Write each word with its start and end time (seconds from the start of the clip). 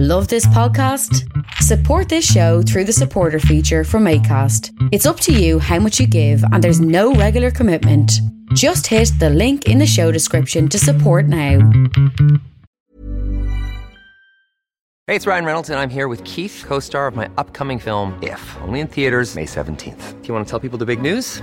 Love 0.00 0.28
this 0.28 0.46
podcast? 0.46 1.28
Support 1.54 2.08
this 2.08 2.24
show 2.24 2.62
through 2.62 2.84
the 2.84 2.92
supporter 2.92 3.40
feature 3.40 3.82
from 3.82 4.04
ACAST. 4.04 4.70
It's 4.92 5.06
up 5.06 5.18
to 5.18 5.32
you 5.32 5.58
how 5.58 5.80
much 5.80 5.98
you 5.98 6.06
give, 6.06 6.40
and 6.52 6.62
there's 6.62 6.80
no 6.80 7.14
regular 7.14 7.50
commitment. 7.50 8.12
Just 8.54 8.86
hit 8.86 9.10
the 9.18 9.28
link 9.28 9.66
in 9.66 9.78
the 9.78 9.88
show 9.88 10.12
description 10.12 10.68
to 10.68 10.78
support 10.78 11.26
now. 11.26 11.58
Hey, 15.08 15.16
it's 15.16 15.26
Ryan 15.26 15.44
Reynolds, 15.44 15.70
and 15.70 15.80
I'm 15.80 15.90
here 15.90 16.06
with 16.06 16.22
Keith, 16.22 16.62
co 16.64 16.78
star 16.78 17.08
of 17.08 17.16
my 17.16 17.28
upcoming 17.36 17.80
film, 17.80 18.16
If, 18.22 18.56
only 18.62 18.78
in 18.78 18.86
theaters, 18.86 19.34
May 19.34 19.46
17th. 19.46 20.22
Do 20.22 20.28
you 20.28 20.32
want 20.32 20.46
to 20.46 20.50
tell 20.50 20.60
people 20.60 20.78
the 20.78 20.86
big 20.86 21.02
news? 21.02 21.42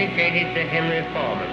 Dedicated 0.00 0.54
to 0.54 0.62
Henry 0.64 1.04
Foreman. 1.12 1.52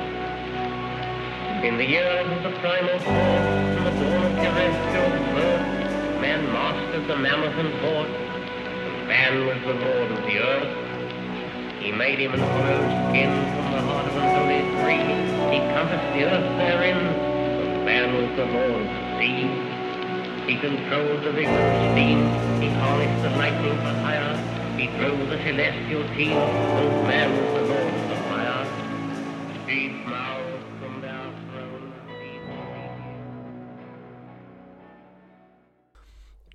In 1.65 1.75
the 1.75 1.83
years 1.83 2.31
of 2.31 2.43
the 2.43 2.57
primal 2.59 2.95
and 2.95 3.85
the 3.85 3.91
dawn 3.91 4.23
of 4.23 4.31
terrestrial 4.39 5.11
birth, 5.35 6.21
man 6.23 6.47
mastered 6.53 7.07
the 7.09 7.17
mammoth 7.17 7.59
and 7.59 7.73
horse, 7.83 8.15
man 9.03 9.47
was 9.47 9.59
the 9.67 9.75
lord 9.83 10.11
of 10.15 10.23
the 10.23 10.39
earth. 10.39 11.83
He 11.83 11.91
made 11.91 12.19
him 12.19 12.35
an 12.35 12.39
hollow 12.39 12.79
skin 13.11 13.35
from 13.51 13.67
the 13.75 13.81
heart 13.83 14.07
of 14.07 14.15
an 14.15 14.27
holy 14.39 14.63
tree. 14.79 15.03
He 15.51 15.59
compassed 15.75 16.13
the 16.15 16.23
earth 16.23 16.47
therein, 16.55 17.03
man 17.83 18.15
was 18.15 18.31
the 18.37 18.45
lord 18.45 18.79
of 18.79 18.87
the 18.87 19.19
sea. 19.19 19.43
He 20.47 20.55
controlled 20.55 21.21
the 21.21 21.33
vigor 21.33 21.51
of 21.51 21.91
steam. 21.91 22.23
He 22.63 22.69
harnessed 22.79 23.23
the 23.23 23.29
lightning 23.31 23.75
for 23.83 23.91
hire. 24.07 24.39
He 24.79 24.87
drove 24.95 25.19
the 25.27 25.37
celestial 25.43 26.07
team. 26.15 26.39
Man 27.03 27.27
was 27.35 27.59
the 27.59 27.73
lord 27.73 27.86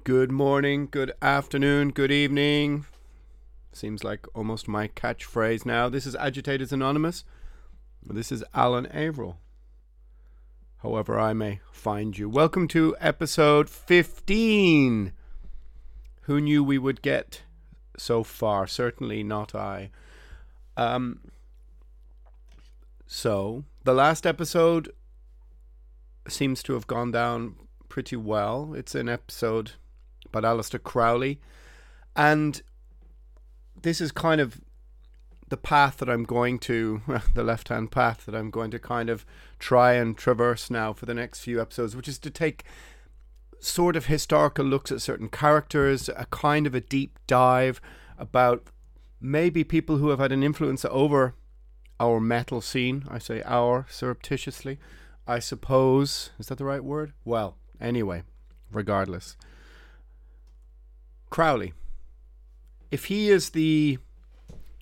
Good 0.03 0.33
morning, 0.33 0.89
good 0.91 1.13
afternoon, 1.21 1.91
good 1.91 2.11
evening. 2.11 2.87
Seems 3.71 4.03
like 4.03 4.27
almost 4.35 4.67
my 4.67 4.89
catchphrase 4.89 5.67
now. 5.67 5.91
This 5.91 6.07
is 6.07 6.17
Agitators 6.17 6.73
Anonymous. 6.73 7.25
This 8.03 8.33
is 8.33 8.43
Alan 8.55 8.87
Averill. 8.87 9.37
However, 10.79 11.21
I 11.21 11.35
may 11.35 11.61
find 11.71 12.17
you. 12.17 12.31
Welcome 12.31 12.67
to 12.69 12.97
episode 12.99 13.69
15. 13.69 15.13
Who 16.23 16.41
knew 16.41 16.65
we 16.65 16.79
would 16.79 17.03
get 17.03 17.43
so 17.99 18.25
far? 18.25 18.67
Certainly 18.67 19.23
not 19.23 19.55
I. 19.55 19.91
Um, 20.79 21.32
so, 23.15 23.65
the 23.85 23.93
last 23.93 24.27
episode 24.27 24.91
seems 26.27 26.63
to 26.63 26.73
have 26.73 26.87
gone 26.87 27.11
down 27.11 27.57
pretty 27.91 28.17
well. 28.17 28.73
It's 28.73 28.95
an 28.95 29.07
episode 29.07 29.73
about 30.25 30.45
Aleister 30.45 30.83
Crowley. 30.83 31.39
And 32.17 32.63
this 33.83 34.01
is 34.01 34.13
kind 34.13 34.41
of 34.41 34.63
the 35.51 35.59
path 35.59 35.99
that 35.99 36.09
I'm 36.09 36.25
going 36.25 36.59
to, 36.61 37.03
the 37.35 37.45
left 37.45 37.69
hand 37.69 37.93
path 37.93 38.25
that 38.25 38.35
I'm 38.35 38.51
going 38.51 38.71
to 38.71 38.79
kind 38.79 39.11
of 39.11 39.27
try 39.59 39.93
and 39.93 40.17
traverse 40.17 40.71
now 40.71 40.95
for 40.95 41.05
the 41.05 41.13
next 41.13 41.41
few 41.41 41.61
episodes, 41.61 41.95
which 41.95 42.09
is 42.09 42.19
to 42.21 42.31
take 42.31 42.65
sort 43.61 43.95
of 43.95 44.07
historical 44.07 44.65
looks 44.65 44.91
at 44.91 45.03
certain 45.03 45.29
characters, 45.29 46.09
a 46.09 46.27
kind 46.31 46.67
of 46.67 46.75
a 46.75 46.81
deep 46.81 47.19
dive 47.27 47.79
about 48.17 48.69
maybe 49.21 49.65
people 49.65 49.99
who 49.99 50.09
have 50.09 50.19
had 50.19 50.33
an 50.33 50.43
influence 50.43 50.87
over 50.87 51.35
our 52.03 52.19
metal 52.21 52.61
scene. 52.61 53.05
I 53.09 53.19
say 53.19 53.43
our 53.45 53.87
surreptitiously. 53.89 54.79
I 55.27 55.39
suppose. 55.39 56.31
Is 56.39 56.49
that 56.49 56.59
the 56.59 56.65
right 56.65 56.83
word? 56.83 57.13
Well, 57.25 57.57
anyway, 57.81 58.25
regardless. 58.73 59.37
Crowley. 61.31 61.73
If 62.91 63.05
he 63.05 63.31
is 63.31 63.51
the 63.51 63.99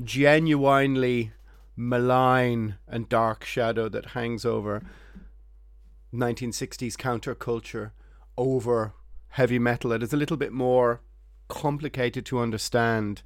genuinely 0.03 1.32
malign 1.76 2.76
and 2.88 3.08
dark 3.08 3.44
shadow 3.44 3.88
that 3.91 4.06
hangs 4.06 4.47
over 4.47 4.82
1960s 6.12 6.97
counterculture 6.97 7.91
over 8.38 8.94
heavy 9.28 9.58
metal, 9.58 9.92
it 9.92 10.02
is 10.02 10.14
a 10.14 10.16
little 10.16 10.38
bit 10.38 10.52
more 10.52 11.02
complicated 11.48 12.25
to 12.26 12.41
understand. 12.41 13.22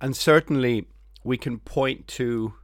And 0.00 0.16
certainly, 0.16 0.88
we 1.26 1.36
can 1.36 1.58
point 1.58 2.06
to 2.06 2.54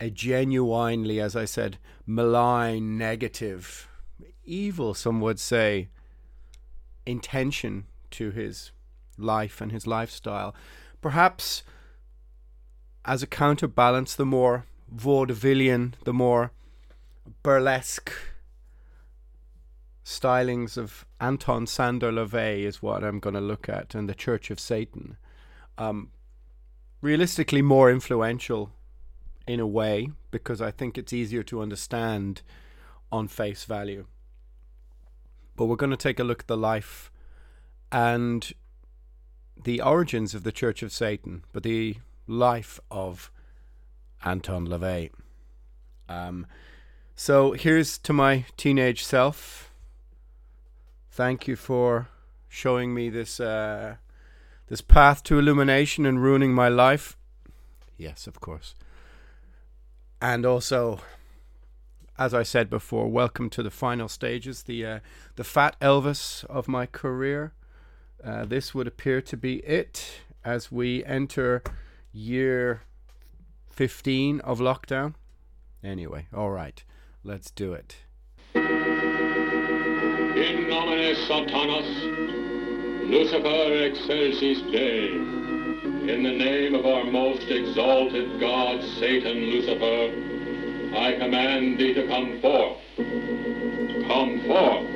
a 0.00 0.10
genuinely, 0.10 1.20
as 1.20 1.36
I 1.36 1.44
said, 1.44 1.78
malign, 2.06 2.96
negative, 2.96 3.88
evil, 4.44 4.94
some 4.94 5.20
would 5.20 5.38
say, 5.38 5.88
intention 7.06 7.84
to 8.12 8.30
his 8.30 8.72
life 9.18 9.60
and 9.60 9.70
his 9.70 9.86
lifestyle. 9.86 10.54
Perhaps 11.00 11.62
as 13.04 13.22
a 13.22 13.26
counterbalance, 13.26 14.14
the 14.14 14.26
more 14.26 14.64
vaudevillian, 14.94 15.92
the 16.04 16.12
more 16.12 16.50
burlesque 17.42 18.12
stylings 20.04 20.76
of 20.76 21.04
Anton 21.20 21.66
Szandor 21.66 22.12
LaVey 22.12 22.62
is 22.64 22.82
what 22.82 23.04
I'm 23.04 23.20
going 23.20 23.34
to 23.34 23.40
look 23.40 23.68
at, 23.68 23.94
and 23.94 24.08
the 24.08 24.14
Church 24.14 24.50
of 24.50 24.58
Satan. 24.58 25.16
Um, 25.78 26.10
realistically, 27.02 27.60
more 27.60 27.90
influential 27.90 28.70
in 29.46 29.60
a 29.60 29.66
way 29.66 30.10
because 30.30 30.62
I 30.62 30.70
think 30.70 30.96
it's 30.96 31.12
easier 31.12 31.42
to 31.42 31.60
understand 31.60 32.40
on 33.10 33.28
face 33.28 33.64
value. 33.64 34.06
But 35.56 35.66
we're 35.66 35.76
going 35.76 35.90
to 35.90 35.96
take 35.96 36.18
a 36.18 36.24
look 36.24 36.40
at 36.40 36.46
the 36.46 36.56
life 36.56 37.12
and 37.90 38.50
the 39.62 39.82
origins 39.82 40.34
of 40.34 40.44
the 40.44 40.52
Church 40.52 40.82
of 40.82 40.92
Satan, 40.92 41.44
but 41.52 41.62
the 41.62 41.96
life 42.26 42.80
of 42.90 43.30
Anton 44.24 44.66
LaVey. 44.66 45.10
Um, 46.08 46.46
so 47.14 47.52
here's 47.52 47.98
to 47.98 48.12
my 48.12 48.46
teenage 48.56 49.04
self. 49.04 49.70
Thank 51.10 51.46
you 51.46 51.56
for 51.56 52.08
showing 52.48 52.94
me 52.94 53.10
this 53.10 53.38
uh, 53.38 53.96
this 54.68 54.80
path 54.80 55.22
to 55.24 55.38
illumination 55.38 56.06
and 56.06 56.22
ruining 56.22 56.54
my 56.54 56.68
life. 56.68 57.16
Yes, 57.96 58.26
of 58.26 58.40
course. 58.40 58.74
And 60.20 60.46
also, 60.46 61.00
as 62.18 62.32
I 62.32 62.42
said 62.42 62.70
before, 62.70 63.08
welcome 63.08 63.50
to 63.50 63.62
the 63.62 63.70
final 63.70 64.08
stages, 64.08 64.62
the 64.62 64.86
uh, 64.86 65.00
the 65.36 65.44
fat 65.44 65.76
Elvis 65.80 66.44
of 66.44 66.68
my 66.68 66.86
career. 66.86 67.52
Uh, 68.24 68.44
this 68.44 68.72
would 68.74 68.86
appear 68.86 69.20
to 69.20 69.36
be 69.36 69.56
it 69.58 70.20
as 70.44 70.70
we 70.70 71.04
enter 71.04 71.62
year 72.12 72.82
15 73.70 74.40
of 74.40 74.60
lockdown. 74.60 75.14
Anyway, 75.82 76.28
all 76.32 76.50
right, 76.50 76.84
let's 77.24 77.50
do 77.50 77.72
it. 77.72 77.96
In 78.54 78.62
nomine 80.68 81.16
Satanas, 81.26 82.51
Lucifer 83.04 83.84
excelsis 83.84 84.62
Dei. 84.70 85.08
In 85.12 86.22
the 86.22 86.32
name 86.32 86.74
of 86.74 86.86
our 86.86 87.04
most 87.04 87.42
exalted 87.48 88.38
God, 88.38 88.82
Satan 88.98 89.38
Lucifer, 89.38 90.96
I 90.96 91.12
command 91.18 91.78
thee 91.78 91.94
to 91.94 92.06
come 92.06 92.40
forth. 92.40 92.78
Come 94.06 94.40
forth 94.46 94.86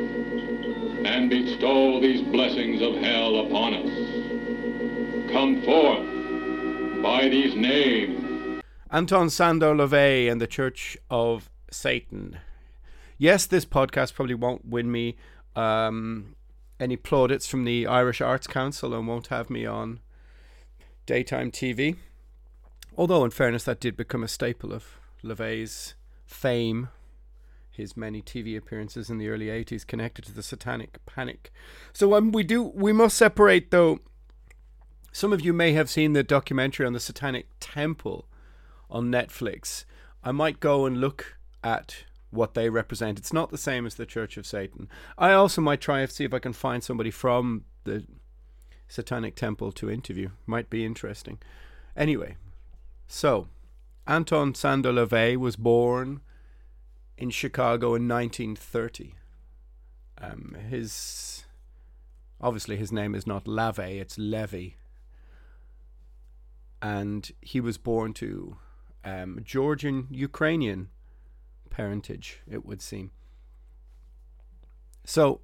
and 1.04 1.28
bestow 1.28 2.00
these 2.00 2.22
blessings 2.28 2.80
of 2.80 2.94
hell 3.02 3.46
upon 3.46 3.74
us. 3.74 5.32
Come 5.32 5.62
forth 5.62 7.02
by 7.02 7.28
these 7.28 7.56
names. 7.56 8.62
Anton 8.90 9.26
Szandor 9.26 9.74
LaVey 9.74 10.30
and 10.30 10.40
the 10.40 10.46
Church 10.46 10.96
of 11.10 11.50
Satan. 11.72 12.38
Yes, 13.18 13.46
this 13.46 13.64
podcast 13.64 14.14
probably 14.14 14.36
won't 14.36 14.64
win 14.64 14.92
me 14.92 15.16
um, 15.56 16.35
any 16.78 16.96
plaudits 16.96 17.46
from 17.46 17.64
the 17.64 17.86
Irish 17.86 18.20
Arts 18.20 18.46
Council 18.46 18.94
and 18.94 19.06
won't 19.06 19.28
have 19.28 19.50
me 19.50 19.64
on 19.66 20.00
daytime 21.06 21.50
TV. 21.50 21.96
Although, 22.96 23.24
in 23.24 23.30
fairness, 23.30 23.64
that 23.64 23.80
did 23.80 23.96
become 23.96 24.22
a 24.22 24.28
staple 24.28 24.72
of 24.72 24.98
LaVey's 25.22 25.94
fame, 26.26 26.88
his 27.70 27.96
many 27.96 28.22
TV 28.22 28.56
appearances 28.56 29.10
in 29.10 29.18
the 29.18 29.28
early 29.28 29.46
80s 29.46 29.86
connected 29.86 30.24
to 30.24 30.32
the 30.32 30.42
satanic 30.42 31.04
panic. 31.06 31.52
So 31.92 32.14
um, 32.14 32.32
we 32.32 32.42
do 32.42 32.62
we 32.62 32.92
must 32.92 33.16
separate 33.16 33.70
though 33.70 34.00
some 35.12 35.32
of 35.32 35.40
you 35.42 35.52
may 35.52 35.72
have 35.72 35.88
seen 35.88 36.12
the 36.12 36.22
documentary 36.22 36.86
on 36.86 36.92
the 36.92 37.00
Satanic 37.00 37.46
Temple 37.58 38.28
on 38.90 39.06
Netflix. 39.06 39.84
I 40.22 40.32
might 40.32 40.60
go 40.60 40.84
and 40.84 41.00
look 41.00 41.38
at 41.64 42.04
what 42.30 42.54
they 42.54 42.68
represent. 42.68 43.18
It's 43.18 43.32
not 43.32 43.50
the 43.50 43.58
same 43.58 43.86
as 43.86 43.94
the 43.94 44.06
Church 44.06 44.36
of 44.36 44.46
Satan. 44.46 44.88
I 45.16 45.32
also 45.32 45.60
might 45.60 45.80
try 45.80 46.00
and 46.00 46.10
see 46.10 46.24
if 46.24 46.34
I 46.34 46.38
can 46.38 46.52
find 46.52 46.82
somebody 46.82 47.10
from 47.10 47.64
the 47.84 48.04
Satanic 48.88 49.36
Temple 49.36 49.72
to 49.72 49.90
interview. 49.90 50.30
Might 50.46 50.70
be 50.70 50.84
interesting. 50.84 51.38
Anyway, 51.96 52.36
so 53.08 53.48
Anton 54.06 54.52
Szandor 54.52 55.06
LaVey 55.06 55.36
was 55.36 55.56
born 55.56 56.20
in 57.16 57.30
Chicago 57.30 57.94
in 57.94 58.06
1930. 58.06 59.14
Um, 60.18 60.56
his 60.68 61.44
obviously 62.40 62.76
his 62.76 62.92
name 62.92 63.14
is 63.14 63.26
not 63.26 63.44
LaVey, 63.44 64.00
it's 64.00 64.18
Levy, 64.18 64.76
and 66.80 67.30
he 67.40 67.60
was 67.60 67.78
born 67.78 68.12
to 68.14 68.56
um, 69.04 69.40
Georgian 69.44 70.08
Ukrainian 70.10 70.88
parentage, 71.76 72.40
it 72.50 72.64
would 72.64 72.80
seem. 72.80 73.10
So 75.04 75.40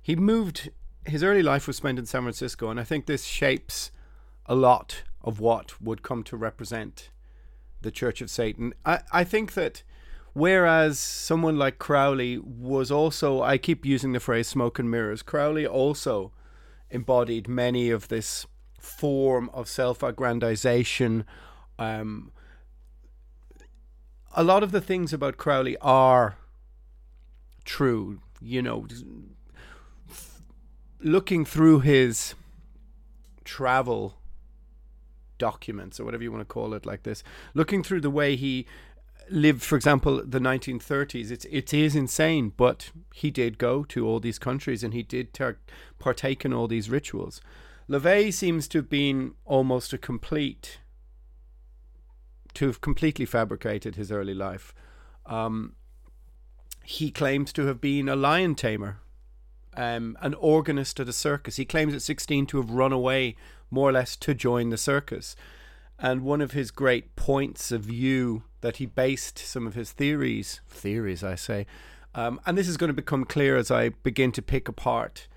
he 0.00 0.16
moved. 0.16 0.70
His 1.06 1.22
early 1.22 1.42
life 1.42 1.66
was 1.66 1.76
spent 1.76 1.98
in 1.98 2.06
San 2.06 2.22
Francisco, 2.22 2.70
and 2.70 2.80
I 2.80 2.84
think 2.84 3.04
this 3.04 3.24
shapes 3.24 3.90
a 4.46 4.54
lot 4.54 5.02
of 5.22 5.40
what 5.40 5.80
would 5.82 6.02
come 6.02 6.22
to 6.24 6.36
represent 6.36 7.10
the 7.82 7.90
Church 7.90 8.22
of 8.22 8.30
Satan. 8.30 8.72
I, 8.86 9.00
I 9.12 9.24
think 9.24 9.52
that 9.52 9.82
whereas 10.32 10.98
someone 10.98 11.58
like 11.58 11.78
Crowley 11.78 12.38
was 12.38 12.90
also, 12.90 13.42
I 13.42 13.58
keep 13.58 13.84
using 13.84 14.12
the 14.12 14.20
phrase 14.20 14.48
smoke 14.48 14.78
and 14.78 14.90
mirrors, 14.90 15.20
Crowley 15.20 15.66
also 15.66 16.32
embodied 16.90 17.46
many 17.46 17.90
of 17.90 18.08
this 18.08 18.46
form 18.80 19.50
of 19.52 19.68
self 19.68 19.98
aggrandization. 19.98 21.24
Um, 21.78 22.32
a 24.34 24.44
lot 24.44 24.62
of 24.62 24.72
the 24.72 24.80
things 24.80 25.12
about 25.12 25.36
Crowley 25.36 25.76
are 25.80 26.36
true, 27.64 28.20
you 28.40 28.60
know. 28.60 28.86
Looking 31.00 31.44
through 31.44 31.80
his 31.80 32.34
travel 33.44 34.16
documents 35.38 35.98
or 35.98 36.04
whatever 36.04 36.22
you 36.22 36.32
want 36.32 36.40
to 36.40 36.52
call 36.52 36.74
it 36.74 36.86
like 36.86 37.02
this 37.02 37.22
looking 37.54 37.82
through 37.82 38.00
the 38.00 38.08
way 38.08 38.36
he 38.36 38.66
lived 39.28 39.62
for 39.62 39.76
example 39.76 40.22
the 40.24 40.38
1930s 40.38 41.30
it's 41.30 41.44
it 41.46 41.74
is 41.74 41.96
insane 41.96 42.52
but 42.56 42.90
he 43.12 43.30
did 43.30 43.58
go 43.58 43.82
to 43.84 44.06
all 44.06 44.20
these 44.20 44.38
countries 44.38 44.84
and 44.84 44.94
he 44.94 45.02
did 45.02 45.34
ter- 45.34 45.58
partake 45.98 46.44
in 46.44 46.52
all 46.52 46.68
these 46.68 46.88
rituals 46.88 47.40
LaVey 47.88 48.32
seems 48.32 48.66
to 48.68 48.78
have 48.78 48.88
been 48.88 49.34
almost 49.44 49.92
a 49.92 49.98
complete 49.98 50.78
to 52.54 52.66
have 52.66 52.80
completely 52.80 53.26
fabricated 53.26 53.96
his 53.96 54.10
early 54.10 54.34
life 54.34 54.74
um, 55.26 55.74
he 56.84 57.10
claims 57.10 57.52
to 57.52 57.66
have 57.66 57.80
been 57.80 58.08
a 58.08 58.16
lion 58.16 58.54
tamer 58.54 58.98
um, 59.76 60.16
an 60.20 60.34
organist 60.34 61.00
at 61.00 61.08
a 61.08 61.12
circus. 61.12 61.56
He 61.56 61.64
claims 61.64 61.94
at 61.94 62.02
16 62.02 62.46
to 62.46 62.56
have 62.58 62.70
run 62.70 62.92
away 62.92 63.36
more 63.70 63.88
or 63.88 63.92
less 63.92 64.16
to 64.16 64.34
join 64.34 64.70
the 64.70 64.76
circus. 64.76 65.34
And 65.98 66.22
one 66.22 66.40
of 66.40 66.52
his 66.52 66.70
great 66.70 67.16
points 67.16 67.70
of 67.70 67.82
view 67.82 68.44
that 68.60 68.76
he 68.76 68.86
based 68.86 69.38
some 69.38 69.66
of 69.66 69.74
his 69.74 69.92
theories, 69.92 70.60
theories 70.68 71.22
I 71.22 71.34
say, 71.34 71.66
um, 72.14 72.40
and 72.46 72.56
this 72.56 72.68
is 72.68 72.76
going 72.76 72.88
to 72.88 72.94
become 72.94 73.24
clear 73.24 73.56
as 73.56 73.70
I 73.70 73.90
begin 73.90 74.32
to 74.32 74.42
pick 74.42 74.68
apart 74.68 75.28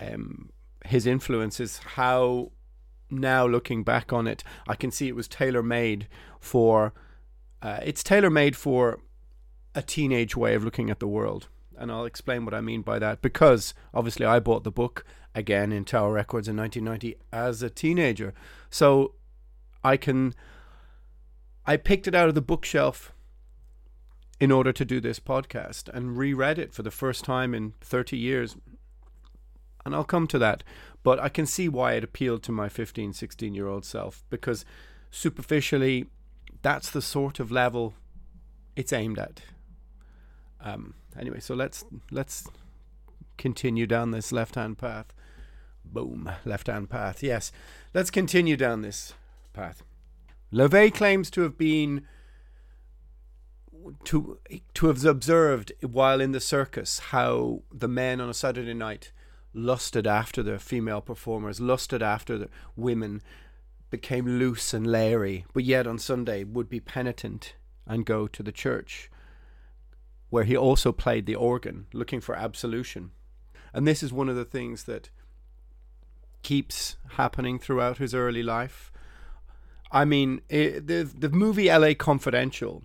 um, 0.00 0.50
his 0.86 1.06
influences, 1.06 1.78
how 1.78 2.52
now 3.10 3.46
looking 3.46 3.84
back 3.84 4.12
on 4.12 4.26
it, 4.26 4.42
I 4.66 4.74
can 4.74 4.90
see 4.90 5.08
it 5.08 5.16
was 5.16 5.28
tailor 5.28 5.62
made 5.62 6.08
for, 6.40 6.92
uh, 7.62 7.80
it's 7.82 8.02
tailor 8.02 8.30
made 8.30 8.56
for 8.56 9.00
a 9.74 9.82
teenage 9.82 10.36
way 10.36 10.54
of 10.54 10.64
looking 10.64 10.90
at 10.90 11.00
the 11.00 11.08
world 11.08 11.48
and 11.78 11.90
I'll 11.90 12.04
explain 12.04 12.44
what 12.44 12.54
I 12.54 12.60
mean 12.60 12.82
by 12.82 12.98
that 12.98 13.22
because 13.22 13.74
obviously 13.92 14.26
I 14.26 14.40
bought 14.40 14.64
the 14.64 14.70
book 14.70 15.04
again 15.34 15.72
in 15.72 15.84
Tower 15.84 16.12
Records 16.12 16.48
in 16.48 16.56
1990 16.56 17.16
as 17.32 17.62
a 17.62 17.70
teenager. 17.70 18.34
So 18.70 19.14
I 19.82 19.96
can 19.96 20.34
I 21.66 21.76
picked 21.76 22.06
it 22.06 22.14
out 22.14 22.28
of 22.28 22.34
the 22.34 22.42
bookshelf 22.42 23.12
in 24.38 24.50
order 24.52 24.72
to 24.72 24.84
do 24.84 25.00
this 25.00 25.20
podcast 25.20 25.88
and 25.88 26.18
reread 26.18 26.58
it 26.58 26.72
for 26.72 26.82
the 26.82 26.90
first 26.90 27.24
time 27.24 27.54
in 27.54 27.74
30 27.80 28.16
years. 28.16 28.56
And 29.84 29.94
I'll 29.94 30.04
come 30.04 30.26
to 30.28 30.38
that, 30.38 30.62
but 31.02 31.20
I 31.20 31.28
can 31.28 31.46
see 31.46 31.68
why 31.68 31.92
it 31.94 32.04
appealed 32.04 32.42
to 32.44 32.52
my 32.52 32.68
15, 32.68 33.12
16 33.12 33.54
year 33.54 33.68
old 33.68 33.84
self 33.84 34.24
because 34.30 34.64
superficially 35.10 36.06
that's 36.62 36.90
the 36.90 37.02
sort 37.02 37.38
of 37.38 37.50
level 37.50 37.94
it's 38.74 38.92
aimed 38.92 39.18
at. 39.18 39.42
Um, 40.60 40.94
anyway, 41.18 41.40
so 41.40 41.54
let's 41.54 41.84
let's 42.10 42.48
continue 43.36 43.86
down 43.86 44.10
this 44.10 44.32
left-hand 44.32 44.78
path. 44.78 45.12
Boom, 45.84 46.30
left-hand 46.44 46.88
path. 46.88 47.22
Yes, 47.22 47.52
let's 47.92 48.10
continue 48.10 48.56
down 48.56 48.80
this 48.80 49.12
path. 49.52 49.82
LaVey 50.52 50.94
claims 50.94 51.30
to 51.30 51.42
have 51.42 51.58
been 51.58 52.06
to 54.04 54.38
to 54.72 54.86
have 54.86 55.04
observed 55.04 55.72
while 55.82 56.20
in 56.20 56.32
the 56.32 56.40
circus 56.40 56.98
how 57.10 57.62
the 57.70 57.88
men 57.88 58.20
on 58.20 58.30
a 58.30 58.34
Saturday 58.34 58.72
night 58.72 59.12
lusted 59.54 60.06
after 60.06 60.42
the 60.42 60.58
female 60.58 61.00
performers, 61.00 61.60
lusted 61.60 62.02
after 62.02 62.36
the 62.36 62.48
women, 62.76 63.22
became 63.90 64.26
loose 64.26 64.74
and 64.74 64.86
leery, 64.86 65.46
but 65.52 65.64
yet 65.64 65.86
on 65.86 65.98
Sunday 65.98 66.44
would 66.44 66.68
be 66.68 66.80
penitent 66.80 67.54
and 67.86 68.04
go 68.04 68.26
to 68.26 68.42
the 68.42 68.52
church 68.52 69.10
where 70.34 70.42
he 70.44 70.56
also 70.56 70.90
played 70.90 71.26
the 71.26 71.34
organ, 71.36 71.86
looking 71.92 72.20
for 72.20 72.34
absolution. 72.34 73.12
And 73.72 73.86
this 73.86 74.02
is 74.02 74.12
one 74.12 74.28
of 74.28 74.34
the 74.34 74.44
things 74.44 74.82
that 74.82 75.10
keeps 76.42 76.96
happening 77.10 77.58
throughout 77.58 77.98
his 77.98 78.14
early 78.14 78.42
life. 78.42 78.90
I 79.92 80.04
mean, 80.04 80.40
it, 80.48 80.88
the 80.88 81.04
the 81.04 81.28
movie 81.28 81.70
L.A. 81.70 81.94
Confidential, 81.94 82.82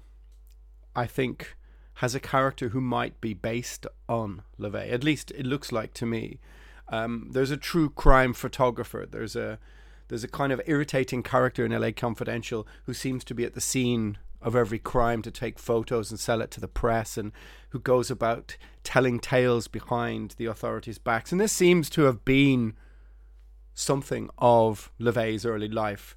I 0.95 1.07
think, 1.07 1.55
has 1.95 2.13
a 2.13 2.19
character 2.19 2.69
who 2.69 2.81
might 2.81 3.19
be 3.19 3.33
based 3.33 3.87
on 4.07 4.43
LaVey. 4.59 4.91
At 4.91 5.03
least 5.03 5.31
it 5.31 5.45
looks 5.47 5.71
like 5.71 5.93
to 5.95 6.05
me. 6.05 6.39
Um, 6.89 7.29
there's 7.31 7.51
a 7.51 7.57
true 7.57 7.89
crime 7.89 8.33
photographer. 8.33 9.07
There's 9.09 9.35
a 9.35 9.59
there's 10.07 10.23
a 10.23 10.27
kind 10.27 10.51
of 10.51 10.61
irritating 10.65 11.21
character 11.21 11.63
in 11.63 11.71
LA 11.71 11.91
Confidential 11.95 12.67
who 12.85 12.93
seems 12.93 13.23
to 13.25 13.35
be 13.35 13.45
at 13.45 13.53
the 13.53 13.61
scene 13.61 14.17
of 14.41 14.55
every 14.55 14.79
crime 14.79 15.21
to 15.21 15.31
take 15.31 15.59
photos 15.59 16.09
and 16.09 16.19
sell 16.19 16.41
it 16.41 16.49
to 16.51 16.59
the 16.59 16.67
press 16.67 17.17
and 17.17 17.31
who 17.69 17.79
goes 17.79 18.09
about 18.09 18.57
telling 18.83 19.19
tales 19.19 19.67
behind 19.67 20.33
the 20.37 20.45
authorities' 20.45 20.97
backs. 20.97 21.31
And 21.31 21.39
this 21.39 21.51
seems 21.51 21.89
to 21.91 22.03
have 22.03 22.25
been 22.25 22.73
something 23.73 24.29
of 24.37 24.91
LaVey's 24.99 25.45
early 25.45 25.67
life. 25.67 26.15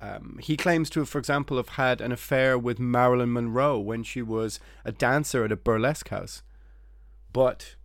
Um, 0.00 0.38
he 0.42 0.56
claims 0.56 0.90
to 0.90 1.00
have, 1.00 1.08
for 1.08 1.18
example, 1.18 1.56
have 1.56 1.70
had 1.70 2.00
an 2.00 2.12
affair 2.12 2.58
with 2.58 2.78
Marilyn 2.78 3.32
Monroe 3.32 3.78
when 3.78 4.02
she 4.02 4.20
was 4.20 4.60
a 4.84 4.92
dancer 4.92 5.44
at 5.44 5.52
a 5.52 5.56
burlesque 5.56 6.10
house. 6.10 6.42
But 7.32 7.76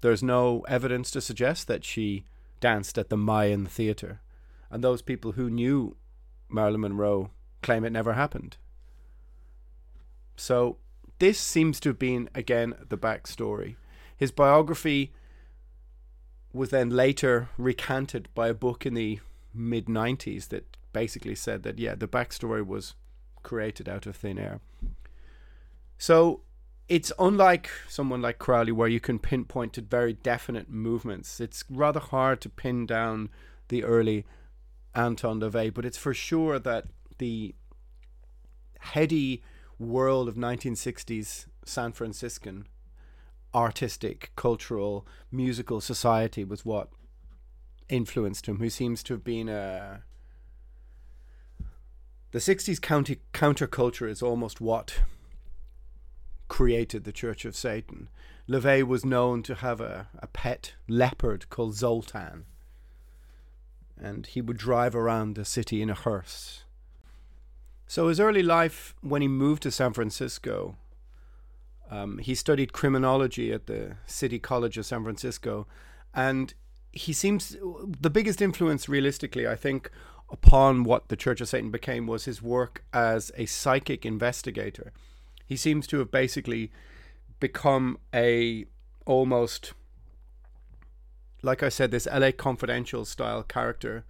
there's 0.00 0.22
no 0.22 0.64
evidence 0.68 1.10
to 1.12 1.20
suggest 1.20 1.68
that 1.68 1.84
she 1.84 2.24
danced 2.60 2.98
at 2.98 3.08
the 3.08 3.16
Mayan 3.16 3.66
Theatre. 3.66 4.20
And 4.70 4.84
those 4.84 5.02
people 5.02 5.32
who 5.32 5.50
knew 5.50 5.96
Marilyn 6.48 6.80
Monroe 6.82 7.30
claim 7.62 7.84
it 7.84 7.90
never 7.90 8.12
happened. 8.14 8.56
So 10.36 10.78
this 11.18 11.38
seems 11.38 11.80
to 11.80 11.90
have 11.90 11.98
been 11.98 12.28
again 12.34 12.74
the 12.88 12.96
backstory. 12.96 13.76
His 14.16 14.30
biography 14.30 15.12
was 16.52 16.70
then 16.70 16.90
later 16.90 17.48
recanted 17.58 18.28
by 18.34 18.48
a 18.48 18.54
book 18.54 18.86
in 18.86 18.94
the 18.94 19.20
mid 19.52 19.86
90s 19.86 20.48
that 20.48 20.76
basically 20.92 21.34
said 21.34 21.62
that 21.62 21.78
yeah 21.78 21.94
the 21.94 22.08
backstory 22.08 22.66
was 22.66 22.94
created 23.42 23.88
out 23.88 24.06
of 24.06 24.16
thin 24.16 24.38
air. 24.38 24.60
So 25.98 26.40
it's 26.90 27.12
unlike 27.20 27.70
someone 27.88 28.20
like 28.20 28.40
Crowley, 28.40 28.72
where 28.72 28.88
you 28.88 28.98
can 28.98 29.20
pinpoint 29.20 29.74
to 29.74 29.80
very 29.80 30.12
definite 30.12 30.68
movements. 30.68 31.40
It's 31.40 31.62
rather 31.70 32.00
hard 32.00 32.40
to 32.40 32.48
pin 32.48 32.84
down 32.84 33.28
the 33.68 33.84
early 33.84 34.26
Anton 34.92 35.40
LaVey, 35.40 35.72
but 35.72 35.84
it's 35.84 35.96
for 35.96 36.12
sure 36.12 36.58
that 36.58 36.86
the 37.18 37.54
heady 38.80 39.40
world 39.78 40.28
of 40.28 40.34
1960s 40.34 41.46
San 41.64 41.92
Franciscan 41.92 42.66
artistic, 43.54 44.32
cultural, 44.34 45.06
musical 45.30 45.80
society 45.80 46.44
was 46.44 46.64
what 46.64 46.88
influenced 47.88 48.46
him, 48.46 48.58
who 48.58 48.68
seems 48.68 49.04
to 49.04 49.14
have 49.14 49.24
been 49.24 49.48
a. 49.48 50.02
The 52.32 52.38
60s 52.38 52.80
county 52.80 53.20
counterculture 53.32 54.08
is 54.08 54.22
almost 54.22 54.60
what 54.60 55.00
created 56.50 57.04
the 57.04 57.12
Church 57.12 57.46
of 57.46 57.56
Satan. 57.56 58.10
LaVey 58.46 58.82
was 58.82 59.04
known 59.04 59.42
to 59.44 59.54
have 59.54 59.80
a, 59.80 60.08
a 60.18 60.26
pet 60.26 60.74
leopard 60.88 61.48
called 61.48 61.74
Zoltan, 61.74 62.44
and 63.96 64.26
he 64.26 64.42
would 64.42 64.58
drive 64.58 64.94
around 64.94 65.36
the 65.36 65.44
city 65.44 65.80
in 65.80 65.88
a 65.88 65.94
hearse. 65.94 66.64
So, 67.86 68.08
his 68.08 68.20
early 68.20 68.42
life, 68.42 68.94
when 69.00 69.22
he 69.22 69.28
moved 69.28 69.62
to 69.62 69.70
San 69.70 69.92
Francisco, 69.92 70.76
um, 71.88 72.18
he 72.18 72.34
studied 72.34 72.72
criminology 72.72 73.52
at 73.52 73.66
the 73.66 73.96
City 74.04 74.40
College 74.40 74.76
of 74.76 74.86
San 74.86 75.04
Francisco, 75.04 75.68
and 76.12 76.52
he 76.92 77.12
seems 77.12 77.56
the 78.00 78.10
biggest 78.10 78.42
influence, 78.42 78.88
realistically, 78.88 79.46
I 79.46 79.54
think, 79.54 79.90
upon 80.28 80.82
what 80.82 81.08
the 81.08 81.16
Church 81.16 81.40
of 81.40 81.48
Satan 81.48 81.70
became 81.70 82.08
was 82.08 82.24
his 82.24 82.42
work 82.42 82.84
as 82.92 83.30
a 83.36 83.46
psychic 83.46 84.04
investigator. 84.04 84.92
He 85.50 85.56
seems 85.56 85.88
to 85.88 85.98
have 85.98 86.12
basically 86.12 86.70
become 87.40 87.98
a 88.14 88.66
almost, 89.04 89.72
like 91.42 91.64
I 91.64 91.68
said, 91.68 91.90
this 91.90 92.06
LA 92.06 92.30
Confidential 92.30 93.04
style 93.04 93.42
character. 93.42 94.04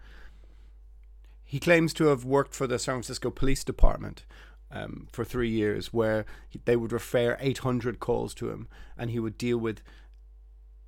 He 1.43 1.59
claims 1.59 1.95
to 1.95 2.09
have 2.09 2.27
worked 2.27 2.55
for 2.55 2.67
the 2.67 2.79
San 2.79 2.97
Francisco 2.97 3.31
Police 3.31 3.65
Department, 3.65 4.27
um, 4.71 5.09
for 5.13 5.25
three 5.25 5.49
years, 5.49 5.95
where 5.95 6.27
they 6.67 6.77
would 6.77 6.93
refer 6.93 7.39
800 7.41 8.01
calls 8.01 8.35
to 8.35 8.51
him 8.51 8.69
and 8.99 9.11
he 9.11 9.19
would 9.19 9.39
deal 9.39 9.57
with 9.57 9.81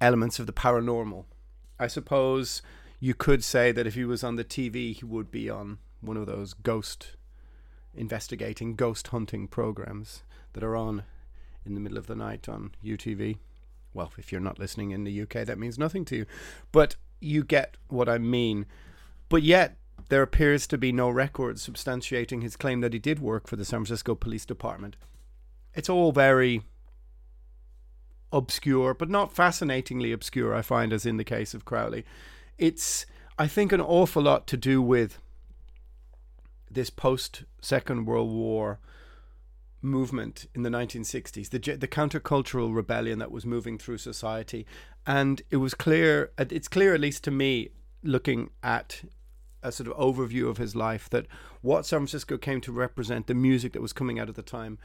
elements 0.02 0.38
of 0.38 0.44
the 0.44 0.52
paranormal. 0.52 1.24
I 1.80 1.86
suppose 1.86 2.60
you 3.00 3.14
could 3.14 3.42
say 3.42 3.72
that 3.72 3.86
if 3.86 3.94
he 3.94 4.04
was 4.04 4.22
on 4.22 4.36
the 4.36 4.44
TV, 4.44 4.94
he 4.94 5.04
would 5.06 5.30
be 5.30 5.48
on 5.48 5.78
one 6.02 6.18
of 6.18 6.26
those 6.26 6.52
ghost 6.52 7.16
investigating, 7.94 8.76
ghost 8.76 9.08
hunting 9.08 9.48
programs 9.48 10.24
that 10.52 10.64
are 10.64 10.76
on 10.76 11.04
in 11.64 11.74
the 11.74 11.80
middle 11.80 11.98
of 11.98 12.06
the 12.06 12.16
night 12.16 12.48
on 12.48 12.72
UTV. 12.84 13.38
Well, 13.94 14.12
if 14.16 14.32
you're 14.32 14.40
not 14.40 14.58
listening 14.58 14.90
in 14.90 15.04
the 15.04 15.22
UK, 15.22 15.44
that 15.46 15.58
means 15.58 15.78
nothing 15.78 16.04
to 16.06 16.16
you. 16.16 16.26
But 16.72 16.96
you 17.20 17.44
get 17.44 17.76
what 17.88 18.08
I 18.08 18.18
mean. 18.18 18.66
But 19.28 19.42
yet, 19.42 19.76
there 20.08 20.22
appears 20.22 20.66
to 20.68 20.78
be 20.78 20.92
no 20.92 21.08
record 21.08 21.56
substantiating 21.56 22.42
his 22.42 22.56
claim 22.56 22.80
that 22.80 22.92
he 22.92 22.98
did 22.98 23.18
work 23.18 23.46
for 23.46 23.56
the 23.56 23.64
San 23.64 23.80
Francisco 23.80 24.14
Police 24.14 24.44
Department. 24.44 24.96
It's 25.74 25.88
all 25.88 26.12
very 26.12 26.62
obscure, 28.32 28.94
but 28.94 29.10
not 29.10 29.32
fascinatingly 29.32 30.12
obscure, 30.12 30.54
I 30.54 30.62
find, 30.62 30.92
as 30.92 31.06
in 31.06 31.18
the 31.18 31.24
case 31.24 31.54
of 31.54 31.64
Crowley. 31.64 32.04
It's, 32.58 33.06
I 33.38 33.46
think, 33.46 33.72
an 33.72 33.80
awful 33.80 34.22
lot 34.22 34.46
to 34.48 34.56
do 34.56 34.82
with 34.82 35.18
this 36.70 36.90
post 36.90 37.44
Second 37.60 38.06
World 38.06 38.30
War 38.30 38.78
movement 39.82 40.46
in 40.54 40.62
the 40.62 40.70
1960s, 40.70 41.50
the, 41.50 41.76
the 41.76 41.88
countercultural 41.88 42.74
rebellion 42.74 43.18
that 43.18 43.30
was 43.30 43.44
moving 43.44 43.78
through 43.78 43.98
society. 43.98 44.66
And 45.06 45.42
it 45.50 45.56
was 45.56 45.74
clear, 45.74 46.30
it's 46.38 46.68
clear, 46.68 46.94
at 46.94 47.00
least 47.00 47.24
to 47.24 47.30
me, 47.30 47.70
looking 48.02 48.50
at 48.62 49.02
a 49.62 49.70
sort 49.70 49.88
of 49.88 49.96
overview 49.96 50.48
of 50.48 50.56
his 50.56 50.74
life 50.74 51.08
that 51.10 51.26
what 51.60 51.86
San 51.86 52.00
Francisco 52.00 52.36
came 52.36 52.60
to 52.60 52.72
represent, 52.72 53.26
the 53.26 53.34
music 53.34 53.72
that 53.72 53.82
was 53.82 53.92
coming 53.92 54.18
out 54.18 54.28
at 54.28 54.34
the 54.34 54.42
time, 54.42 54.78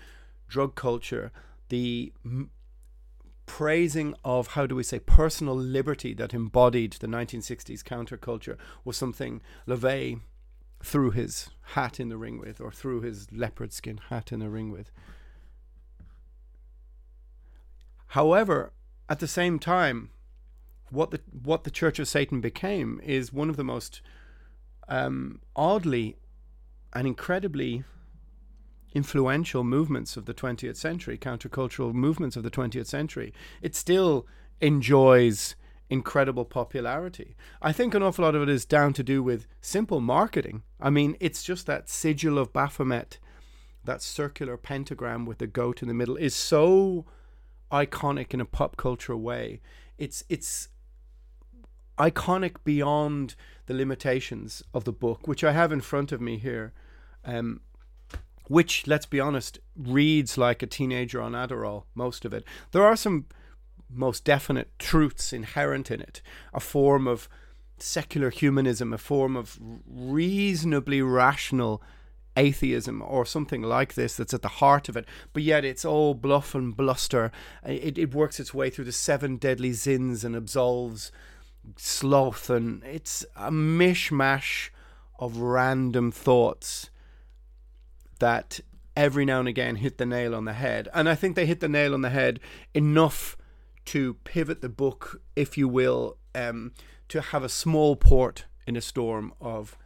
drug 0.48 0.76
culture, 0.76 1.32
the 1.70 2.14
praising 3.46 4.14
of 4.24 4.48
how 4.50 4.68
do 4.68 4.76
we 4.76 4.84
say 4.84 5.00
personal 5.00 5.56
liberty 5.56 6.14
that 6.14 6.34
embodied 6.34 6.94
the 6.94 7.08
1960s 7.08 7.82
counterculture 7.82 8.58
was 8.84 8.98
something 8.98 9.42
LaVey 9.68 10.20
threw 10.82 11.12
his 11.12 11.50
hat 11.74 12.00
in 12.00 12.10
the 12.10 12.18
ring 12.18 12.40
with, 12.40 12.62
or 12.62 12.72
threw 12.72 13.02
his 13.02 13.32
leopard 13.32 13.74
skin 13.74 14.00
hat 14.10 14.32
in 14.32 14.40
the 14.40 14.50
ring 14.50 14.72
with. 14.72 14.92
However, 18.08 18.72
at 19.10 19.20
the 19.20 19.28
same 19.28 19.60
time, 19.60 20.10
what 20.90 21.12
the 21.12 21.20
what 21.44 21.64
the 21.64 21.72
Church 21.72 22.00
of 22.00 22.08
Satan 22.08 22.40
became 22.40 23.02
is 23.04 23.34
one 23.34 23.50
of 23.50 23.58
the 23.58 23.64
most 23.64 24.02
um, 24.88 25.42
oddly 25.56 26.16
and 26.94 27.06
incredibly 27.06 27.84
influential 28.94 29.64
movements 29.64 30.16
of 30.16 30.26
the 30.26 30.34
20th 30.34 30.78
century, 30.78 31.18
countercultural 31.18 31.94
movements 31.94 32.36
of 32.36 32.44
the 32.44 32.50
20th 32.50 32.88
century, 32.88 33.34
it 33.62 33.76
still 33.76 34.26
enjoys 34.62 35.56
incredible 35.90 36.46
popularity. 36.46 37.36
I 37.62 37.72
think 37.72 37.94
an 37.94 38.04
awful 38.04 38.26
lot 38.26 38.36
of 38.36 38.42
it 38.42 38.50
is 38.50 38.66
down 38.66 38.94
to 38.94 39.04
do 39.04 39.24
with 39.24 39.48
simple 39.62 40.02
marketing. 40.02 40.64
I 40.80 40.90
mean, 40.90 41.16
it's 41.20 41.44
just 41.44 41.66
that 41.68 41.90
sigil 41.90 42.38
of 42.38 42.54
Baphomet, 42.54 43.20
that 43.84 44.02
circular 44.02 44.58
pentagram 44.58 45.26
with 45.26 45.38
the 45.38 45.48
goat 45.48 45.82
in 45.82 45.88
the 45.88 45.94
middle, 45.94 46.18
is 46.18 46.36
so 46.36 47.06
iconic 47.72 48.34
in 48.34 48.42
a 48.42 48.46
pop 48.46 48.78
culture 48.78 49.16
way. 49.16 49.62
It's 49.98 50.24
it's 50.30 50.70
iconic 51.98 52.58
beyond 52.64 53.36
the 53.66 53.74
limitations 53.74 54.64
of 54.74 54.84
the 54.84 54.92
book, 54.92 55.28
which 55.28 55.44
I 55.44 55.52
have 55.52 55.72
in 55.72 55.82
front 55.82 56.12
of 56.12 56.22
me 56.22 56.38
here, 56.38 56.74
um, 57.26 57.62
which, 58.48 58.88
let's 58.88 59.06
be 59.06 59.20
honest, 59.20 59.60
reads 59.76 60.38
like 60.38 60.62
a 60.62 60.68
teenager 60.68 61.22
on 61.22 61.34
Adderall, 61.34 61.84
most 61.96 62.24
of 62.24 62.34
it. 62.34 62.44
There 62.72 62.86
are 62.86 62.96
some 62.96 63.26
most 63.90 64.24
definite 64.24 64.78
truths 64.80 65.34
inherent 65.34 65.92
in 65.92 66.02
it, 66.02 66.22
a 66.54 66.60
form 66.60 67.08
of 67.08 67.30
secular 67.78 68.30
humanism, 68.30 68.94
a 68.94 68.98
form 68.98 69.36
of 69.36 69.60
reasonably 69.88 71.02
rational 71.02 71.82
atheism 72.36 73.02
or 73.02 73.26
something 73.26 73.64
like 73.64 73.96
this 73.96 74.16
that's 74.16 74.34
at 74.34 74.44
the 74.44 74.48
heart 74.48 74.88
of 74.90 74.96
it, 74.96 75.06
but 75.34 75.44
yet 75.44 75.66
it's 75.66 75.84
all 75.84 76.14
bluff 76.14 76.54
and 76.54 76.78
bluster. 76.78 77.32
It, 77.66 77.98
it 77.98 78.14
works 78.14 78.40
its 78.40 78.54
way 78.54 78.70
through 78.70 78.86
the 78.86 78.92
seven 78.92 79.38
deadly 79.38 79.74
sins 79.74 80.24
and 80.24 80.36
absolves 80.36 81.12
sloth, 81.76 82.50
and 82.50 82.84
it's 82.84 83.26
a 83.36 83.52
mishmash 83.52 84.70
of 85.20 85.38
random 85.38 86.12
thoughts 86.12 86.90
that 88.20 88.60
every 88.96 89.26
now 89.26 89.40
and 89.40 89.48
again 89.48 89.76
hit 89.76 89.98
the 89.98 90.06
nail 90.06 90.34
on 90.34 90.46
the 90.46 90.54
head. 90.54 90.88
And 90.94 91.10
I 91.10 91.16
think 91.16 91.36
they 91.36 91.46
hit 91.46 91.60
the 91.60 91.68
nail 91.68 91.94
on 91.94 92.02
the 92.02 92.10
head 92.10 92.40
enough 92.74 93.36
to 93.88 94.16
pivot 94.24 94.62
the 94.62 94.70
book, 94.70 95.22
if 95.36 95.58
you 95.58 95.68
will, 95.68 96.18
um, 96.36 96.74
to 97.10 97.22
have 97.22 97.44
a 97.44 97.50
small 97.50 97.96
port 97.96 98.46
in 98.66 98.76
a 98.76 98.82
storm 98.82 99.34
of 99.40 99.78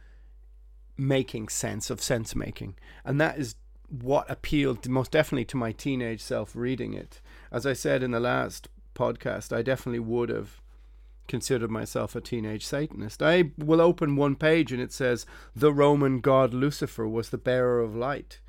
making 0.96 1.48
sense, 1.48 1.88
of 1.88 2.02
sense 2.02 2.34
making. 2.34 2.74
And 3.04 3.20
that 3.20 3.38
is 3.38 3.54
what 3.88 4.30
appealed 4.30 4.88
most 4.88 5.10
definitely 5.12 5.44
to 5.46 5.56
my 5.56 5.72
teenage 5.72 6.20
self 6.20 6.56
reading 6.56 6.94
it. 6.94 7.20
As 7.50 7.66
I 7.66 7.74
said 7.74 8.02
in 8.02 8.10
the 8.10 8.20
last 8.20 8.68
podcast, 8.94 9.54
I 9.54 9.62
definitely 9.62 10.00
would 10.00 10.30
have 10.30 10.60
considered 11.28 11.70
myself 11.70 12.16
a 12.16 12.20
teenage 12.20 12.66
Satanist. 12.66 13.22
I 13.22 13.52
will 13.56 13.80
open 13.80 14.16
one 14.16 14.34
page 14.34 14.72
and 14.72 14.82
it 14.82 14.92
says, 14.92 15.26
The 15.54 15.72
Roman 15.72 16.20
god 16.20 16.52
Lucifer 16.52 17.06
was 17.06 17.30
the 17.30 17.38
bearer 17.38 17.80
of 17.80 17.94
light. 17.94 18.40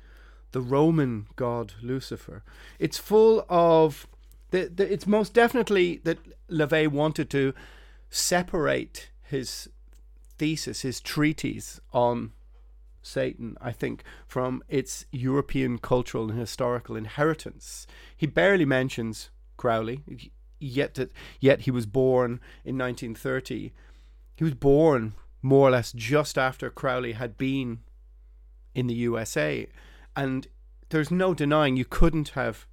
The 0.52 0.60
Roman 0.60 1.26
god 1.36 1.74
Lucifer. 1.82 2.42
It's 2.78 2.98
full 2.98 3.46
of. 3.48 4.06
The, 4.54 4.70
the, 4.72 4.92
it's 4.92 5.08
most 5.08 5.34
definitely 5.34 6.00
that 6.04 6.18
LaVey 6.48 6.86
wanted 6.86 7.28
to 7.30 7.54
separate 8.08 9.10
his 9.24 9.68
thesis, 10.38 10.82
his 10.82 11.00
treatise 11.00 11.80
on 11.92 12.30
Satan, 13.02 13.56
I 13.60 13.72
think, 13.72 14.04
from 14.28 14.62
its 14.68 15.06
European 15.10 15.78
cultural 15.78 16.30
and 16.30 16.38
historical 16.38 16.94
inheritance. 16.94 17.88
He 18.16 18.28
barely 18.28 18.64
mentions 18.64 19.30
Crowley 19.56 20.04
yet 20.60 20.94
that 20.94 21.10
yet 21.40 21.62
he 21.62 21.72
was 21.72 21.86
born 21.86 22.38
in 22.64 22.78
1930. 22.78 23.72
He 24.36 24.44
was 24.44 24.54
born 24.54 25.14
more 25.42 25.66
or 25.66 25.72
less 25.72 25.90
just 25.90 26.38
after 26.38 26.70
Crowley 26.70 27.14
had 27.14 27.36
been 27.36 27.80
in 28.72 28.86
the 28.86 28.94
USA, 28.94 29.66
and 30.14 30.46
there's 30.90 31.10
no 31.10 31.34
denying 31.34 31.76
you 31.76 31.84
couldn't 31.84 32.28
have 32.30 32.68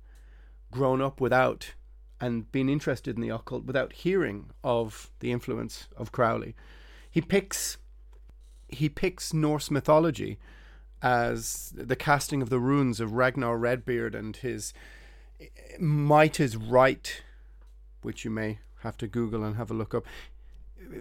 grown 0.71 1.01
up 1.01 1.21
without 1.21 1.73
and 2.19 2.51
been 2.51 2.69
interested 2.69 3.15
in 3.15 3.21
the 3.21 3.29
occult 3.29 3.65
without 3.65 3.93
hearing 3.93 4.51
of 4.63 5.11
the 5.19 5.31
influence 5.31 5.87
of 5.97 6.11
Crowley. 6.11 6.55
He 7.09 7.21
picks 7.21 7.77
he 8.67 8.87
picks 8.87 9.33
Norse 9.33 9.69
mythology 9.69 10.39
as 11.01 11.73
the 11.75 11.95
casting 11.95 12.41
of 12.41 12.49
the 12.49 12.59
runes 12.59 12.99
of 12.99 13.13
Ragnar 13.13 13.57
Redbeard 13.57 14.15
and 14.15 14.35
his 14.37 14.73
Might 15.79 16.39
is 16.39 16.55
Right, 16.55 17.21
which 18.01 18.23
you 18.23 18.31
may 18.31 18.59
have 18.81 18.97
to 18.97 19.07
Google 19.07 19.43
and 19.43 19.57
have 19.57 19.71
a 19.71 19.73
look 19.73 19.93
up, 19.93 20.05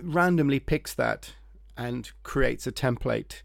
randomly 0.02 0.58
picks 0.58 0.94
that 0.94 1.34
and 1.76 2.10
creates 2.22 2.66
a 2.66 2.72
template 2.72 3.42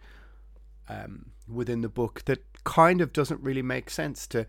um, 0.90 1.32
within 1.48 1.82
the 1.82 1.90
book 1.90 2.24
that 2.26 2.44
kind 2.64 3.02
of 3.02 3.14
doesn't 3.14 3.42
really 3.42 3.62
make 3.62 3.90
sense 3.90 4.26
to 4.28 4.48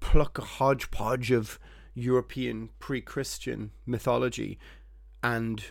pluck 0.00 0.38
a 0.38 0.42
hodgepodge 0.42 1.30
of 1.30 1.58
European 1.94 2.70
pre 2.78 3.00
Christian 3.00 3.72
mythology 3.86 4.58
and 5.22 5.64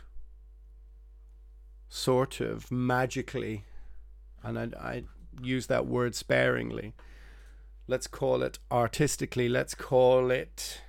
sort 1.90 2.42
of 2.42 2.72
magically, 2.72 3.64
and 4.44 4.60
I, 4.60 4.70
I 4.80 5.04
use 5.42 5.68
that 5.68 5.86
word 5.86 6.16
sparingly, 6.16 6.94
let's 7.88 8.08
call 8.08 8.44
it 8.44 8.60
artistically, 8.72 9.48
let's 9.48 9.74
call 9.74 10.32
it 10.32 10.82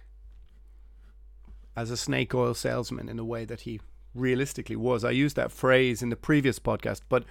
as 1.76 1.90
a 1.90 1.96
snake 1.96 2.34
oil 2.34 2.54
salesman 2.54 3.08
in 3.08 3.18
a 3.18 3.24
way 3.24 3.44
that 3.44 3.60
he 3.60 3.80
realistically 4.14 4.76
was. 4.76 5.04
I 5.04 5.12
used 5.12 5.36
that 5.36 5.52
phrase 5.52 6.02
in 6.02 6.08
the 6.08 6.16
previous 6.16 6.58
podcast, 6.58 7.02
but 7.08 7.24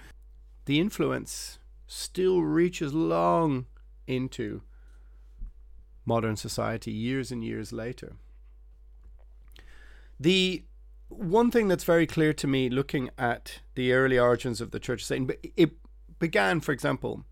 the 0.64 0.80
influence 0.80 1.58
still 1.86 2.42
reaches 2.42 2.94
long 2.94 3.66
into 4.06 4.62
modern 6.08 6.36
society 6.36 6.90
years 6.90 7.30
and 7.30 7.44
years 7.44 7.72
later. 7.72 8.16
The 10.18 10.64
one 11.08 11.50
thing 11.50 11.68
that's 11.68 11.84
very 11.84 12.06
clear 12.06 12.32
to 12.32 12.46
me 12.46 12.68
looking 12.68 13.10
at 13.16 13.60
the 13.74 13.92
early 13.92 14.18
origins 14.18 14.60
of 14.60 14.70
the 14.72 14.80
Church 14.80 15.02
of 15.02 15.06
Satan, 15.06 15.26
but 15.26 15.38
it 15.56 15.72
began, 16.18 16.60
for 16.60 16.72
example, 16.72 17.24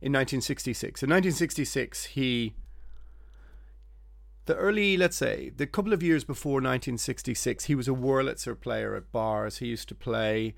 in 0.00 0.12
1966. 0.12 1.02
In 1.02 1.10
1966, 1.10 2.04
he, 2.16 2.54
the 4.44 4.54
early, 4.56 4.96
let's 4.96 5.16
say, 5.16 5.50
the 5.56 5.66
couple 5.66 5.92
of 5.92 6.02
years 6.02 6.22
before 6.22 6.54
1966, 6.54 7.64
he 7.64 7.74
was 7.74 7.88
a 7.88 7.92
Wurlitzer 7.92 8.58
player 8.58 8.94
at 8.94 9.10
bars. 9.10 9.58
He 9.58 9.66
used 9.66 9.88
to 9.88 9.94
play 9.94 10.54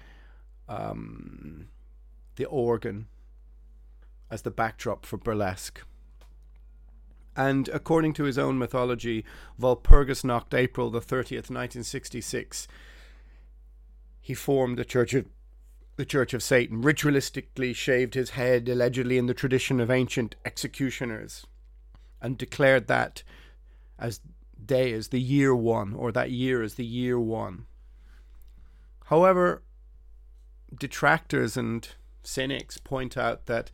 um, 0.69 1.69
the 2.37 2.47
organ 2.47 3.07
as 4.31 4.43
the 4.43 4.51
backdrop 4.51 5.07
for 5.07 5.17
burlesque. 5.17 5.81
And 7.37 7.69
according 7.69 8.13
to 8.15 8.25
his 8.25 8.39
own 8.39 8.59
mythology, 8.59 9.25
Walpurgisnacht, 9.61 10.55
April 10.55 10.91
the 10.91 11.01
30th, 11.01 11.51
1966, 11.51 12.69
he 14.21 14.35
formed 14.35 14.79
the 14.79 14.85
Church 14.85 15.15
of 15.15 15.27
the 15.97 16.05
Church 16.05 16.35
of 16.35 16.43
Satan, 16.43 16.83
ritualistically 16.83 17.75
shaved 17.75 18.15
his 18.15 18.31
head, 18.31 18.69
allegedly 18.69 19.17
in 19.17 19.27
the 19.27 19.35
tradition 19.35 19.79
of 19.79 19.91
ancient 19.91 20.35
executioners, 20.45 21.47
and 22.21 22.37
declared 22.37 22.89
that 22.89 23.23
as 23.97 24.21
day 24.65 24.93
as 24.93 25.09
the 25.09 25.21
year 25.21 25.55
one, 25.55 25.95
or 25.95 26.11
that 26.11 26.33
year 26.33 26.63
as 26.63 26.75
the 26.75 26.85
year 26.85 27.21
one. 27.21 27.67
However, 29.07 29.63
detractors 30.77 31.57
and 31.57 31.89
cynics 32.23 32.79
point 32.79 33.17
out 33.17 33.47
that 33.47 33.71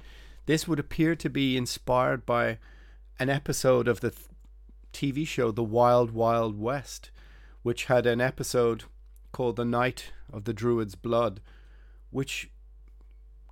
this 0.47 0.67
would 0.67 0.79
appear 0.79 1.15
to 1.17 1.31
be 1.31 1.57
inspired 1.57 2.27
by 2.27 2.59
an 3.21 3.29
episode 3.29 3.87
of 3.87 4.01
the 4.01 4.15
TV 4.95 5.27
show 5.27 5.51
The 5.51 5.63
Wild 5.63 6.11
Wild 6.11 6.59
West, 6.59 7.11
which 7.63 7.85
had 7.85 8.07
an 8.07 8.19
episode 8.19 8.85
called 9.31 9.57
The 9.57 9.65
Night 9.65 10.13
of 10.33 10.45
the 10.45 10.55
Druid's 10.55 10.95
Blood, 10.95 11.43
which 12.09 12.51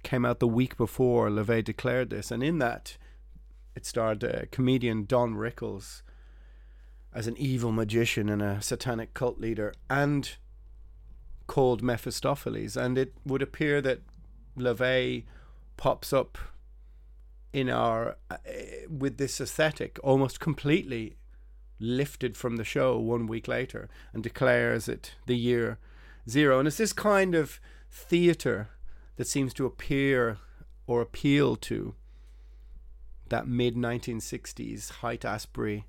came 0.02 0.24
out 0.24 0.40
the 0.40 0.48
week 0.48 0.78
before 0.78 1.28
LaVey 1.28 1.62
declared 1.62 2.08
this. 2.08 2.30
And 2.30 2.42
in 2.42 2.58
that, 2.60 2.96
it 3.76 3.84
starred 3.84 4.24
uh, 4.24 4.46
comedian 4.50 5.04
Don 5.04 5.34
Rickles 5.34 6.00
as 7.12 7.26
an 7.26 7.36
evil 7.36 7.70
magician 7.70 8.30
and 8.30 8.40
a 8.40 8.62
satanic 8.62 9.12
cult 9.12 9.38
leader, 9.38 9.74
and 9.90 10.36
called 11.46 11.82
Mephistopheles. 11.82 12.74
And 12.74 12.96
it 12.96 13.12
would 13.26 13.42
appear 13.42 13.82
that 13.82 14.00
LaVey 14.56 15.24
pops 15.76 16.12
up 16.14 16.38
in 17.52 17.70
our 17.70 18.16
uh, 18.30 18.36
with 18.88 19.16
this 19.18 19.40
aesthetic 19.40 19.98
almost 20.02 20.40
completely 20.40 21.16
lifted 21.80 22.36
from 22.36 22.56
the 22.56 22.64
show 22.64 22.98
one 22.98 23.26
week 23.26 23.48
later 23.48 23.88
and 24.12 24.22
declares 24.22 24.88
it 24.88 25.14
the 25.26 25.36
year 25.36 25.78
zero. 26.28 26.58
And 26.58 26.68
it's 26.68 26.76
this 26.76 26.92
kind 26.92 27.34
of 27.34 27.60
theater 27.90 28.68
that 29.16 29.26
seems 29.26 29.54
to 29.54 29.66
appear 29.66 30.38
or 30.86 31.00
appeal 31.00 31.56
to 31.56 31.94
that 33.28 33.46
mid 33.46 33.76
1960s 33.76 35.00
Haight 35.00 35.24
Ashbury 35.24 35.86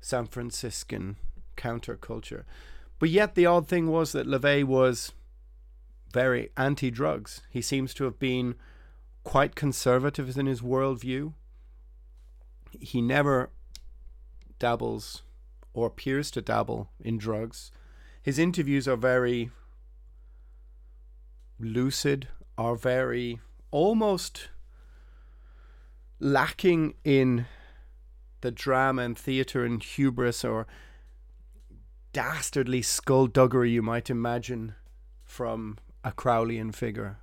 San 0.00 0.26
Franciscan 0.26 1.16
counterculture. 1.56 2.44
But 2.98 3.10
yet 3.10 3.34
the 3.34 3.46
odd 3.46 3.68
thing 3.68 3.88
was 3.88 4.12
that 4.12 4.26
LaVey 4.26 4.64
was 4.64 5.12
very 6.12 6.50
anti 6.58 6.90
drugs 6.90 7.40
he 7.48 7.62
seems 7.62 7.94
to 7.94 8.04
have 8.04 8.18
been 8.18 8.54
quite 9.24 9.54
conservative 9.54 10.36
in 10.36 10.46
his 10.46 10.60
worldview. 10.60 11.34
He 12.80 13.00
never 13.00 13.50
dabbles 14.58 15.22
or 15.74 15.86
appears 15.86 16.30
to 16.32 16.42
dabble 16.42 16.90
in 17.00 17.18
drugs. 17.18 17.70
His 18.22 18.38
interviews 18.38 18.86
are 18.86 18.96
very 18.96 19.50
lucid, 21.58 22.28
are 22.58 22.76
very 22.76 23.40
almost 23.70 24.48
lacking 26.20 26.94
in 27.04 27.46
the 28.42 28.50
drama 28.50 29.02
and 29.02 29.18
theatre 29.18 29.64
and 29.64 29.82
hubris 29.82 30.44
or 30.44 30.66
dastardly 32.12 32.82
skullduggery 32.82 33.70
you 33.70 33.82
might 33.82 34.10
imagine 34.10 34.74
from 35.24 35.78
a 36.04 36.12
Crowleyan 36.12 36.74
figure 36.74 37.18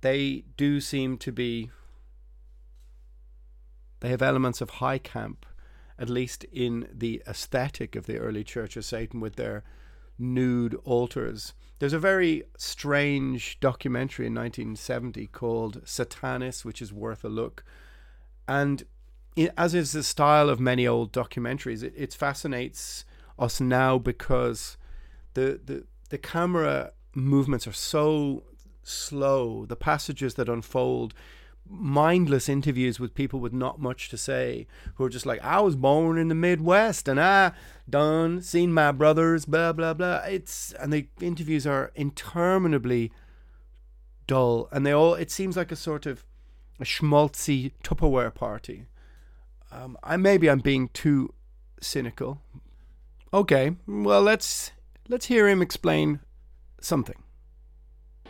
they 0.00 0.44
do 0.56 0.80
seem 0.80 1.18
to 1.18 1.32
be 1.32 1.70
they 4.00 4.08
have 4.10 4.22
elements 4.22 4.60
of 4.60 4.70
high 4.70 4.98
camp 4.98 5.46
at 5.98 6.10
least 6.10 6.44
in 6.52 6.88
the 6.92 7.22
aesthetic 7.26 7.96
of 7.96 8.06
the 8.06 8.18
early 8.18 8.44
church 8.44 8.76
of 8.76 8.84
satan 8.84 9.20
with 9.20 9.36
their 9.36 9.64
nude 10.18 10.74
altars. 10.84 11.54
There's 11.78 11.92
a 11.92 11.98
very 11.98 12.44
strange 12.56 13.60
documentary 13.60 14.26
in 14.26 14.34
1970 14.34 15.26
called 15.28 15.84
satanis 15.84 16.64
which 16.64 16.80
is 16.80 16.92
worth 16.92 17.24
a 17.24 17.28
look. 17.28 17.64
And 18.48 18.84
as 19.56 19.74
is 19.74 19.92
the 19.92 20.02
style 20.02 20.48
of 20.48 20.58
many 20.58 20.86
old 20.86 21.12
documentaries 21.12 21.82
it, 21.82 21.92
it 21.96 22.14
fascinates 22.14 23.04
us 23.38 23.60
now 23.60 23.98
because 23.98 24.78
the, 25.34 25.60
the 25.62 25.84
the 26.08 26.18
camera 26.18 26.92
movements 27.14 27.66
are 27.66 27.72
so 27.72 28.44
slow, 28.86 29.66
the 29.66 29.76
passages 29.76 30.34
that 30.34 30.48
unfold, 30.48 31.14
mindless 31.68 32.48
interviews 32.48 33.00
with 33.00 33.14
people 33.14 33.40
with 33.40 33.52
not 33.52 33.80
much 33.80 34.08
to 34.08 34.16
say, 34.16 34.66
who 34.94 35.04
are 35.04 35.08
just 35.08 35.26
like, 35.26 35.42
I 35.44 35.60
was 35.60 35.76
born 35.76 36.18
in 36.18 36.28
the 36.28 36.34
Midwest 36.34 37.08
and 37.08 37.20
I 37.20 37.52
done 37.88 38.40
seen 38.40 38.72
my 38.72 38.92
brothers, 38.92 39.44
blah 39.44 39.72
blah 39.72 39.94
blah. 39.94 40.18
It's 40.18 40.72
and 40.74 40.92
the 40.92 41.08
interviews 41.20 41.66
are 41.66 41.92
interminably 41.94 43.12
dull, 44.26 44.68
and 44.72 44.86
they 44.86 44.92
all. 44.92 45.14
It 45.14 45.30
seems 45.30 45.56
like 45.56 45.72
a 45.72 45.76
sort 45.76 46.06
of 46.06 46.24
a 46.80 46.84
schmaltzy 46.84 47.72
Tupperware 47.82 48.34
party. 48.34 48.86
Um, 49.72 49.96
I 50.02 50.16
maybe 50.16 50.48
I'm 50.48 50.60
being 50.60 50.88
too 50.88 51.34
cynical. 51.80 52.40
Okay, 53.34 53.76
well 53.86 54.22
let's 54.22 54.70
let's 55.08 55.26
hear 55.26 55.48
him 55.48 55.60
explain 55.62 56.20
something. 56.80 57.16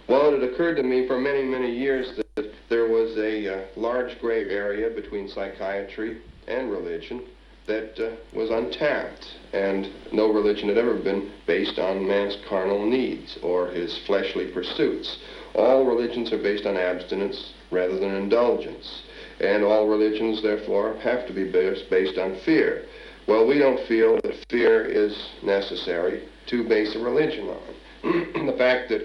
Well, 0.08 0.32
it 0.32 0.40
had 0.40 0.52
occurred 0.52 0.76
to 0.76 0.84
me 0.84 1.08
for 1.08 1.18
many, 1.18 1.42
many 1.42 1.76
years 1.76 2.12
that 2.36 2.52
there 2.68 2.88
was 2.88 3.16
a 3.16 3.54
uh, 3.54 3.66
large 3.76 4.20
gray 4.20 4.48
area 4.48 4.88
between 4.88 5.28
psychiatry 5.28 6.18
and 6.46 6.70
religion 6.70 7.24
that 7.66 7.98
uh, 7.98 8.14
was 8.32 8.50
untapped, 8.50 9.26
and 9.52 9.88
no 10.12 10.32
religion 10.32 10.68
had 10.68 10.78
ever 10.78 10.94
been 10.94 11.32
based 11.48 11.80
on 11.80 12.06
man's 12.06 12.36
carnal 12.48 12.86
needs 12.86 13.36
or 13.42 13.66
his 13.68 13.98
fleshly 14.06 14.46
pursuits. 14.52 15.18
All 15.56 15.84
religions 15.84 16.32
are 16.32 16.38
based 16.38 16.66
on 16.66 16.76
abstinence 16.76 17.54
rather 17.72 17.98
than 17.98 18.14
indulgence, 18.14 19.02
and 19.40 19.64
all 19.64 19.88
religions, 19.88 20.40
therefore, 20.40 20.96
have 21.02 21.26
to 21.26 21.32
be 21.32 21.50
based, 21.50 21.90
based 21.90 22.16
on 22.16 22.38
fear. 22.44 22.84
Well, 23.26 23.44
we 23.44 23.58
don't 23.58 23.84
feel 23.88 24.20
that 24.22 24.44
fear 24.50 24.84
is 24.84 25.30
necessary 25.42 26.28
to 26.46 26.68
base 26.68 26.94
a 26.94 27.00
religion 27.00 27.48
on. 27.48 28.46
the 28.46 28.56
fact 28.56 28.88
that 28.90 29.02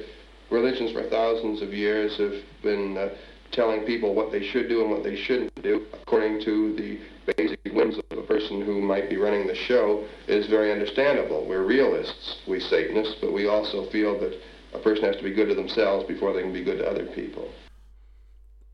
religions 0.52 0.92
for 0.92 1.04
thousands 1.04 1.62
of 1.62 1.74
years 1.74 2.18
have 2.18 2.36
been 2.62 2.98
uh, 2.98 3.10
telling 3.52 3.82
people 3.82 4.14
what 4.14 4.32
they 4.32 4.46
should 4.48 4.70
do 4.70 4.82
and 4.82 4.92
what 4.92 5.04
they 5.04 5.16
shouldn't 5.16 5.54
do 5.62 5.86
according 5.94 6.42
to 6.44 6.76
the 6.76 7.00
basic 7.36 7.60
whims 7.74 7.98
of 7.98 8.18
a 8.18 8.22
person 8.24 8.62
who 8.62 8.82
might 8.82 9.10
be 9.10 9.18
running 9.18 9.48
the 9.48 9.56
show 9.56 10.06
is 10.28 10.48
very 10.48 10.72
understandable. 10.72 11.46
We're 11.48 11.66
realists, 11.66 12.38
we 12.48 12.60
Satanists, 12.60 13.16
but 13.22 13.34
we 13.34 13.48
also 13.48 13.90
feel 13.90 14.20
that 14.20 14.40
a 14.74 14.80
person 14.80 15.04
has 15.04 15.16
to 15.18 15.24
be 15.24 15.34
good 15.34 15.50
to 15.50 15.56
themselves 15.56 16.06
before 16.08 16.34
they 16.34 16.42
can 16.42 16.54
be 16.54 16.64
good 16.64 16.80
to 16.80 16.90
other 16.90 17.06
people. 17.08 17.50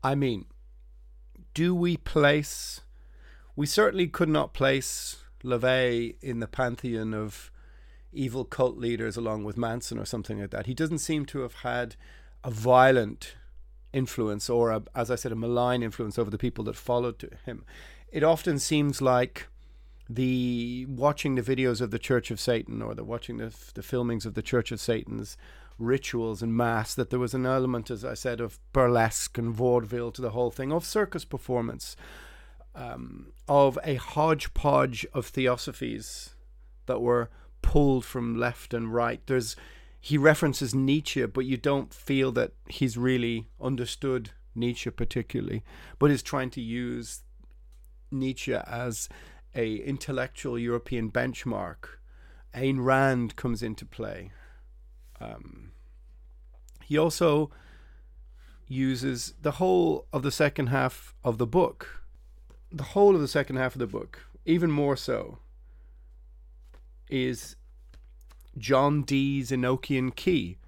I 0.02 0.14
mean, 0.14 0.46
do 1.54 1.74
we 1.74 1.96
place 1.96 2.80
we 3.58 3.66
certainly 3.66 4.06
could 4.06 4.28
not 4.28 4.54
place 4.54 5.16
LaVey 5.42 6.14
in 6.22 6.38
the 6.38 6.46
pantheon 6.46 7.12
of 7.12 7.50
evil 8.12 8.44
cult 8.44 8.76
leaders 8.76 9.16
along 9.16 9.44
with 9.44 9.56
Manson 9.56 9.98
or 9.98 10.04
something 10.04 10.40
like 10.40 10.50
that. 10.50 10.66
He 10.66 10.74
doesn't 10.74 10.98
seem 10.98 11.26
to 11.26 11.40
have 11.40 11.54
had 11.56 11.96
a 12.42 12.50
violent 12.50 13.36
influence 13.92 14.48
or, 14.48 14.70
a, 14.70 14.82
as 14.94 15.10
I 15.10 15.16
said, 15.16 15.32
a 15.32 15.36
malign 15.36 15.82
influence 15.82 16.18
over 16.18 16.30
the 16.30 16.38
people 16.38 16.64
that 16.64 16.76
followed 16.76 17.38
him. 17.44 17.64
It 18.10 18.22
often 18.22 18.58
seems 18.58 19.02
like 19.02 19.48
the 20.08 20.86
watching 20.88 21.34
the 21.34 21.42
videos 21.42 21.80
of 21.80 21.90
the 21.90 21.98
Church 21.98 22.30
of 22.30 22.40
Satan 22.40 22.80
or 22.80 22.94
the 22.94 23.04
watching 23.04 23.36
the 23.36 23.54
the 23.74 23.82
filmings 23.82 24.24
of 24.24 24.34
the 24.34 24.42
Church 24.42 24.72
of 24.72 24.80
Satan's 24.80 25.36
rituals 25.78 26.42
and 26.42 26.56
mass 26.56 26.94
that 26.94 27.10
there 27.10 27.18
was 27.18 27.34
an 27.34 27.46
element, 27.46 27.90
as 27.90 28.04
I 28.04 28.14
said, 28.14 28.40
of 28.40 28.58
burlesque 28.72 29.38
and 29.38 29.54
vaudeville 29.54 30.10
to 30.12 30.22
the 30.22 30.30
whole 30.30 30.50
thing, 30.50 30.72
of 30.72 30.84
circus 30.84 31.24
performance, 31.24 31.94
um, 32.74 33.32
of 33.46 33.78
a 33.84 33.94
hodgepodge 33.94 35.06
of 35.12 35.26
theosophies 35.26 36.30
that 36.86 37.00
were 37.00 37.30
pulled 37.62 38.04
from 38.04 38.38
left 38.38 38.74
and 38.74 38.92
right. 38.92 39.20
There's 39.26 39.56
he 40.00 40.16
references 40.16 40.74
Nietzsche, 40.74 41.26
but 41.26 41.44
you 41.44 41.56
don't 41.56 41.92
feel 41.92 42.30
that 42.32 42.52
he's 42.68 42.96
really 42.96 43.48
understood 43.60 44.30
Nietzsche 44.54 44.90
particularly, 44.90 45.64
but 45.98 46.10
is 46.10 46.22
trying 46.22 46.50
to 46.50 46.60
use 46.60 47.22
Nietzsche 48.10 48.54
as 48.54 49.08
a 49.54 49.76
intellectual 49.76 50.58
European 50.58 51.10
benchmark. 51.10 51.98
Ayn 52.54 52.84
Rand 52.84 53.36
comes 53.36 53.62
into 53.62 53.84
play. 53.84 54.32
Um, 55.20 55.72
he 56.84 56.96
also 56.96 57.50
uses 58.66 59.34
the 59.40 59.52
whole 59.52 60.06
of 60.12 60.22
the 60.22 60.30
second 60.30 60.68
half 60.68 61.14
of 61.24 61.38
the 61.38 61.46
book, 61.46 62.02
the 62.70 62.84
whole 62.84 63.14
of 63.14 63.20
the 63.20 63.28
second 63.28 63.56
half 63.56 63.74
of 63.74 63.78
the 63.78 63.86
book, 63.86 64.26
even 64.44 64.70
more 64.70 64.96
so, 64.96 65.38
is 67.10 67.56
John 68.56 69.02
Dee's 69.02 69.50
Enochian 69.50 70.14
key. 70.14 70.58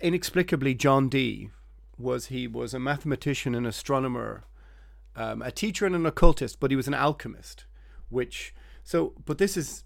Inexplicably, 0.00 0.74
John 0.74 1.08
Dee 1.08 1.50
was 1.98 2.26
he 2.26 2.48
was 2.48 2.74
a 2.74 2.78
mathematician 2.78 3.54
and 3.54 3.66
astronomer, 3.66 4.44
um, 5.14 5.42
a 5.42 5.50
teacher 5.50 5.86
and 5.86 5.94
an 5.94 6.06
occultist, 6.06 6.58
but 6.58 6.70
he 6.70 6.76
was 6.76 6.88
an 6.88 6.94
alchemist. 6.94 7.66
Which 8.08 8.54
so, 8.82 9.12
but 9.24 9.38
this 9.38 9.56
is 9.56 9.84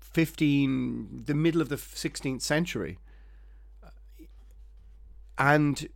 fifteen, 0.00 1.24
the 1.24 1.34
middle 1.34 1.60
of 1.60 1.68
the 1.68 1.78
sixteenth 1.78 2.42
century, 2.42 2.98
and 5.38 5.88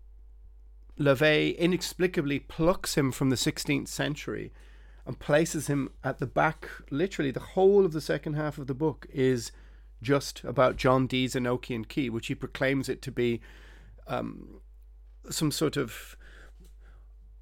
LaVey 0.98 1.56
inexplicably 1.58 2.40
plucks 2.40 2.96
him 2.96 3.12
from 3.12 3.30
the 3.30 3.36
sixteenth 3.36 3.88
century 3.88 4.52
and 5.06 5.18
places 5.18 5.66
him 5.66 5.90
at 6.04 6.18
the 6.18 6.26
back. 6.26 6.68
Literally, 6.90 7.30
the 7.30 7.40
whole 7.40 7.84
of 7.84 7.92
the 7.92 8.00
second 8.00 8.34
half 8.34 8.58
of 8.58 8.66
the 8.66 8.74
book 8.74 9.06
is 9.12 9.52
just 10.02 10.42
about 10.44 10.76
John 10.76 11.06
Dee's 11.06 11.34
Enochian 11.34 11.86
key, 11.86 12.10
which 12.10 12.28
he 12.28 12.34
proclaims 12.34 12.88
it 12.88 13.02
to 13.02 13.12
be 13.12 13.40
um, 14.06 14.60
some 15.28 15.50
sort 15.50 15.76
of 15.76 16.16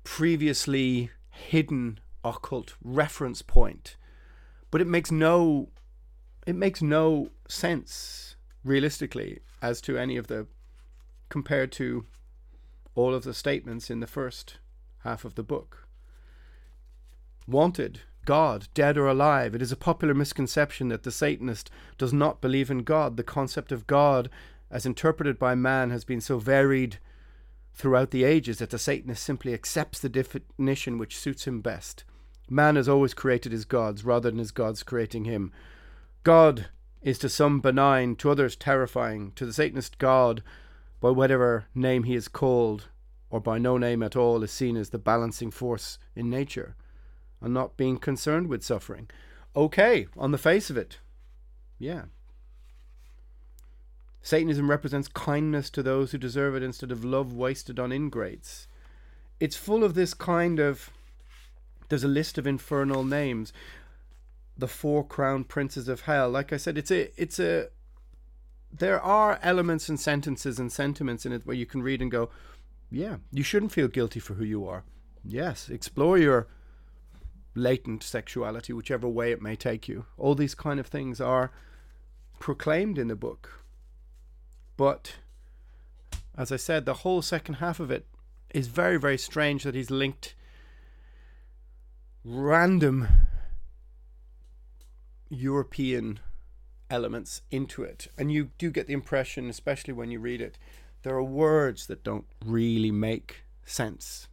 previously 0.04 1.10
hidden 1.30 2.00
occult 2.24 2.74
reference 2.82 3.42
point. 3.42 3.96
But 4.70 4.80
it 4.80 4.86
makes 4.86 5.10
no 5.10 5.68
it 6.46 6.56
makes 6.56 6.80
no 6.80 7.30
sense 7.46 8.36
realistically 8.64 9.40
as 9.60 9.80
to 9.82 9.98
any 9.98 10.16
of 10.16 10.28
the 10.28 10.46
compared 11.28 11.70
to 11.72 12.06
all 12.94 13.14
of 13.14 13.24
the 13.24 13.34
statements 13.34 13.90
in 13.90 14.00
the 14.00 14.06
first 14.06 14.58
half 15.04 15.24
of 15.24 15.34
the 15.34 15.42
book. 15.42 15.87
Wanted, 17.48 18.02
God, 18.26 18.68
dead 18.74 18.98
or 18.98 19.06
alive. 19.06 19.54
It 19.54 19.62
is 19.62 19.72
a 19.72 19.76
popular 19.76 20.12
misconception 20.12 20.88
that 20.88 21.02
the 21.02 21.10
Satanist 21.10 21.70
does 21.96 22.12
not 22.12 22.42
believe 22.42 22.70
in 22.70 22.82
God. 22.82 23.16
The 23.16 23.22
concept 23.22 23.72
of 23.72 23.86
God, 23.86 24.28
as 24.70 24.84
interpreted 24.84 25.38
by 25.38 25.54
man, 25.54 25.88
has 25.88 26.04
been 26.04 26.20
so 26.20 26.38
varied 26.38 26.98
throughout 27.72 28.10
the 28.10 28.24
ages 28.24 28.58
that 28.58 28.68
the 28.68 28.78
Satanist 28.78 29.22
simply 29.22 29.54
accepts 29.54 29.98
the 29.98 30.10
definition 30.10 30.98
which 30.98 31.16
suits 31.16 31.46
him 31.46 31.62
best. 31.62 32.04
Man 32.50 32.76
has 32.76 32.86
always 32.86 33.14
created 33.14 33.52
his 33.52 33.64
gods 33.64 34.04
rather 34.04 34.28
than 34.28 34.38
his 34.38 34.50
gods 34.50 34.82
creating 34.82 35.24
him. 35.24 35.50
God 36.24 36.66
is 37.00 37.18
to 37.20 37.30
some 37.30 37.60
benign, 37.60 38.14
to 38.16 38.30
others 38.30 38.56
terrifying. 38.56 39.32
To 39.36 39.46
the 39.46 39.54
Satanist, 39.54 39.96
God, 39.96 40.42
by 41.00 41.08
whatever 41.08 41.64
name 41.74 42.02
he 42.02 42.14
is 42.14 42.28
called, 42.28 42.88
or 43.30 43.40
by 43.40 43.56
no 43.56 43.78
name 43.78 44.02
at 44.02 44.16
all, 44.16 44.42
is 44.42 44.52
seen 44.52 44.76
as 44.76 44.90
the 44.90 44.98
balancing 44.98 45.50
force 45.50 45.98
in 46.14 46.28
nature 46.28 46.76
and 47.40 47.54
not 47.54 47.76
being 47.76 47.98
concerned 47.98 48.48
with 48.48 48.64
suffering. 48.64 49.08
Okay, 49.54 50.06
on 50.16 50.30
the 50.30 50.38
face 50.38 50.70
of 50.70 50.76
it, 50.76 50.98
yeah. 51.78 52.04
Satanism 54.20 54.68
represents 54.68 55.08
kindness 55.08 55.70
to 55.70 55.82
those 55.82 56.12
who 56.12 56.18
deserve 56.18 56.54
it 56.54 56.62
instead 56.62 56.90
of 56.90 57.04
love 57.04 57.32
wasted 57.32 57.78
on 57.78 57.92
ingrates. 57.92 58.66
It's 59.40 59.56
full 59.56 59.84
of 59.84 59.94
this 59.94 60.14
kind 60.14 60.58
of. 60.58 60.90
There's 61.88 62.04
a 62.04 62.08
list 62.08 62.36
of 62.36 62.46
infernal 62.46 63.04
names. 63.04 63.52
The 64.56 64.68
four 64.68 65.04
crown 65.04 65.44
princes 65.44 65.88
of 65.88 66.02
hell. 66.02 66.28
Like 66.28 66.52
I 66.52 66.56
said, 66.56 66.76
it's 66.76 66.90
a 66.90 67.10
it's 67.20 67.38
a 67.38 67.68
there 68.72 69.00
are 69.00 69.38
elements 69.42 69.88
and 69.88 69.98
sentences 69.98 70.58
and 70.58 70.70
sentiments 70.70 71.24
in 71.24 71.32
it 71.32 71.46
where 71.46 71.56
you 71.56 71.64
can 71.66 71.82
read 71.82 72.02
and 72.02 72.10
go, 72.10 72.28
yeah, 72.90 73.16
you 73.32 73.42
shouldn't 73.42 73.72
feel 73.72 73.88
guilty 73.88 74.20
for 74.20 74.34
who 74.34 74.44
you 74.44 74.66
are. 74.66 74.84
Yes, 75.24 75.68
explore 75.68 76.18
your 76.18 76.48
latent 77.58 78.02
sexuality, 78.02 78.72
whichever 78.72 79.08
way 79.08 79.32
it 79.32 79.42
may 79.42 79.56
take 79.56 79.88
you. 79.88 80.06
All 80.16 80.34
these 80.34 80.54
kind 80.54 80.80
of 80.80 80.86
things 80.86 81.20
are 81.20 81.50
proclaimed 82.38 82.98
in 82.98 83.08
the 83.08 83.16
book. 83.16 83.62
But 84.76 85.16
as 86.36 86.52
I 86.52 86.56
said, 86.56 86.86
the 86.86 86.94
whole 86.94 87.22
second 87.22 87.54
half 87.54 87.80
of 87.80 87.90
it 87.90 88.06
is 88.54 88.68
very, 88.68 88.96
very 88.96 89.18
strange 89.18 89.64
that 89.64 89.74
he's 89.74 89.90
linked 89.90 90.34
random 92.24 93.08
European 95.28 96.20
elements 96.90 97.42
into 97.50 97.82
it. 97.82 98.08
And 98.16 98.32
you 98.32 98.50
do 98.58 98.70
get 98.70 98.86
the 98.86 98.94
impression, 98.94 99.50
especially 99.50 99.92
when 99.94 100.10
you 100.10 100.20
read 100.20 100.40
it, 100.40 100.58
there 101.02 101.14
are 101.14 101.22
words 101.22 101.86
that 101.86 102.04
don't 102.04 102.26
really 102.44 102.90
make 102.90 103.42
sense 103.64 104.28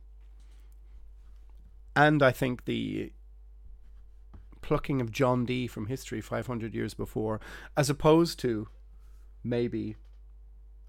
and 1.95 2.21
I 2.21 2.31
think 2.31 2.65
the 2.65 3.11
plucking 4.61 4.99
of 4.99 5.11
John 5.11 5.45
Dee 5.45 5.67
from 5.67 5.85
history 5.85 6.21
500 6.21 6.73
years 6.73 6.93
before, 6.93 7.39
as 7.77 7.89
opposed 7.89 8.39
to 8.39 8.67
maybe 9.43 9.95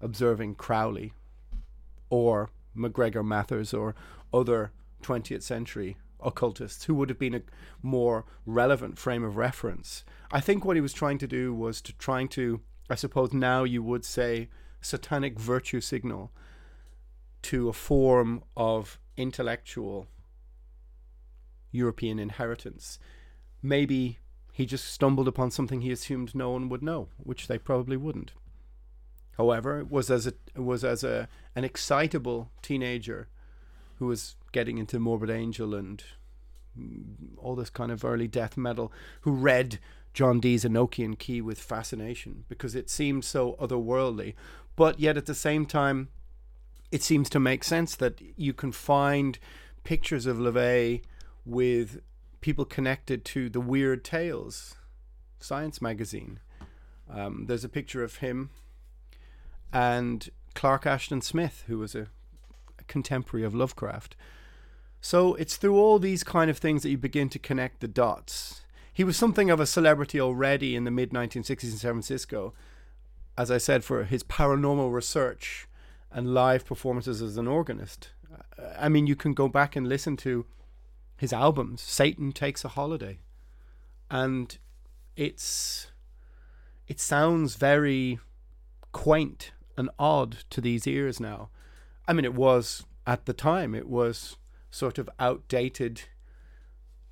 observing 0.01 0.55
Crowley 0.55 1.13
or 2.09 2.49
MacGregor 2.73 3.23
Mathers 3.23 3.73
or 3.73 3.95
other 4.33 4.71
20th 5.03 5.43
century 5.43 5.97
occultists 6.19 6.85
who 6.85 6.95
would 6.95 7.09
have 7.09 7.19
been 7.19 7.35
a 7.35 7.41
more 7.81 8.25
relevant 8.45 8.97
frame 8.97 9.23
of 9.23 9.37
reference. 9.37 10.03
I 10.31 10.39
think 10.39 10.65
what 10.65 10.75
he 10.75 10.81
was 10.81 10.93
trying 10.93 11.19
to 11.19 11.27
do 11.27 11.53
was 11.53 11.81
to 11.81 11.93
trying 11.93 12.27
to, 12.29 12.61
I 12.89 12.95
suppose 12.95 13.33
now 13.33 13.63
you 13.63 13.83
would 13.83 14.03
say, 14.03 14.49
satanic 14.81 15.39
virtue 15.39 15.81
signal 15.81 16.31
to 17.43 17.69
a 17.69 17.73
form 17.73 18.43
of 18.55 18.99
intellectual 19.15 20.07
European 21.71 22.19
inheritance. 22.19 22.99
Maybe 23.61 24.19
he 24.51 24.65
just 24.65 24.85
stumbled 24.85 25.27
upon 25.27 25.51
something 25.51 25.81
he 25.81 25.91
assumed 25.91 26.33
no 26.33 26.49
one 26.49 26.69
would 26.69 26.81
know, 26.81 27.09
which 27.17 27.47
they 27.47 27.57
probably 27.57 27.97
wouldn't. 27.97 28.31
However, 29.37 29.79
it 29.79 29.91
was 29.91 30.09
as 30.09 30.25
a 30.25 30.33
it 30.55 30.63
was 30.63 30.83
as 30.83 31.03
a 31.03 31.27
an 31.55 31.63
excitable 31.63 32.49
teenager 32.61 33.27
who 33.99 34.07
was 34.07 34.35
getting 34.51 34.77
into 34.77 34.99
Morbid 34.99 35.29
Angel 35.29 35.75
and 35.75 36.03
mm, 36.79 37.03
all 37.37 37.55
this 37.55 37.69
kind 37.69 37.91
of 37.91 38.03
early 38.03 38.27
death 38.27 38.57
metal, 38.57 38.91
who 39.21 39.31
read 39.31 39.79
John 40.13 40.39
Dee's 40.39 40.63
Enochian 40.63 41.17
Key 41.17 41.41
with 41.41 41.59
fascination 41.59 42.45
because 42.49 42.73
it 42.73 42.89
seemed 42.89 43.23
so 43.23 43.53
otherworldly, 43.61 44.33
but 44.75 44.99
yet 44.99 45.17
at 45.17 45.27
the 45.27 45.35
same 45.35 45.67
time, 45.67 46.09
it 46.91 47.03
seems 47.03 47.29
to 47.29 47.39
make 47.39 47.63
sense 47.63 47.95
that 47.95 48.19
you 48.35 48.53
can 48.53 48.71
find 48.71 49.37
pictures 49.83 50.25
of 50.25 50.37
LaVey 50.37 51.03
with 51.47 52.01
people 52.41 52.65
connected 52.65 53.23
to 53.25 53.49
the 53.49 53.61
Weird 53.61 54.03
Tales 54.03 54.75
science 55.39 55.81
magazine. 55.81 56.39
Um, 57.09 57.45
there's 57.47 57.63
a 57.63 57.69
picture 57.69 58.03
of 58.03 58.17
him 58.17 58.49
and 59.71 60.29
Clark 60.55 60.85
Ashton 60.85 61.21
Smith, 61.21 61.63
who 61.67 61.77
was 61.77 61.95
a, 61.95 62.07
a, 62.79 62.83
contemporary 62.87 63.45
of 63.45 63.53
Lovecraft. 63.55 64.15
So 65.01 65.35
it's 65.35 65.55
through 65.55 65.77
all 65.77 65.99
these 65.99 66.23
kind 66.23 66.49
of 66.49 66.57
things 66.57 66.83
that 66.83 66.89
you 66.89 66.97
begin 66.97 67.29
to 67.29 67.39
connect 67.39 67.79
the 67.79 67.87
dots. 67.87 68.61
He 68.91 69.03
was 69.03 69.15
something 69.15 69.49
of 69.49 69.59
a 69.59 69.65
celebrity 69.65 70.19
already 70.19 70.75
in 70.75 70.83
the 70.83 70.91
mid 70.91 71.11
1960s 71.11 71.63
in 71.63 71.77
San 71.77 71.91
Francisco, 71.91 72.53
as 73.37 73.51
I 73.51 73.59
said, 73.59 73.83
for 73.83 74.03
his 74.03 74.23
paranormal 74.23 74.91
research 74.91 75.67
and 76.11 76.33
live 76.33 76.65
performances 76.65 77.21
as 77.21 77.37
an 77.37 77.47
organist. 77.47 78.09
I 78.77 78.89
mean, 78.89 79.05
you 79.05 79.15
can 79.15 79.33
go 79.33 79.47
back 79.47 79.75
and 79.75 79.87
listen 79.87 80.17
to 80.17 80.45
his 81.17 81.33
albums, 81.33 81.81
Satan 81.81 82.31
Takes 82.31 82.63
a 82.63 82.69
Holiday. 82.69 83.19
And 84.09 84.57
it's 85.15 85.91
it 86.87 86.99
sounds 87.01 87.55
very 87.55 88.19
quaint 88.93 89.51
and 89.75 89.89
odd 89.99 90.37
to 90.49 90.61
these 90.61 90.87
ears 90.87 91.19
now. 91.19 91.49
I 92.07 92.13
mean, 92.13 92.23
it 92.23 92.33
was 92.33 92.85
at 93.05 93.25
the 93.25 93.33
time, 93.33 93.75
it 93.75 93.89
was 93.89 94.37
sort 94.71 94.97
of 94.97 95.09
outdated. 95.19 96.03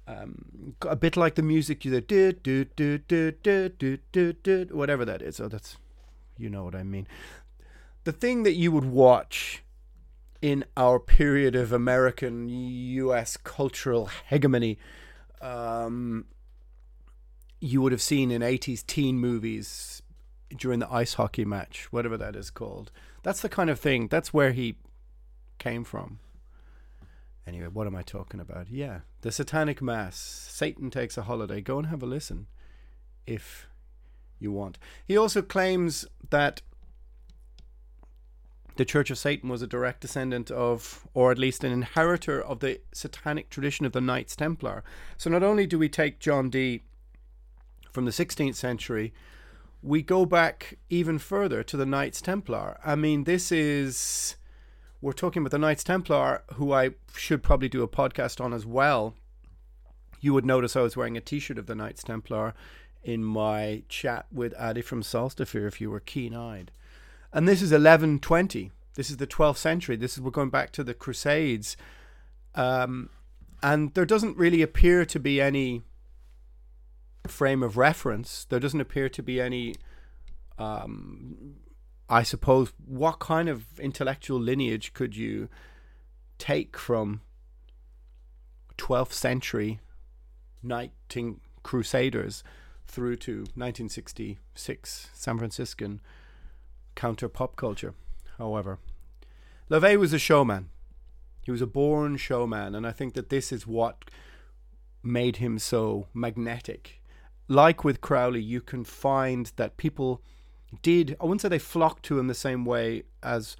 Um, 0.07 0.75
a 0.81 0.95
bit 0.95 1.17
like 1.17 1.33
the 1.33 1.41
music 1.41 1.83
you 1.83 1.99
do 1.99 2.31
do 2.31 2.63
do 2.63 2.99
do 2.99 3.31
do 3.31 3.69
do 3.69 3.97
do 4.11 4.33
do 4.33 4.67
whatever 4.71 5.03
that 5.03 5.23
is. 5.23 5.39
Oh, 5.39 5.47
that's 5.47 5.77
you 6.37 6.49
know 6.49 6.63
what 6.63 6.75
I 6.75 6.83
mean. 6.83 7.07
The 8.03 8.11
thing 8.11 8.43
that 8.43 8.53
you 8.53 8.71
would 8.71 8.85
watch 8.85 9.63
in 10.45 10.63
our 10.77 10.99
period 10.99 11.55
of 11.55 11.71
American 11.71 12.47
U.S. 12.47 13.35
cultural 13.35 14.11
hegemony, 14.29 14.77
um, 15.41 16.25
you 17.59 17.81
would 17.81 17.91
have 17.91 18.01
seen 18.01 18.29
in 18.29 18.43
80s 18.43 18.85
teen 18.85 19.17
movies 19.17 20.03
during 20.55 20.77
the 20.77 20.93
ice 20.93 21.15
hockey 21.15 21.45
match, 21.45 21.91
whatever 21.91 22.15
that 22.15 22.35
is 22.35 22.51
called. 22.51 22.91
That's 23.23 23.41
the 23.41 23.49
kind 23.49 23.71
of 23.71 23.79
thing, 23.79 24.07
that's 24.07 24.35
where 24.35 24.51
he 24.51 24.75
came 25.57 25.83
from. 25.83 26.19
Anyway, 27.47 27.69
what 27.73 27.87
am 27.87 27.95
I 27.95 28.03
talking 28.03 28.39
about? 28.39 28.69
Yeah, 28.69 28.99
the 29.21 29.31
Satanic 29.31 29.81
Mass. 29.81 30.15
Satan 30.15 30.91
takes 30.91 31.17
a 31.17 31.23
holiday. 31.23 31.59
Go 31.59 31.79
and 31.79 31.87
have 31.87 32.03
a 32.03 32.05
listen 32.05 32.45
if 33.25 33.67
you 34.37 34.51
want. 34.51 34.77
He 35.07 35.17
also 35.17 35.41
claims 35.41 36.05
that 36.29 36.61
the 38.75 38.85
Church 38.85 39.09
of 39.09 39.17
Satan 39.17 39.49
was 39.49 39.61
a 39.61 39.67
direct 39.67 40.01
descendant 40.01 40.51
of, 40.51 41.07
or 41.13 41.31
at 41.31 41.37
least 41.37 41.63
an 41.63 41.71
inheritor 41.71 42.41
of 42.41 42.59
the 42.59 42.81
satanic 42.91 43.49
tradition 43.49 43.85
of 43.85 43.93
the 43.93 44.01
Knights 44.01 44.35
Templar. 44.35 44.83
So 45.17 45.29
not 45.29 45.43
only 45.43 45.65
do 45.65 45.79
we 45.79 45.87
take 45.87 46.19
John 46.19 46.49
Dee 46.49 46.83
from 47.91 48.05
the 48.05 48.11
16th 48.11 48.55
century, 48.55 49.13
we 49.81 50.01
go 50.01 50.25
back 50.25 50.77
even 50.89 51.19
further 51.19 51.63
to 51.63 51.77
the 51.77 51.85
Knights 51.85 52.21
Templar. 52.21 52.77
I 52.83 52.95
mean, 52.95 53.23
this 53.23 53.51
is. 53.51 54.35
We're 55.01 55.13
talking 55.13 55.41
about 55.41 55.51
the 55.51 55.59
Knights 55.59 55.83
Templar, 55.83 56.43
who 56.53 56.73
I 56.73 56.91
should 57.15 57.43
probably 57.43 57.69
do 57.69 57.83
a 57.83 57.87
podcast 57.87 58.43
on 58.43 58.53
as 58.53 58.65
well. 58.65 59.13
You 60.19 60.33
would 60.33 60.45
notice 60.45 60.75
I 60.75 60.81
was 60.81 60.97
wearing 60.97 61.15
a 61.15 61.21
t 61.21 61.39
shirt 61.39 61.59
of 61.59 61.67
the 61.67 61.75
Knights 61.75 62.03
Templar 62.03 62.55
in 63.03 63.23
my 63.23 63.83
chat 63.87 64.25
with 64.31 64.55
Addy 64.55 64.81
from 64.81 65.03
Solstafir 65.03 65.67
if 65.67 65.79
you 65.79 65.91
were 65.91 65.99
keen 65.99 66.33
eyed. 66.33 66.71
And 67.35 67.49
this 67.49 67.61
is 67.61 67.71
1120. 67.71 68.71
This 68.93 69.09
is 69.09 69.17
the 69.17 69.27
12th 69.27 69.57
century. 69.57 69.97
This 69.97 70.13
is 70.13 70.21
we're 70.21 70.31
going 70.31 70.49
back 70.49 70.71
to 70.71 70.85
the 70.85 70.93
Crusades. 70.93 71.75
Um, 72.55 73.09
and 73.61 73.93
there 73.93 74.05
doesn't 74.05 74.37
really 74.37 74.61
appear 74.61 75.03
to 75.05 75.19
be 75.19 75.41
any 75.41 75.81
frame 77.27 77.61
of 77.61 77.75
reference. 77.75 78.45
There 78.45 78.61
doesn't 78.61 78.79
appear 78.79 79.09
to 79.09 79.21
be 79.21 79.41
any, 79.41 79.75
um, 80.57 81.55
I 82.07 82.23
suppose, 82.23 82.71
what 82.85 83.19
kind 83.19 83.49
of 83.49 83.81
intellectual 83.81 84.39
lineage 84.39 84.93
could 84.93 85.17
you 85.17 85.49
take 86.37 86.77
from 86.77 87.19
12th 88.77 89.11
century 89.11 89.81
knighting 90.63 91.41
crusaders 91.63 92.45
through 92.87 93.17
to 93.17 93.39
1966 93.55 95.09
San 95.13 95.37
Franciscan 95.37 95.99
counter 96.95 97.29
pop 97.29 97.55
culture. 97.55 97.93
However, 98.37 98.79
LaVey 99.69 99.97
was 99.97 100.13
a 100.13 100.19
showman. 100.19 100.69
He 101.43 101.51
was 101.51 101.61
a 101.61 101.67
born 101.67 102.17
showman, 102.17 102.73
and 102.73 102.87
I 102.87 102.91
think 102.91 103.13
that 103.13 103.29
this 103.29 103.51
is 103.51 103.67
what 103.67 104.09
made 105.03 105.37
him 105.37 105.59
so 105.59 106.07
magnetic. 106.13 107.01
Like 107.47 107.83
with 107.83 108.01
Crowley, 108.01 108.41
you 108.41 108.61
can 108.61 108.83
find 108.83 109.51
that 109.55 109.77
people 109.77 110.21
did, 110.81 111.15
I 111.21 111.25
wouldn't 111.25 111.41
say 111.41 111.49
they 111.49 111.59
flocked 111.59 112.03
to 112.05 112.17
him 112.17 112.27
the 112.27 112.33
same 112.33 112.65
way 112.65 113.03
as 113.21 113.55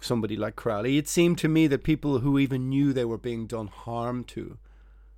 somebody 0.00 0.36
like 0.36 0.56
Crowley. 0.56 0.98
It 0.98 1.08
seemed 1.08 1.38
to 1.38 1.48
me 1.48 1.66
that 1.68 1.84
people 1.84 2.18
who 2.18 2.38
even 2.38 2.68
knew 2.68 2.92
they 2.92 3.04
were 3.04 3.18
being 3.18 3.46
done 3.46 3.68
harm 3.68 4.24
to 4.24 4.58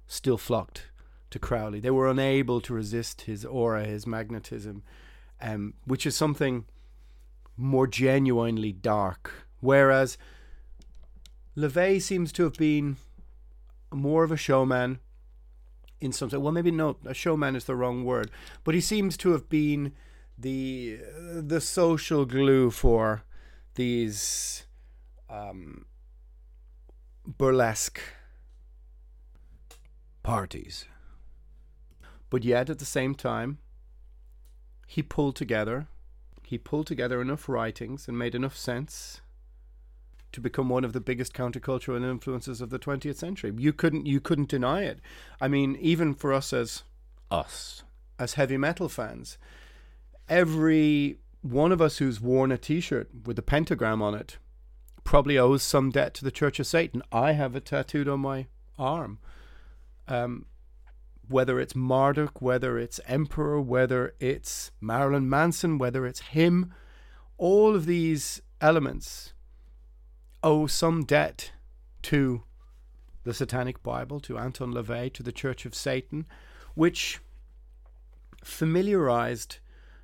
still 0.06 0.38
flocked 0.38 0.90
to 1.30 1.38
Crowley. 1.38 1.80
They 1.80 1.90
were 1.90 2.10
unable 2.10 2.60
to 2.60 2.74
resist 2.74 3.22
his 3.22 3.44
aura, 3.44 3.84
his 3.84 4.06
magnetism, 4.06 4.82
um, 5.40 5.74
which 5.84 6.04
is 6.04 6.16
something 6.16 6.64
more 7.60 7.86
genuinely 7.86 8.72
dark. 8.72 9.46
Whereas 9.60 10.16
LaVey 11.56 12.00
seems 12.00 12.32
to 12.32 12.44
have 12.44 12.54
been 12.54 12.96
more 13.92 14.24
of 14.24 14.32
a 14.32 14.36
showman 14.36 15.00
in 16.00 16.12
some 16.12 16.30
sense. 16.30 16.40
Well, 16.40 16.52
maybe 16.52 16.70
no, 16.70 16.96
a 17.04 17.14
showman 17.14 17.56
is 17.56 17.64
the 17.64 17.76
wrong 17.76 18.04
word, 18.04 18.30
but 18.64 18.74
he 18.74 18.80
seems 18.80 19.16
to 19.18 19.32
have 19.32 19.48
been 19.48 19.92
the 20.38 20.98
the 21.18 21.60
social 21.60 22.24
glue 22.24 22.70
for 22.70 23.24
these 23.74 24.64
um, 25.28 25.84
burlesque 27.26 28.00
parties. 30.22 30.86
But 32.30 32.44
yet, 32.44 32.70
at 32.70 32.78
the 32.78 32.84
same 32.84 33.14
time, 33.14 33.58
he 34.86 35.02
pulled 35.02 35.36
together 35.36 35.88
he 36.50 36.58
pulled 36.58 36.88
together 36.88 37.22
enough 37.22 37.48
writings 37.48 38.08
and 38.08 38.18
made 38.18 38.34
enough 38.34 38.56
sense 38.56 39.20
to 40.32 40.40
become 40.40 40.68
one 40.68 40.84
of 40.84 40.92
the 40.92 41.00
biggest 41.00 41.32
countercultural 41.32 42.02
influences 42.02 42.60
of 42.60 42.70
the 42.70 42.78
20th 42.80 43.14
century. 43.14 43.52
You 43.56 43.72
couldn't 43.72 44.06
you 44.06 44.18
couldn't 44.18 44.48
deny 44.48 44.82
it. 44.82 44.98
I 45.40 45.46
mean, 45.46 45.76
even 45.76 46.12
for 46.12 46.32
us 46.32 46.52
as 46.52 46.82
us 47.30 47.84
as 48.18 48.34
heavy 48.34 48.56
metal 48.56 48.88
fans, 48.88 49.38
every 50.28 51.18
one 51.40 51.70
of 51.70 51.80
us 51.80 51.98
who's 51.98 52.20
worn 52.20 52.50
a 52.50 52.58
t-shirt 52.58 53.10
with 53.26 53.38
a 53.38 53.42
pentagram 53.42 54.02
on 54.02 54.16
it 54.16 54.38
probably 55.04 55.38
owes 55.38 55.62
some 55.62 55.90
debt 55.90 56.14
to 56.14 56.24
the 56.24 56.32
Church 56.32 56.58
of 56.58 56.66
Satan. 56.66 57.00
I 57.12 57.30
have 57.32 57.54
it 57.54 57.66
tattooed 57.66 58.08
on 58.08 58.18
my 58.18 58.46
arm. 58.76 59.20
Um, 60.08 60.46
whether 61.30 61.60
it's 61.60 61.76
Marduk, 61.76 62.42
whether 62.42 62.76
it's 62.76 63.00
Emperor, 63.06 63.60
whether 63.60 64.14
it's 64.18 64.72
Marilyn 64.80 65.28
Manson, 65.28 65.78
whether 65.78 66.04
it's 66.04 66.20
him, 66.20 66.74
all 67.38 67.74
of 67.74 67.86
these 67.86 68.42
elements 68.60 69.32
owe 70.42 70.66
some 70.66 71.04
debt 71.04 71.52
to 72.02 72.42
the 73.22 73.32
Satanic 73.32 73.82
Bible, 73.82 74.18
to 74.20 74.38
Anton 74.38 74.72
LaVey, 74.72 75.12
to 75.12 75.22
the 75.22 75.32
Church 75.32 75.64
of 75.64 75.74
Satan, 75.74 76.26
which 76.74 77.20
familiarized 78.42 79.58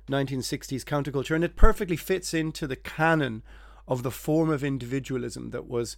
1960s 0.09 0.83
counterculture, 0.83 1.35
and 1.35 1.43
it 1.43 1.55
perfectly 1.55 1.97
fits 1.97 2.33
into 2.33 2.67
the 2.67 2.75
canon 2.75 3.43
of 3.87 4.03
the 4.03 4.11
form 4.11 4.49
of 4.49 4.63
individualism 4.63 5.49
that 5.49 5.67
was 5.67 5.97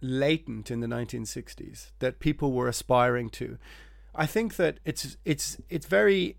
latent 0.00 0.70
in 0.70 0.80
the 0.80 0.86
1960s, 0.86 1.92
that 2.00 2.18
people 2.18 2.52
were 2.52 2.66
aspiring 2.66 3.30
to. 3.30 3.58
I 4.14 4.26
think 4.26 4.56
that 4.56 4.78
it's 4.84 5.16
it's 5.24 5.58
it's 5.68 5.86
very 5.86 6.36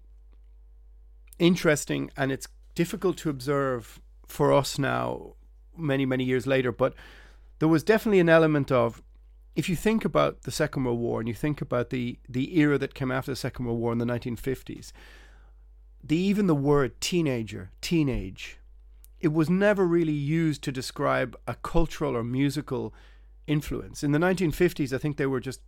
interesting 1.39 2.11
and 2.15 2.31
it's 2.31 2.47
difficult 2.75 3.17
to 3.17 3.29
observe 3.29 3.99
for 4.27 4.53
us 4.53 4.77
now 4.77 5.33
many 5.77 6.05
many 6.05 6.23
years 6.23 6.45
later 6.45 6.71
but 6.71 6.93
there 7.59 7.67
was 7.67 7.83
definitely 7.83 8.19
an 8.19 8.29
element 8.29 8.71
of 8.71 9.01
if 9.55 9.69
you 9.69 9.75
think 9.75 10.05
about 10.05 10.43
the 10.43 10.51
second 10.51 10.83
world 10.83 10.99
war 10.99 11.19
and 11.19 11.27
you 11.27 11.33
think 11.33 11.61
about 11.61 11.89
the 11.89 12.19
the 12.29 12.57
era 12.59 12.77
that 12.77 12.93
came 12.93 13.11
after 13.11 13.31
the 13.31 13.35
second 13.35 13.65
world 13.65 13.79
war 13.79 13.91
in 13.91 13.97
the 13.97 14.05
1950s 14.05 14.91
the 16.03 16.15
even 16.15 16.47
the 16.47 16.55
word 16.55 16.99
teenager 17.01 17.71
teenage 17.81 18.59
it 19.19 19.33
was 19.33 19.49
never 19.49 19.87
really 19.87 20.11
used 20.11 20.61
to 20.63 20.71
describe 20.71 21.35
a 21.47 21.55
cultural 21.55 22.15
or 22.15 22.23
musical 22.23 22.93
influence. 23.47 24.03
In 24.03 24.11
the 24.11 24.19
1950s, 24.19 24.93
I 24.93 24.97
think 24.97 25.17
they 25.17 25.25
were 25.25 25.39
just 25.39 25.61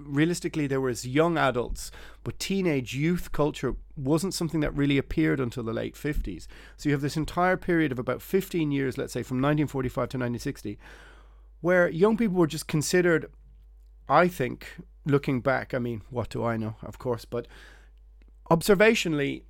realistically 0.00 0.66
they 0.66 0.78
were 0.78 0.88
as 0.88 1.06
young 1.06 1.38
adults, 1.38 1.90
but 2.24 2.38
teenage 2.38 2.94
youth 2.94 3.32
culture 3.32 3.76
wasn't 3.96 4.34
something 4.34 4.60
that 4.60 4.74
really 4.74 4.98
appeared 4.98 5.40
until 5.40 5.62
the 5.62 5.72
late 5.72 5.94
50s. 5.94 6.46
So 6.76 6.88
you 6.88 6.94
have 6.94 7.02
this 7.02 7.16
entire 7.16 7.56
period 7.56 7.92
of 7.92 7.98
about 7.98 8.22
15 8.22 8.70
years, 8.70 8.98
let's 8.98 9.12
say 9.12 9.22
from 9.22 9.38
1945 9.38 9.94
to 9.94 10.00
1960, 10.00 10.78
where 11.60 11.88
young 11.88 12.16
people 12.16 12.36
were 12.36 12.46
just 12.46 12.66
considered 12.66 13.30
I 14.08 14.26
think 14.28 14.76
looking 15.04 15.40
back, 15.40 15.74
I 15.74 15.78
mean, 15.78 16.02
what 16.08 16.30
do 16.30 16.42
I 16.44 16.56
know, 16.56 16.76
of 16.82 16.98
course, 16.98 17.24
but 17.24 17.46
observationally 18.50 19.42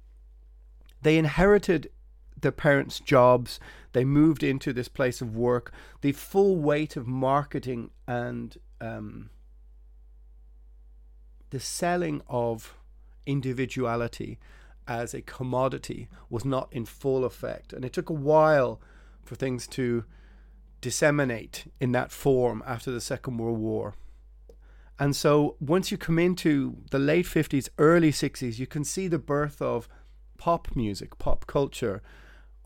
they 1.03 1.17
inherited 1.17 1.91
their 2.41 2.53
parents' 2.53 3.01
jobs. 3.01 3.61
They 3.93 4.05
moved 4.05 4.43
into 4.43 4.73
this 4.73 4.89
place 4.89 5.21
of 5.21 5.37
work. 5.37 5.73
The 6.01 6.13
full 6.13 6.57
weight 6.57 6.97
of 6.97 7.07
marketing 7.07 7.91
and 8.07 8.57
um, 8.81 9.31
the 11.51 11.61
selling 11.61 12.23
of 12.29 12.77
individuality 13.27 14.39
as 14.87 15.13
a 15.13 15.21
commodity 15.23 16.09
was 16.31 16.45
not 16.45 16.69
in 16.73 16.87
full 16.87 17.25
effect. 17.25 17.73
And 17.73 17.85
it 17.85 17.93
took 17.93 18.09
a 18.09 18.15
while 18.15 18.81
for 19.25 19.35
things 19.35 19.67
to 19.69 20.05
disseminate 20.81 21.71
in 21.81 21.93
that 21.93 22.11
form 22.11 22.63
after 22.67 22.91
the 22.91 23.01
Second 23.01 23.39
World 23.39 23.59
War. 23.59 23.95
And 24.99 25.15
so 25.15 25.57
once 25.61 25.93
you 25.93 25.99
come 25.99 26.19
into 26.19 26.79
the 26.91 26.99
late 26.99 27.27
50s, 27.27 27.69
early 27.79 28.11
60s, 28.11 28.59
you 28.59 28.67
can 28.67 28.83
see 28.85 29.07
the 29.07 29.19
birth 29.19 29.63
of 29.63 29.89
pop 30.39 30.75
music, 30.75 31.19
pop 31.19 31.47
culture, 31.47 32.03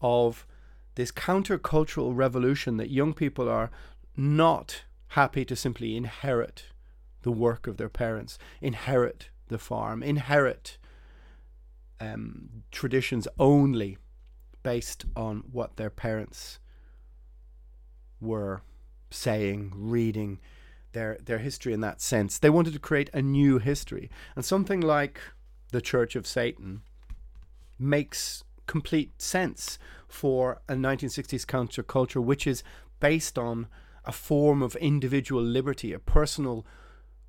of 0.03 0.47
this 0.95 1.13
countercultural 1.13 2.15
revolution 2.15 2.77
that 2.77 2.91
young 2.91 3.15
people 3.15 3.49
are 3.49 3.71
not 4.17 4.83
happy 5.09 5.45
to 5.45 5.57
simply 5.57 5.97
inherit 5.97 6.65
the 7.23 7.33
work 7.33 7.67
of 7.67 7.77
their 7.77 7.89
parents, 7.89 8.39
inherit 8.61 9.31
the 9.49 9.59
farm, 9.59 10.03
inherit 10.03 10.77
um, 12.01 12.65
traditions 12.71 13.29
only 13.39 13.97
based 14.63 15.05
on 15.17 15.45
what 15.53 15.77
their 15.77 15.91
parents 15.91 16.59
were 18.21 18.63
saying, 19.11 19.73
reading, 19.75 20.41
their 20.93 21.19
their 21.25 21.39
history 21.39 21.73
in 21.73 21.81
that 21.81 22.01
sense. 22.01 22.39
They 22.39 22.51
wanted 22.51 22.73
to 22.75 22.79
create 22.79 23.11
a 23.13 23.23
new 23.23 23.59
history, 23.59 24.11
and 24.37 24.45
something 24.45 24.81
like 24.81 25.21
the 25.71 25.81
Church 25.81 26.17
of 26.17 26.27
Satan 26.27 26.83
makes 27.79 28.45
complete 28.67 29.21
sense 29.21 29.79
for 30.09 30.61
a 30.69 30.75
1960s 30.75 31.45
counterculture, 31.47 32.23
which 32.23 32.47
is 32.47 32.63
based 33.01 33.39
on 33.39 33.67
a 34.05 34.13
form 34.13 34.63
of 34.63 34.77
individual 34.77 35.43
liberty, 35.43 35.93
a 35.93 35.99
personal 35.99 36.67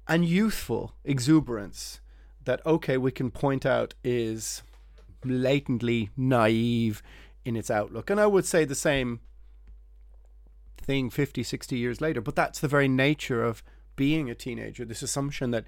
and 0.07 0.25
youthful 0.25 0.95
exuberance 1.03 2.01
that 2.43 2.65
okay 2.65 2.97
we 2.97 3.11
can 3.11 3.31
point 3.31 3.65
out 3.65 3.93
is 4.03 4.63
latently 5.23 6.09
naive 6.17 7.01
in 7.45 7.55
its 7.55 7.71
outlook 7.71 8.09
and 8.09 8.19
i 8.19 8.27
would 8.27 8.45
say 8.45 8.65
the 8.65 8.75
same 8.75 9.21
thing 10.83 11.09
50, 11.09 11.43
60 11.43 11.77
years 11.77 12.01
later. 12.01 12.21
But 12.21 12.35
that's 12.35 12.59
the 12.59 12.67
very 12.67 12.87
nature 12.87 13.43
of 13.43 13.63
being 13.95 14.29
a 14.29 14.35
teenager 14.35 14.85
this 14.85 15.03
assumption 15.03 15.51
that 15.51 15.65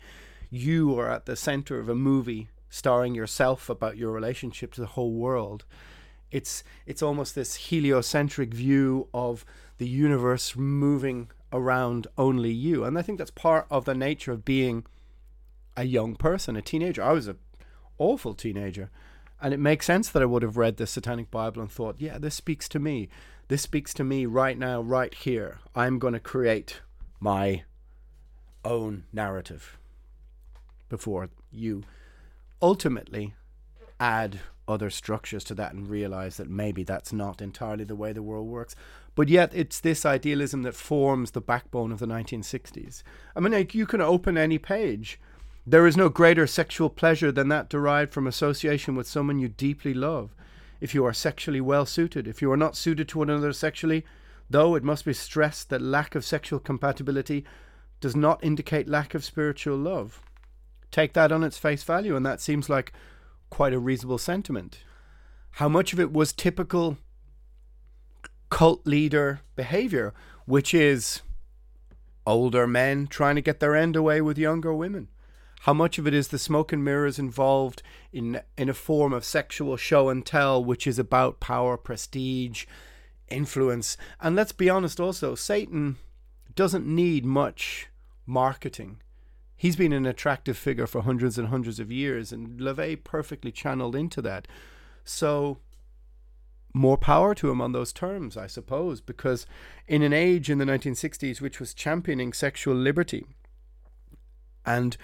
you 0.49 0.97
are 0.99 1.09
at 1.09 1.25
the 1.25 1.35
center 1.35 1.79
of 1.79 1.89
a 1.89 1.95
movie 1.95 2.49
starring 2.69 3.15
yourself 3.15 3.69
about 3.69 3.97
your 3.97 4.11
relationship 4.11 4.73
to 4.73 4.81
the 4.81 4.87
whole 4.87 5.13
world. 5.13 5.65
It's 6.31 6.63
it's 6.85 7.01
almost 7.01 7.35
this 7.35 7.55
heliocentric 7.55 8.53
view 8.53 9.07
of 9.13 9.45
the 9.77 9.87
universe 9.87 10.55
moving 10.55 11.29
around 11.53 12.07
only 12.17 12.51
you. 12.51 12.83
And 12.83 12.97
I 12.97 13.01
think 13.01 13.17
that's 13.17 13.31
part 13.31 13.67
of 13.69 13.85
the 13.85 13.95
nature 13.95 14.31
of 14.31 14.45
being 14.45 14.85
a 15.77 15.83
young 15.83 16.15
person, 16.15 16.55
a 16.55 16.61
teenager. 16.61 17.03
I 17.03 17.11
was 17.11 17.27
a 17.27 17.37
awful 17.97 18.33
teenager. 18.33 18.89
And 19.41 19.53
it 19.53 19.59
makes 19.59 19.85
sense 19.85 20.09
that 20.09 20.21
I 20.21 20.25
would 20.25 20.43
have 20.43 20.57
read 20.57 20.77
the 20.77 20.87
Satanic 20.87 21.29
Bible 21.29 21.61
and 21.61 21.71
thought, 21.71 21.99
yeah, 21.99 22.17
this 22.17 22.35
speaks 22.35 22.69
to 22.69 22.79
me. 22.79 23.09
This 23.47 23.61
speaks 23.61 23.93
to 23.95 24.03
me 24.03 24.25
right 24.25 24.57
now, 24.57 24.81
right 24.81 25.13
here. 25.13 25.59
I'm 25.75 25.99
going 25.99 26.13
to 26.13 26.19
create 26.19 26.81
my 27.19 27.63
own 28.63 29.03
narrative 29.13 29.77
before 30.89 31.29
you 31.51 31.83
ultimately 32.61 33.33
add 33.99 34.39
other 34.67 34.89
structures 34.89 35.43
to 35.45 35.55
that 35.55 35.73
and 35.73 35.87
realize 35.87 36.37
that 36.37 36.49
maybe 36.49 36.83
that's 36.83 37.13
not 37.13 37.41
entirely 37.41 37.83
the 37.83 37.95
way 37.95 38.11
the 38.11 38.23
world 38.23 38.47
works. 38.47 38.75
But 39.13 39.29
yet, 39.29 39.51
it's 39.53 39.79
this 39.79 40.05
idealism 40.05 40.63
that 40.63 40.75
forms 40.75 41.31
the 41.31 41.41
backbone 41.41 41.91
of 41.91 41.99
the 41.99 42.07
1960s. 42.07 43.03
I 43.35 43.39
mean, 43.39 43.53
like, 43.53 43.73
you 43.73 43.85
can 43.85 44.01
open 44.01 44.37
any 44.37 44.57
page. 44.57 45.19
There 45.65 45.87
is 45.87 45.97
no 45.97 46.09
greater 46.09 46.45
sexual 46.45 46.89
pleasure 46.89 47.31
than 47.31 47.47
that 47.49 47.69
derived 47.69 48.13
from 48.13 48.27
association 48.27 48.95
with 48.95 49.07
someone 49.07 49.39
you 49.39 49.47
deeply 49.47 49.93
love 49.93 50.35
if 50.81 50.93
you 50.93 51.05
are 51.05 51.13
sexually 51.13 51.61
well 51.61 51.85
suited. 51.85 52.27
If 52.27 52.41
you 52.41 52.51
are 52.51 52.57
not 52.57 52.75
suited 52.75 53.07
to 53.09 53.19
one 53.19 53.29
another 53.29 53.53
sexually, 53.53 54.05
though 54.49 54.75
it 54.75 54.83
must 54.83 55.05
be 55.05 55.13
stressed 55.13 55.69
that 55.69 55.81
lack 55.81 56.15
of 56.15 56.25
sexual 56.25 56.59
compatibility 56.59 57.45
does 58.01 58.15
not 58.15 58.43
indicate 58.43 58.89
lack 58.89 59.15
of 59.15 59.23
spiritual 59.23 59.77
love. 59.77 60.21
Take 60.95 61.11
that 61.11 61.33
on 61.33 61.43
its 61.43 61.57
face 61.57 61.83
value, 61.83 62.15
and 62.15 62.25
that 62.25 62.39
seems 62.39 62.69
like 62.69 62.93
quite 63.49 63.73
a 63.73 63.79
reasonable 63.79 64.17
sentiment. 64.17 64.79
How 65.51 65.67
much 65.67 65.91
of 65.91 65.99
it 65.99 66.13
was 66.13 66.31
typical 66.31 66.97
cult 68.49 68.87
leader 68.87 69.41
behavior, 69.57 70.13
which 70.45 70.73
is 70.73 71.21
older 72.25 72.65
men 72.65 73.07
trying 73.07 73.35
to 73.35 73.41
get 73.41 73.59
their 73.59 73.75
end 73.75 73.97
away 73.97 74.21
with 74.21 74.37
younger 74.37 74.73
women? 74.73 75.09
How 75.63 75.73
much 75.73 75.97
of 75.97 76.07
it 76.07 76.13
is 76.13 76.29
the 76.29 76.39
smoke 76.39 76.71
and 76.71 76.81
mirrors 76.81 77.19
involved 77.19 77.83
in 78.13 78.39
in 78.57 78.69
a 78.69 78.73
form 78.73 79.11
of 79.11 79.25
sexual 79.25 79.75
show 79.75 80.07
and 80.07 80.25
tell, 80.25 80.63
which 80.63 80.87
is 80.87 80.97
about 80.97 81.41
power, 81.41 81.75
prestige, 81.75 82.65
influence? 83.27 83.97
And 84.21 84.33
let's 84.33 84.53
be 84.53 84.69
honest, 84.69 85.01
also, 85.01 85.35
Satan 85.35 85.97
doesn't 86.55 86.87
need 86.87 87.25
much 87.25 87.89
marketing. 88.25 89.01
He's 89.57 89.75
been 89.75 89.93
an 89.93 90.05
attractive 90.05 90.57
figure 90.57 90.87
for 90.87 91.01
hundreds 91.01 91.37
and 91.37 91.47
hundreds 91.47 91.79
of 91.79 91.91
years, 91.91 92.31
and 92.31 92.59
LaVey 92.59 93.03
perfectly 93.03 93.51
channeled 93.51 93.95
into 93.95 94.21
that. 94.21 94.47
So, 95.03 95.59
more 96.73 96.97
power 96.97 97.33
to 97.35 97.49
him 97.49 97.61
on 97.61 97.71
those 97.71 97.93
terms, 97.93 98.35
I 98.35 98.47
suppose, 98.47 98.99
because 98.99 99.45
in 99.87 100.01
an 100.01 100.11
age 100.11 100.49
in 100.49 100.57
the 100.57 100.65
1960s 100.65 101.39
which 101.39 101.59
was 101.59 101.73
championing 101.73 102.33
sexual 102.33 102.75
liberty 102.75 103.25
and 104.65 104.97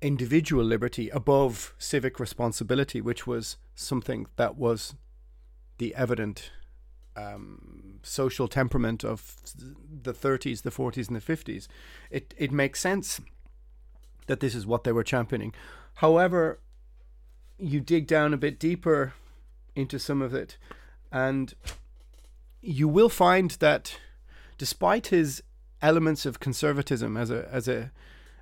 individual 0.00 0.64
liberty 0.64 1.08
above 1.08 1.74
civic 1.78 2.20
responsibility, 2.20 3.00
which 3.00 3.26
was 3.26 3.56
something 3.74 4.26
that 4.36 4.56
was 4.56 4.94
the 5.78 5.94
evident 5.96 6.52
um, 7.16 8.00
social 8.02 8.48
temperament 8.48 9.04
of 9.04 9.36
the 10.02 10.12
30s, 10.12 10.62
the 10.62 10.70
40s, 10.70 11.08
and 11.08 11.16
the 11.16 11.20
50s. 11.20 11.66
It 12.10 12.34
it 12.36 12.52
makes 12.52 12.80
sense 12.80 13.20
that 14.26 14.40
this 14.40 14.54
is 14.54 14.66
what 14.66 14.84
they 14.84 14.92
were 14.92 15.04
championing. 15.04 15.52
However, 15.96 16.60
you 17.58 17.80
dig 17.80 18.06
down 18.06 18.34
a 18.34 18.38
bit 18.38 18.58
deeper 18.58 19.14
into 19.74 19.98
some 19.98 20.22
of 20.22 20.34
it, 20.34 20.56
and 21.12 21.54
you 22.60 22.88
will 22.88 23.08
find 23.08 23.52
that 23.52 23.98
despite 24.58 25.08
his 25.08 25.42
elements 25.82 26.24
of 26.24 26.40
conservatism 26.40 27.16
as 27.16 27.30
a 27.30 27.48
as 27.52 27.68
a 27.68 27.92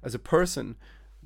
as 0.03 0.15
a 0.15 0.19
person, 0.19 0.77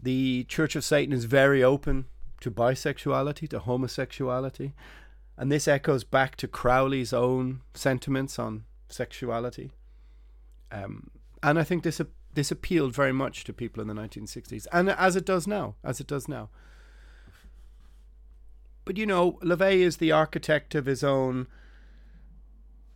the 0.00 0.44
Church 0.44 0.76
of 0.76 0.84
Satan 0.84 1.12
is 1.12 1.24
very 1.24 1.62
open 1.62 2.06
to 2.40 2.50
bisexuality, 2.50 3.48
to 3.48 3.60
homosexuality, 3.60 4.72
and 5.36 5.50
this 5.50 5.68
echoes 5.68 6.04
back 6.04 6.36
to 6.36 6.48
Crowley's 6.48 7.12
own 7.12 7.60
sentiments 7.74 8.38
on 8.38 8.64
sexuality. 8.88 9.72
Um, 10.72 11.10
and 11.42 11.58
I 11.58 11.64
think 11.64 11.82
this 11.82 12.00
this 12.34 12.50
appealed 12.50 12.94
very 12.94 13.12
much 13.12 13.44
to 13.44 13.52
people 13.52 13.80
in 13.80 13.88
the 13.88 13.94
1960s, 13.94 14.66
and 14.72 14.90
as 14.90 15.16
it 15.16 15.24
does 15.24 15.46
now, 15.46 15.76
as 15.82 16.00
it 16.00 16.06
does 16.06 16.28
now. 16.28 16.50
But 18.84 18.96
you 18.96 19.06
know, 19.06 19.32
LaVey 19.42 19.78
is 19.78 19.96
the 19.96 20.12
architect 20.12 20.74
of 20.74 20.86
his 20.86 21.02
own 21.02 21.46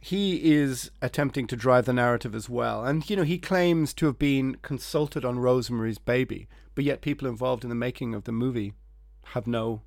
he 0.03 0.53
is 0.53 0.90
attempting 1.03 1.46
to 1.46 1.57
drive 1.57 1.85
the 1.85 1.92
narrative 1.92 2.35
as 2.35 2.48
well. 2.48 2.85
And, 2.85 3.09
you 3.09 3.16
know, 3.16 3.22
he 3.22 3.38
claims 3.38 3.92
to 3.94 4.07
have 4.07 4.18
been 4.18 4.57
consulted 4.62 5.24
on 5.24 5.38
Rosemary's 5.38 5.98
Baby, 5.98 6.48
but 6.74 6.85
yet 6.85 7.03
people 7.03 7.29
involved 7.29 7.64
in 7.64 7.68
the 7.68 7.74
making 7.76 8.14
of 8.14 8.24
the 8.24 8.33
movie 8.33 8.72
have 9.26 9.46
no. 9.46 9.83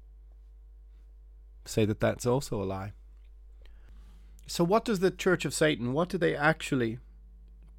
Say 1.66 1.86
that 1.86 2.00
that's 2.00 2.26
also 2.26 2.62
a 2.62 2.66
lie. 2.66 2.94
So, 4.48 4.64
what 4.64 4.86
does 4.86 5.00
the 5.00 5.12
Church 5.12 5.46
of 5.46 5.54
Satan, 5.54 5.94
what 5.94 6.10
do 6.10 6.18
they 6.18 6.36
actually 6.36 7.00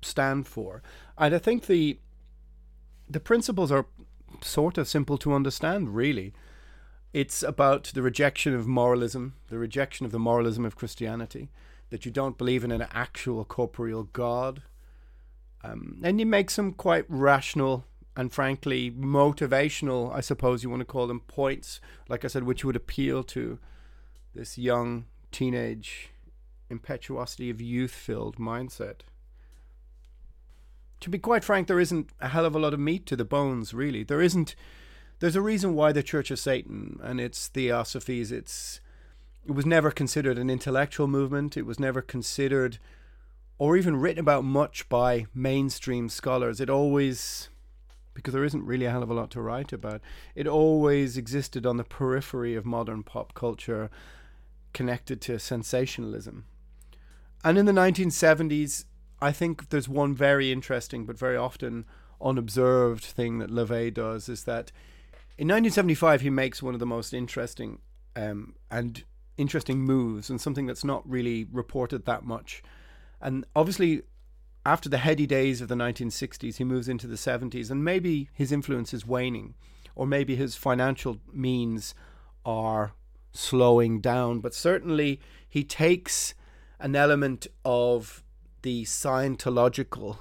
stand 0.03 0.47
for? 0.47 0.83
And 1.19 1.35
I 1.35 1.39
think 1.39 1.67
the 1.67 1.99
the 3.09 3.21
principles 3.21 3.71
are 3.71 3.87
sort 4.41 4.79
of 4.79 4.89
simple 4.89 5.19
to 5.19 5.35
understand, 5.35 5.95
really. 5.95 6.33
It's 7.13 7.43
about 7.43 7.93
the 7.95 8.03
rejection 8.03 8.55
of 8.55 8.67
moralism, 8.67 9.35
the 9.49 9.59
rejection 9.59 10.05
of 10.05 10.13
the 10.13 10.19
moralism 10.19 10.65
of 10.65 10.75
Christianity 10.75 11.51
that 11.91 12.05
you 12.05 12.11
don't 12.11 12.39
believe 12.39 12.65
in 12.65 12.73
an 12.73 12.87
actual 12.93 13.45
corporeal 13.45 14.05
God. 14.05 14.63
Um, 15.63 16.01
and 16.03 16.19
you 16.19 16.27
make 16.27 16.51
some 16.51 16.73
quite 16.73 17.05
rational 17.09 17.85
and 18.17 18.33
frankly 18.33 18.91
motivational, 18.91 20.13
I 20.13 20.21
suppose 20.21 20.63
you 20.63 20.71
want 20.71 20.81
to 20.81 20.87
call 20.87 21.07
them, 21.07 21.21
points, 21.21 21.81
like 22.09 22.25
I 22.25 22.29
said, 22.29 22.45
which 22.45 22.65
would 22.65 22.77
appeal 22.77 23.23
to 23.25 23.59
this 24.35 24.59
young 24.59 25.07
teenage 25.33 26.11
impetuosity 26.71 27.51
of 27.51 27.61
youth 27.61 27.93
filled 27.93 28.37
mindset. 28.37 29.01
To 31.01 31.11
be 31.11 31.19
quite 31.19 31.45
frank, 31.45 31.69
there 31.69 31.81
isn't 31.81 32.11
a 32.21 32.29
hell 32.29 32.47
of 32.47 32.55
a 32.55 32.59
lot 32.59 32.75
of 32.75 32.81
meat 32.81 33.07
to 33.07 33.17
the 33.17 33.25
bones, 33.25 33.75
really. 33.75 34.03
There 34.03 34.23
isn't. 34.23 34.55
There's 35.21 35.37
a 35.37 35.43
reason 35.43 35.75
why 35.75 35.93
the 35.93 36.03
Church 36.03 36.31
of 36.31 36.39
Satan 36.39 36.99
and 37.03 37.21
its 37.21 37.49
theosophies, 37.49 38.33
its 38.33 38.81
it 39.47 39.53
was 39.53 39.67
never 39.67 39.91
considered 39.91 40.39
an 40.39 40.49
intellectual 40.49 41.07
movement. 41.07 41.57
It 41.57 41.67
was 41.67 41.79
never 41.79 42.01
considered 42.01 42.79
or 43.59 43.77
even 43.77 43.97
written 43.97 44.21
about 44.21 44.45
much 44.45 44.89
by 44.89 45.27
mainstream 45.35 46.09
scholars. 46.09 46.61
It 46.61 46.71
always, 46.71 47.49
because 48.15 48.33
there 48.33 48.45
isn't 48.45 48.65
really 48.65 48.87
a 48.87 48.91
hell 48.91 49.03
of 49.03 49.11
a 49.11 49.15
lot 49.15 49.31
to 49.33 49.41
write 49.41 49.73
about, 49.73 50.01
it 50.35 50.47
always 50.47 51.17
existed 51.17 51.65
on 51.67 51.77
the 51.77 51.85
periphery 51.85 52.55
of 52.55 52.65
modern 52.65 53.03
pop 53.03 53.35
culture 53.35 53.91
connected 54.75 55.21
to 55.23 55.39
sensationalism. 55.39 56.45
And 57.43 57.57
in 57.57 57.65
the 57.65 57.73
1970s, 57.73 58.85
I 59.21 59.33
think 59.33 59.71
there's 59.71 59.89
one 59.89 60.15
very 60.15 60.53
interesting 60.53 61.07
but 61.07 61.19
very 61.19 61.37
often 61.37 61.87
unobserved 62.21 63.05
thing 63.05 63.39
that 63.39 63.51
LaVey 63.51 63.93
does 63.93 64.29
is 64.29 64.45
that 64.45 64.71
in 65.37 65.49
1975 65.49 66.21
he 66.21 66.31
makes 66.31 66.63
one 66.63 66.75
of 66.75 66.81
the 66.81 66.87
most 66.87 67.13
interesting 67.13 67.79
um, 68.17 68.55
and 68.71 69.05
interesting 69.37 69.81
moves 69.81 70.31
and 70.31 70.41
something 70.41 70.67
that's 70.67 70.85
not 70.85 71.09
really 71.09 71.45
reported 71.45 72.05
that 72.07 72.25
much. 72.25 72.63
And 73.21 73.45
obviously, 73.57 74.03
after 74.67 74.89
the 74.89 74.99
heady 74.99 75.27
days 75.27 75.61
of 75.61 75.69
the 75.69 75.75
1960s, 75.75 76.57
he 76.57 76.65
moves 76.65 76.89
into 76.89 77.07
the 77.07 77.17
70s, 77.17 77.71
and 77.71 77.85
maybe 77.85 78.29
his 78.33 78.53
influence 78.53 78.95
is 78.95 79.07
waning, 79.07 79.55
or 79.95 80.07
maybe 80.07 80.37
his 80.37 80.57
financial 80.57 81.19
means 81.33 81.95
are 82.45 82.93
slowing 83.35 84.01
down. 84.01 84.41
But 84.41 84.55
certainly, 84.55 85.21
he 85.47 85.63
takes 85.63 86.35
an 86.81 86.97
element 86.97 87.47
of 87.65 88.23
the 88.63 88.85
Scientological 88.85 90.19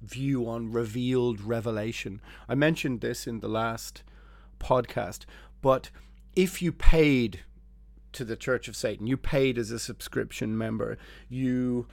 view 0.00 0.48
on 0.48 0.70
revealed 0.70 1.40
revelation. 1.40 2.20
I 2.48 2.54
mentioned 2.54 3.00
this 3.00 3.26
in 3.26 3.40
the 3.40 3.48
last 3.48 4.02
podcast, 4.60 5.24
but 5.60 5.90
if 6.36 6.62
you 6.62 6.72
paid 6.72 7.40
to 8.12 8.24
the 8.24 8.36
Church 8.36 8.68
of 8.68 8.76
Satan, 8.76 9.06
you 9.06 9.16
paid 9.16 9.58
as 9.58 9.70
a 9.70 9.78
subscription 9.78 10.56
member, 10.56 10.98
you 11.28 11.86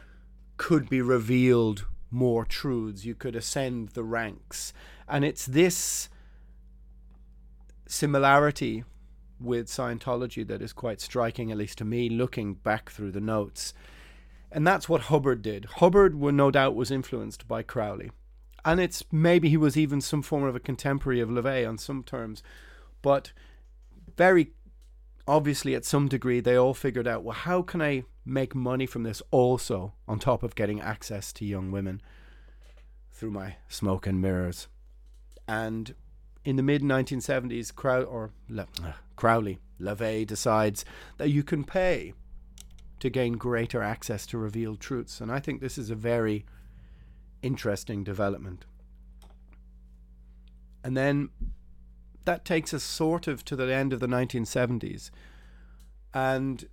could 0.57 0.89
be 0.89 1.01
revealed 1.01 1.85
more 2.11 2.45
truths, 2.45 3.05
you 3.05 3.15
could 3.15 3.35
ascend 3.35 3.89
the 3.89 4.03
ranks. 4.03 4.73
And 5.07 5.23
it's 5.23 5.45
this 5.45 6.09
similarity 7.87 8.83
with 9.39 9.67
Scientology 9.67 10.45
that 10.47 10.61
is 10.61 10.73
quite 10.73 11.01
striking, 11.01 11.51
at 11.51 11.57
least 11.57 11.77
to 11.79 11.85
me, 11.85 12.09
looking 12.09 12.55
back 12.55 12.89
through 12.89 13.11
the 13.11 13.21
notes. 13.21 13.73
And 14.51 14.65
that's 14.65 14.89
what 14.89 15.01
Hubbard 15.01 15.41
did. 15.41 15.65
Hubbard, 15.65 16.19
no 16.19 16.51
doubt, 16.51 16.75
was 16.75 16.91
influenced 16.91 17.47
by 17.47 17.61
Crowley. 17.63 18.11
And 18.65 18.79
it's 18.79 19.03
maybe 19.11 19.49
he 19.49 19.57
was 19.57 19.77
even 19.77 20.01
some 20.01 20.21
form 20.21 20.43
of 20.43 20.55
a 20.55 20.59
contemporary 20.59 21.21
of 21.21 21.29
LaVey 21.29 21.67
on 21.67 21.77
some 21.77 22.03
terms. 22.03 22.43
But 23.01 23.31
very 24.17 24.51
obviously, 25.27 25.75
at 25.75 25.85
some 25.85 26.07
degree, 26.07 26.39
they 26.39 26.55
all 26.55 26.73
figured 26.73 27.07
out 27.07 27.23
well, 27.23 27.35
how 27.35 27.61
can 27.61 27.81
I 27.81 28.03
make 28.25 28.55
money 28.55 28.85
from 28.85 29.03
this 29.03 29.21
also, 29.31 29.93
on 30.07 30.19
top 30.19 30.43
of 30.43 30.55
getting 30.55 30.81
access 30.81 31.31
to 31.33 31.45
young 31.45 31.71
women 31.71 32.01
through 33.11 33.31
my 33.31 33.55
smoke 33.67 34.07
and 34.07 34.21
mirrors? 34.21 34.67
And 35.47 35.93
in 36.45 36.55
the 36.55 36.63
mid 36.63 36.81
1970s, 36.81 37.73
Crow- 37.73 38.03
or 38.03 38.31
Le- 38.47 38.67
Crowley, 39.15 39.59
LaVey 39.79 40.25
decides 40.25 40.85
that 41.17 41.29
you 41.29 41.43
can 41.43 41.63
pay 41.63 42.13
to 42.99 43.09
gain 43.09 43.33
greater 43.33 43.81
access 43.81 44.25
to 44.27 44.37
revealed 44.37 44.79
truths. 44.79 45.21
And 45.21 45.31
I 45.31 45.39
think 45.39 45.61
this 45.61 45.77
is 45.77 45.89
a 45.89 45.95
very 45.95 46.45
interesting 47.41 48.03
development. 48.03 48.65
And 50.83 50.95
then 50.95 51.29
that 52.25 52.45
takes 52.45 52.73
us 52.73 52.83
sort 52.83 53.27
of 53.27 53.43
to 53.45 53.55
the 53.55 53.73
end 53.73 53.93
of 53.93 53.99
the 53.99 54.07
1970s. 54.07 55.11
And 56.13 56.67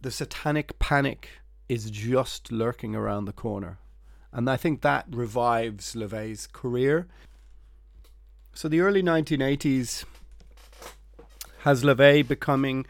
the 0.00 0.10
satanic 0.10 0.78
panic 0.78 1.28
is 1.68 1.90
just 1.90 2.50
lurking 2.50 2.94
around 2.94 3.24
the 3.24 3.32
corner. 3.32 3.78
And 4.32 4.48
I 4.48 4.56
think 4.56 4.82
that 4.82 5.06
revives 5.10 5.94
LaVey's 5.94 6.46
career. 6.46 7.06
So 8.60 8.68
the 8.68 8.80
early 8.80 9.02
1980s 9.02 10.04
has 11.60 11.82
LaVey 11.82 12.28
becoming 12.28 12.84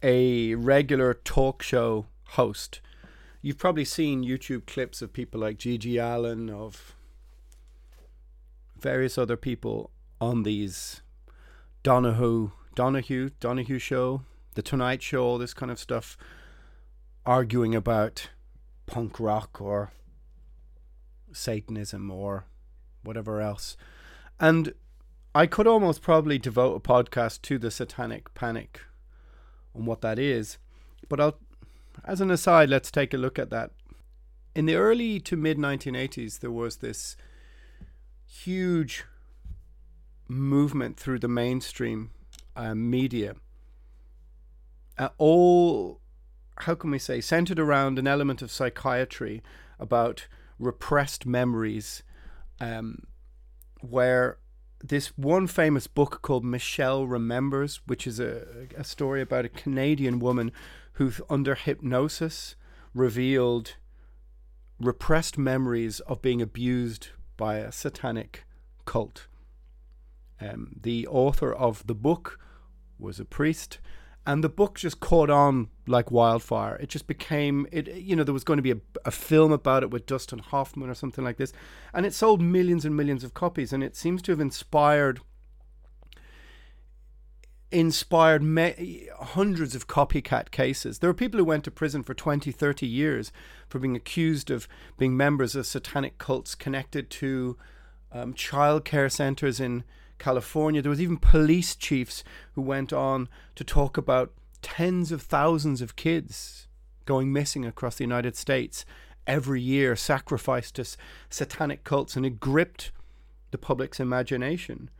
a 0.00 0.54
regular 0.54 1.12
talk 1.12 1.60
show 1.60 2.06
host. 2.36 2.80
You've 3.42 3.58
probably 3.58 3.84
seen 3.84 4.22
YouTube 4.22 4.64
clips 4.66 5.02
of 5.02 5.12
people 5.12 5.40
like 5.40 5.58
GG 5.58 6.00
Allin, 6.00 6.48
of 6.48 6.94
various 8.78 9.18
other 9.18 9.36
people 9.36 9.90
on 10.20 10.44
these 10.44 11.02
Donahue, 11.82 12.52
Donahue, 12.76 13.30
Donahue 13.40 13.80
show, 13.80 14.22
The 14.54 14.62
Tonight 14.62 15.02
Show, 15.02 15.24
all 15.24 15.38
this 15.38 15.52
kind 15.52 15.72
of 15.72 15.80
stuff, 15.80 16.16
arguing 17.26 17.74
about 17.74 18.28
punk 18.86 19.18
rock 19.18 19.60
or 19.60 19.90
Satanism 21.32 22.08
or 22.08 22.44
whatever 23.02 23.40
else. 23.40 23.76
And 24.38 24.74
I 25.38 25.46
could 25.46 25.68
almost 25.68 26.02
probably 26.02 26.36
devote 26.36 26.74
a 26.74 26.80
podcast 26.80 27.42
to 27.42 27.58
the 27.58 27.70
satanic 27.70 28.34
panic 28.34 28.80
and 29.72 29.86
what 29.86 30.00
that 30.00 30.18
is. 30.18 30.58
But 31.08 31.20
I'll, 31.20 31.38
as 32.04 32.20
an 32.20 32.32
aside, 32.32 32.68
let's 32.68 32.90
take 32.90 33.14
a 33.14 33.16
look 33.16 33.38
at 33.38 33.48
that. 33.50 33.70
In 34.56 34.66
the 34.66 34.74
early 34.74 35.20
to 35.20 35.36
mid 35.36 35.56
1980s, 35.56 36.40
there 36.40 36.50
was 36.50 36.78
this 36.78 37.16
huge 38.26 39.04
movement 40.26 40.96
through 40.96 41.20
the 41.20 41.28
mainstream 41.28 42.10
uh, 42.56 42.74
media. 42.74 43.36
Uh, 44.98 45.10
all, 45.18 46.00
how 46.56 46.74
can 46.74 46.90
we 46.90 46.98
say, 46.98 47.20
centered 47.20 47.60
around 47.60 47.96
an 47.96 48.08
element 48.08 48.42
of 48.42 48.50
psychiatry 48.50 49.44
about 49.78 50.26
repressed 50.58 51.26
memories, 51.26 52.02
um, 52.60 53.04
where 53.80 54.38
this 54.82 55.08
one 55.18 55.46
famous 55.46 55.86
book 55.86 56.22
called 56.22 56.44
Michelle 56.44 57.06
Remembers, 57.06 57.80
which 57.86 58.06
is 58.06 58.20
a, 58.20 58.68
a 58.76 58.84
story 58.84 59.20
about 59.20 59.44
a 59.44 59.48
Canadian 59.48 60.18
woman 60.20 60.52
who, 60.94 61.12
under 61.28 61.54
hypnosis, 61.54 62.54
revealed 62.94 63.74
repressed 64.80 65.36
memories 65.36 66.00
of 66.00 66.22
being 66.22 66.40
abused 66.40 67.08
by 67.36 67.56
a 67.56 67.72
satanic 67.72 68.44
cult. 68.84 69.26
Um, 70.40 70.76
the 70.80 71.06
author 71.08 71.52
of 71.52 71.86
the 71.86 71.94
book 71.94 72.38
was 72.98 73.18
a 73.18 73.24
priest, 73.24 73.80
and 74.28 74.44
the 74.44 74.48
book 74.50 74.74
just 74.74 75.00
caught 75.00 75.30
on 75.30 75.68
like 75.86 76.10
wildfire. 76.10 76.76
It 76.76 76.90
just 76.90 77.06
became 77.06 77.66
it. 77.72 77.88
You 77.96 78.14
know, 78.14 78.24
there 78.24 78.34
was 78.34 78.44
going 78.44 78.58
to 78.58 78.62
be 78.62 78.72
a, 78.72 78.76
a 79.06 79.10
film 79.10 79.52
about 79.52 79.82
it 79.82 79.90
with 79.90 80.04
Dustin 80.04 80.40
Hoffman 80.40 80.90
or 80.90 80.94
something 80.94 81.24
like 81.24 81.38
this, 81.38 81.54
and 81.94 82.04
it 82.04 82.12
sold 82.12 82.42
millions 82.42 82.84
and 82.84 82.94
millions 82.94 83.24
of 83.24 83.32
copies, 83.32 83.72
and 83.72 83.82
it 83.82 83.96
seems 83.96 84.20
to 84.22 84.32
have 84.32 84.38
inspired 84.38 85.20
inspired 87.70 88.42
me- 88.42 89.08
hundreds 89.18 89.74
of 89.74 89.86
copycat 89.86 90.50
cases. 90.50 90.98
There 90.98 91.08
are 91.08 91.14
people 91.14 91.38
who 91.38 91.44
went 91.44 91.64
to 91.64 91.70
prison 91.70 92.02
for 92.02 92.12
20, 92.12 92.52
30 92.52 92.86
years 92.86 93.32
for 93.66 93.78
being 93.78 93.96
accused 93.96 94.50
of 94.50 94.68
being 94.98 95.16
members 95.16 95.54
of 95.56 95.66
satanic 95.66 96.18
cults 96.18 96.54
connected 96.54 97.08
to 97.10 97.56
um, 98.12 98.34
child 98.34 98.84
care 98.84 99.08
centers 99.08 99.58
in 99.58 99.84
California. 100.18 100.82
There 100.82 100.90
was 100.90 101.00
even 101.00 101.16
police 101.16 101.74
chiefs 101.74 102.24
who 102.52 102.62
went 102.62 102.92
on 102.92 103.28
to 103.54 103.64
talk 103.64 103.96
about 103.96 104.32
tens 104.62 105.12
of 105.12 105.22
thousands 105.22 105.80
of 105.80 105.96
kids 105.96 106.66
going 107.04 107.32
missing 107.32 107.64
across 107.64 107.96
the 107.96 108.04
United 108.04 108.36
States 108.36 108.84
every 109.26 109.60
year, 109.60 109.94
sacrificed 109.94 110.76
to 110.76 110.84
satanic 111.30 111.84
cults, 111.84 112.16
and 112.16 112.26
it 112.26 112.40
gripped 112.40 112.90
the 113.50 113.58
public's 113.58 114.00
imagination 114.00 114.90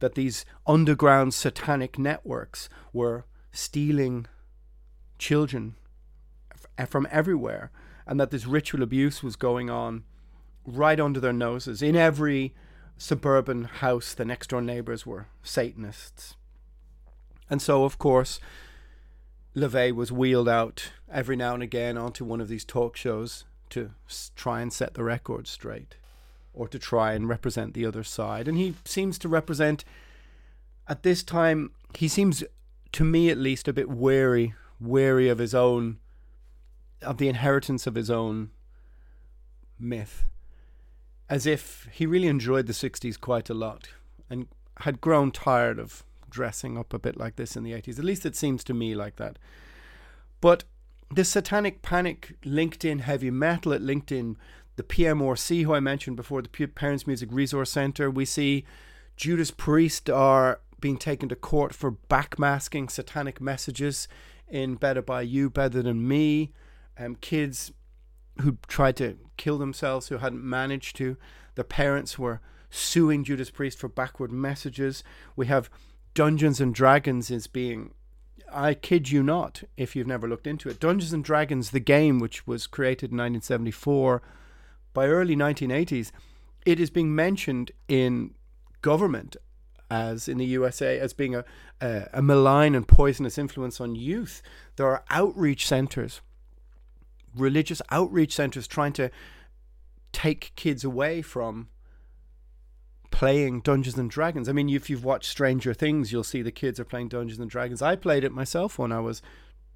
that 0.00 0.14
these 0.14 0.44
underground 0.66 1.32
satanic 1.32 1.98
networks 1.98 2.68
were 2.92 3.24
stealing 3.52 4.26
children 5.18 5.76
eh, 6.76 6.84
from 6.84 7.06
everywhere, 7.10 7.70
and 8.06 8.20
that 8.20 8.30
this 8.30 8.46
ritual 8.46 8.82
abuse 8.82 9.22
was 9.22 9.36
going 9.36 9.70
on 9.70 10.04
right 10.66 11.00
under 11.00 11.20
their 11.20 11.32
noses 11.32 11.82
in 11.82 11.96
every 11.96 12.54
suburban 12.96 13.64
house, 13.64 14.14
the 14.14 14.24
next 14.24 14.50
door 14.50 14.62
neighbors 14.62 15.06
were 15.06 15.26
Satanists. 15.42 16.36
And 17.50 17.60
so, 17.60 17.84
of 17.84 17.98
course, 17.98 18.40
LaVey 19.54 19.92
was 19.94 20.10
wheeled 20.10 20.48
out 20.48 20.92
every 21.10 21.36
now 21.36 21.54
and 21.54 21.62
again 21.62 21.96
onto 21.96 22.24
one 22.24 22.40
of 22.40 22.48
these 22.48 22.64
talk 22.64 22.96
shows 22.96 23.44
to 23.70 23.90
try 24.34 24.60
and 24.60 24.72
set 24.72 24.94
the 24.94 25.04
record 25.04 25.46
straight 25.46 25.96
or 26.52 26.68
to 26.68 26.78
try 26.78 27.12
and 27.12 27.28
represent 27.28 27.74
the 27.74 27.86
other 27.86 28.04
side. 28.04 28.48
And 28.48 28.56
he 28.56 28.74
seems 28.84 29.18
to 29.18 29.28
represent, 29.28 29.84
at 30.88 31.02
this 31.02 31.22
time, 31.22 31.72
he 31.96 32.08
seems, 32.08 32.44
to 32.92 33.04
me 33.04 33.30
at 33.30 33.38
least, 33.38 33.68
a 33.68 33.72
bit 33.72 33.90
wary, 33.90 34.54
wary 34.80 35.28
of 35.28 35.38
his 35.38 35.54
own, 35.54 35.98
of 37.02 37.18
the 37.18 37.28
inheritance 37.28 37.86
of 37.86 37.96
his 37.96 38.10
own 38.10 38.50
myth 39.78 40.24
as 41.28 41.46
if 41.46 41.88
he 41.92 42.06
really 42.06 42.28
enjoyed 42.28 42.66
the 42.66 42.72
60s 42.72 43.20
quite 43.20 43.48
a 43.48 43.54
lot 43.54 43.88
and 44.28 44.46
had 44.78 45.00
grown 45.00 45.30
tired 45.30 45.78
of 45.78 46.04
dressing 46.28 46.76
up 46.76 46.92
a 46.92 46.98
bit 46.98 47.16
like 47.16 47.36
this 47.36 47.56
in 47.56 47.62
the 47.62 47.72
80s. 47.72 47.98
At 47.98 48.04
least 48.04 48.26
it 48.26 48.36
seems 48.36 48.64
to 48.64 48.74
me 48.74 48.94
like 48.94 49.16
that. 49.16 49.38
But 50.40 50.64
this 51.10 51.28
satanic 51.28 51.80
panic 51.80 52.36
linked 52.44 52.84
in 52.84 52.98
heavy 53.00 53.30
metal, 53.30 53.72
it 53.72 53.80
linked 53.80 54.10
in 54.10 54.36
the 54.76 54.82
PMRC, 54.82 55.62
who 55.62 55.74
I 55.74 55.80
mentioned 55.80 56.16
before, 56.16 56.42
the 56.42 56.66
Parents 56.66 57.06
Music 57.06 57.28
Resource 57.32 57.70
Center. 57.70 58.10
We 58.10 58.24
see 58.24 58.64
Judas 59.16 59.50
Priest 59.52 60.10
are 60.10 60.60
being 60.80 60.98
taken 60.98 61.28
to 61.28 61.36
court 61.36 61.72
for 61.74 61.92
backmasking 61.92 62.90
satanic 62.90 63.40
messages 63.40 64.08
in 64.48 64.74
Better 64.74 65.02
By 65.02 65.22
You, 65.22 65.48
Better 65.48 65.82
Than 65.82 66.06
Me. 66.06 66.52
Um, 66.98 67.16
kids 67.16 67.72
who 68.40 68.58
tried 68.66 68.96
to 68.96 69.18
kill 69.36 69.58
themselves 69.58 70.08
who 70.08 70.18
hadn't 70.18 70.42
managed 70.42 70.96
to. 70.96 71.16
The 71.54 71.64
parents 71.64 72.18
were 72.18 72.40
suing 72.70 73.24
Judas 73.24 73.50
Priest 73.50 73.78
for 73.78 73.88
backward 73.88 74.32
messages. 74.32 75.04
We 75.36 75.46
have 75.46 75.70
Dungeons 76.14 76.60
and 76.60 76.74
Dragons 76.74 77.30
is 77.30 77.46
being 77.46 77.92
I 78.52 78.74
kid 78.74 79.10
you 79.10 79.22
not, 79.22 79.64
if 79.76 79.96
you've 79.96 80.06
never 80.06 80.28
looked 80.28 80.46
into 80.46 80.68
it. 80.68 80.78
Dungeons 80.78 81.12
and 81.12 81.24
Dragons, 81.24 81.70
the 81.70 81.80
game, 81.80 82.20
which 82.20 82.46
was 82.46 82.68
created 82.68 83.10
in 83.10 83.16
1974, 83.16 84.22
by 84.92 85.06
early 85.08 85.34
1980s, 85.34 86.12
it 86.64 86.78
is 86.78 86.88
being 86.88 87.14
mentioned 87.14 87.72
in 87.88 88.34
government 88.80 89.36
as 89.90 90.28
in 90.28 90.38
the 90.38 90.46
USA 90.46 90.98
as 90.98 91.12
being 91.12 91.34
a, 91.34 91.44
a, 91.80 92.08
a 92.14 92.22
malign 92.22 92.74
and 92.74 92.86
poisonous 92.86 93.38
influence 93.38 93.80
on 93.80 93.96
youth. 93.96 94.40
There 94.76 94.86
are 94.86 95.04
outreach 95.10 95.66
centers, 95.66 96.20
religious 97.36 97.82
outreach 97.90 98.34
centers 98.34 98.66
trying 98.66 98.92
to 98.94 99.10
take 100.12 100.52
kids 100.56 100.84
away 100.84 101.22
from 101.22 101.68
playing 103.10 103.60
Dungeons 103.60 103.96
and 103.96 104.10
Dragons. 104.10 104.48
I 104.48 104.52
mean, 104.52 104.68
if 104.68 104.90
you've 104.90 105.04
watched 105.04 105.30
Stranger 105.30 105.72
Things, 105.72 106.12
you'll 106.12 106.24
see 106.24 106.42
the 106.42 106.50
kids 106.50 106.80
are 106.80 106.84
playing 106.84 107.08
Dungeons 107.08 107.40
and 107.40 107.50
Dragons. 107.50 107.82
I 107.82 107.96
played 107.96 108.24
it 108.24 108.32
myself 108.32 108.78
when 108.78 108.92
I 108.92 109.00
was 109.00 109.22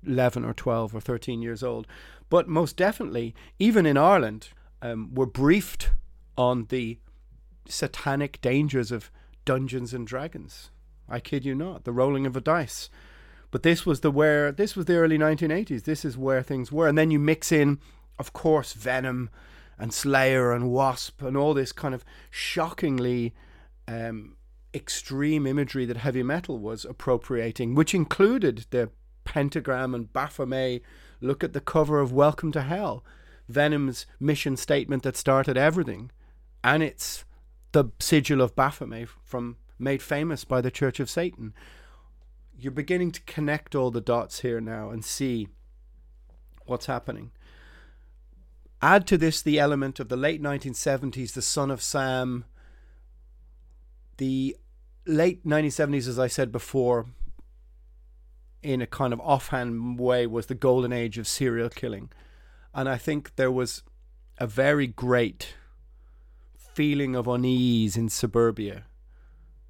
11 0.07 0.45
or 0.45 0.55
12 0.55 0.95
or 0.95 1.01
13 1.01 1.43
years 1.43 1.63
old. 1.63 1.87
But 2.29 2.49
most 2.49 2.77
definitely, 2.77 3.35
even 3.59 3.87
in 3.87 3.97
Ireland, 3.97 4.49
um, 4.83 5.15
we're 5.15 5.27
briefed 5.27 5.91
on 6.37 6.67
the 6.67 6.99
satanic 7.69 8.41
dangers 8.41 8.93
of 8.93 9.11
Dungeons 9.45 9.95
and 9.95 10.07
Dragons. 10.07 10.71
I 11.09 11.21
kid 11.21 11.45
you 11.45 11.55
not, 11.55 11.85
the 11.85 11.93
rolling 11.93 12.27
of 12.27 12.37
a 12.37 12.41
dice. 12.41 12.91
But 13.51 13.63
this 13.63 13.87
was 13.87 14.01
the 14.01 14.11
where 14.11 14.53
this 14.53 14.77
was 14.77 14.87
the 14.87 14.97
early 14.97 15.19
1980s. 15.19 15.85
This 15.85 16.05
is 16.05 16.19
where 16.19 16.43
things 16.43 16.71
were, 16.71 16.87
and 16.87 16.99
then 16.99 17.11
you 17.11 17.19
mix 17.19 17.51
in, 17.51 17.79
of 18.19 18.33
course, 18.33 18.75
Venom 18.75 19.31
and 19.79 19.93
Slayer 19.93 20.53
and 20.53 20.71
Wasp 20.71 21.23
and 21.23 21.37
all 21.37 21.55
this 21.55 21.73
kind 21.73 21.95
of 21.95 22.05
shockingly 22.31 23.35
um, 23.87 24.37
extreme 24.75 25.47
imagery 25.47 25.85
that 25.87 25.97
heavy 25.99 26.23
metal 26.23 26.59
was 26.59 26.85
appropriating, 26.85 27.75
which 27.75 27.95
included 27.95 28.67
the 28.71 28.91
pentagram 29.25 29.95
and 29.95 30.13
Baphomet. 30.13 30.83
Look 31.21 31.43
at 31.43 31.53
the 31.53 31.61
cover 31.61 32.01
of 32.01 32.13
Welcome 32.13 32.53
to 32.53 32.63
Hell, 32.63 33.05
Venom's 33.49 34.07
mission 34.21 34.57
statement 34.57 35.03
that 35.05 35.17
started 35.17 35.57
everything, 35.57 36.11
and 36.63 36.83
it's 36.83 37.25
the 37.73 37.87
sigil 37.99 38.41
of 38.41 38.55
Baphomet 38.55 39.09
from 39.25 39.57
made 39.79 40.03
famous 40.03 40.45
by 40.45 40.61
the 40.61 40.71
Church 40.71 41.01
of 41.01 41.09
Satan. 41.09 41.55
You're 42.61 42.73
beginning 42.73 43.13
to 43.13 43.21
connect 43.23 43.77
all 43.77 43.93
the 43.93 44.01
dots 44.01 44.41
here 44.41 44.61
now 44.61 44.91
and 44.91 45.05
see 45.05 45.47
what's 46.67 46.87
happening. 46.87 47.31
Add 48.83 49.07
to 49.07 49.17
this 49.17 49.41
the 49.41 49.61
element 49.61 50.01
of 50.01 50.09
the 50.09 50.17
late 50.17 50.43
1970s, 50.43 51.35
the 51.35 51.43
Son 51.43 51.71
of 51.71 51.81
Sam, 51.81 52.45
the 54.17 54.57
late 55.07 55.47
1970s, 55.47 56.09
as 56.09 56.19
I 56.19 56.27
said 56.27 56.51
before, 56.51 57.07
in 58.61 58.83
a 58.83 58.87
kind 58.89 59.13
of 59.13 59.21
offhand 59.21 60.01
way, 60.01 60.27
was 60.27 60.47
the 60.47 60.55
golden 60.57 60.93
age 60.93 61.17
of 61.17 61.29
serial 61.29 61.69
killing. 61.69 62.11
And 62.75 62.89
I 62.89 62.99
think 62.99 63.37
there 63.37 63.53
was 63.53 63.85
a 64.39 64.49
very 64.49 64.89
great 64.89 65.55
feeling 66.57 67.15
of 67.15 67.29
unease 67.29 67.97
in 67.97 68.09
suburbia 68.09 68.85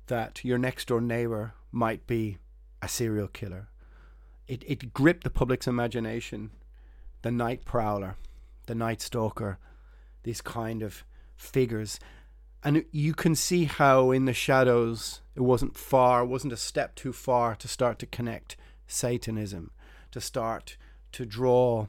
that 0.06 0.42
your 0.42 0.56
next 0.56 0.88
door 0.88 1.02
neighbor 1.02 1.52
might 1.70 2.06
be 2.06 2.38
a 2.82 2.88
serial 2.88 3.28
killer. 3.28 3.68
It, 4.46 4.64
it 4.66 4.92
gripped 4.92 5.24
the 5.24 5.30
public's 5.30 5.66
imagination, 5.66 6.50
the 7.22 7.30
night 7.30 7.64
prowler 7.64 8.16
the 8.68 8.74
Night 8.74 9.00
Stalker, 9.00 9.58
these 10.22 10.40
kind 10.40 10.82
of 10.82 11.04
figures. 11.34 11.98
And 12.62 12.84
you 12.92 13.14
can 13.14 13.34
see 13.34 13.64
how 13.64 14.12
in 14.12 14.26
the 14.26 14.32
shadows 14.32 15.22
it 15.34 15.40
wasn't 15.40 15.76
far, 15.76 16.24
wasn't 16.24 16.52
a 16.52 16.56
step 16.56 16.94
too 16.94 17.12
far 17.12 17.56
to 17.56 17.66
start 17.66 17.98
to 17.98 18.06
connect 18.06 18.56
Satanism, 18.86 19.72
to 20.12 20.20
start 20.20 20.76
to 21.12 21.26
draw 21.26 21.88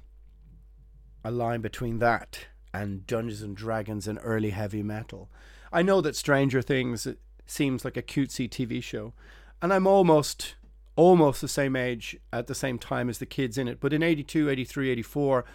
a 1.24 1.32
line 1.32 1.62
between 1.62 2.00
that 2.00 2.48
and 2.74 3.06
Dungeons 3.06 3.42
and 3.42 3.56
Dragons 3.56 4.08
and 4.08 4.20
early 4.24 4.52
heavy 4.52 4.84
metal. 4.84 5.30
I 5.72 5.82
know 5.82 6.02
that 6.02 6.16
Stranger 6.16 6.62
Things 6.62 7.08
seems 7.46 7.84
like 7.84 7.98
a 7.98 8.02
cutesy 8.02 8.50
TV 8.50 8.82
show, 8.82 9.14
and 9.62 9.74
I'm 9.74 9.88
almost 9.88 10.56
almost 11.00 11.40
the 11.40 11.48
same 11.48 11.78
age 11.78 12.18
at 12.34 12.48
the 12.48 12.54
same 12.54 12.78
time 12.78 13.10
as 13.10 13.20
the 13.20 13.26
kids 13.26 13.58
in 13.58 13.70
it. 13.70 13.80
But 13.80 13.94
in 13.94 14.04
82, 14.04 14.50
83, 14.50 14.90
84, 14.90 15.46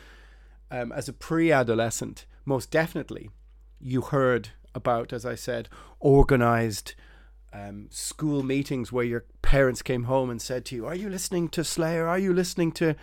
um, 0.70 0.90
as 0.90 1.06
a 1.06 1.12
pre 1.12 1.52
adolescent, 1.52 2.24
most 2.46 2.70
definitely, 2.70 3.28
you 3.78 4.00
heard 4.00 4.48
about, 4.74 5.12
as 5.12 5.26
I 5.26 5.34
said, 5.34 5.68
organized 6.00 6.94
um, 7.52 7.88
school 7.90 8.42
meetings 8.42 8.90
where 8.90 9.04
your 9.04 9.26
parents 9.42 9.82
came 9.82 10.04
home 10.04 10.30
and 10.30 10.40
said 10.40 10.64
to 10.66 10.76
you, 10.76 10.86
Are 10.86 10.94
you 10.94 11.10
listening 11.10 11.50
to 11.50 11.62
Slayer? 11.62 12.08
Are 12.08 12.18
you 12.18 12.32
listening 12.32 12.72
to 12.72 12.96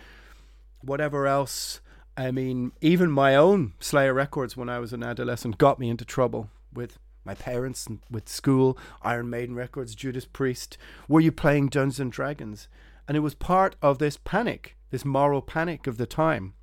whatever 0.80 1.28
else? 1.28 1.80
I 2.16 2.32
mean, 2.32 2.72
even 2.80 3.08
my 3.12 3.36
own 3.36 3.74
Slayer 3.78 4.12
records 4.12 4.56
when 4.56 4.68
I 4.68 4.80
was 4.80 4.92
an 4.92 5.04
adolescent 5.04 5.58
got 5.58 5.78
me 5.78 5.88
into 5.88 6.04
trouble 6.04 6.50
with 6.74 6.98
my 7.24 7.34
parents 7.34 7.88
with 8.10 8.28
school, 8.28 8.76
Iron 9.02 9.30
Maiden 9.30 9.54
records, 9.54 9.94
Judas 9.94 10.24
Priest. 10.24 10.76
Were 11.08 11.20
you 11.20 11.32
playing 11.32 11.68
Dungeons 11.68 12.00
and 12.00 12.12
Dragons? 12.12 12.68
And 13.06 13.16
it 13.16 13.20
was 13.20 13.34
part 13.34 13.76
of 13.82 13.98
this 13.98 14.16
panic, 14.16 14.76
this 14.90 15.04
moral 15.04 15.42
panic 15.42 15.86
of 15.86 15.98
the 15.98 16.06
time 16.06 16.54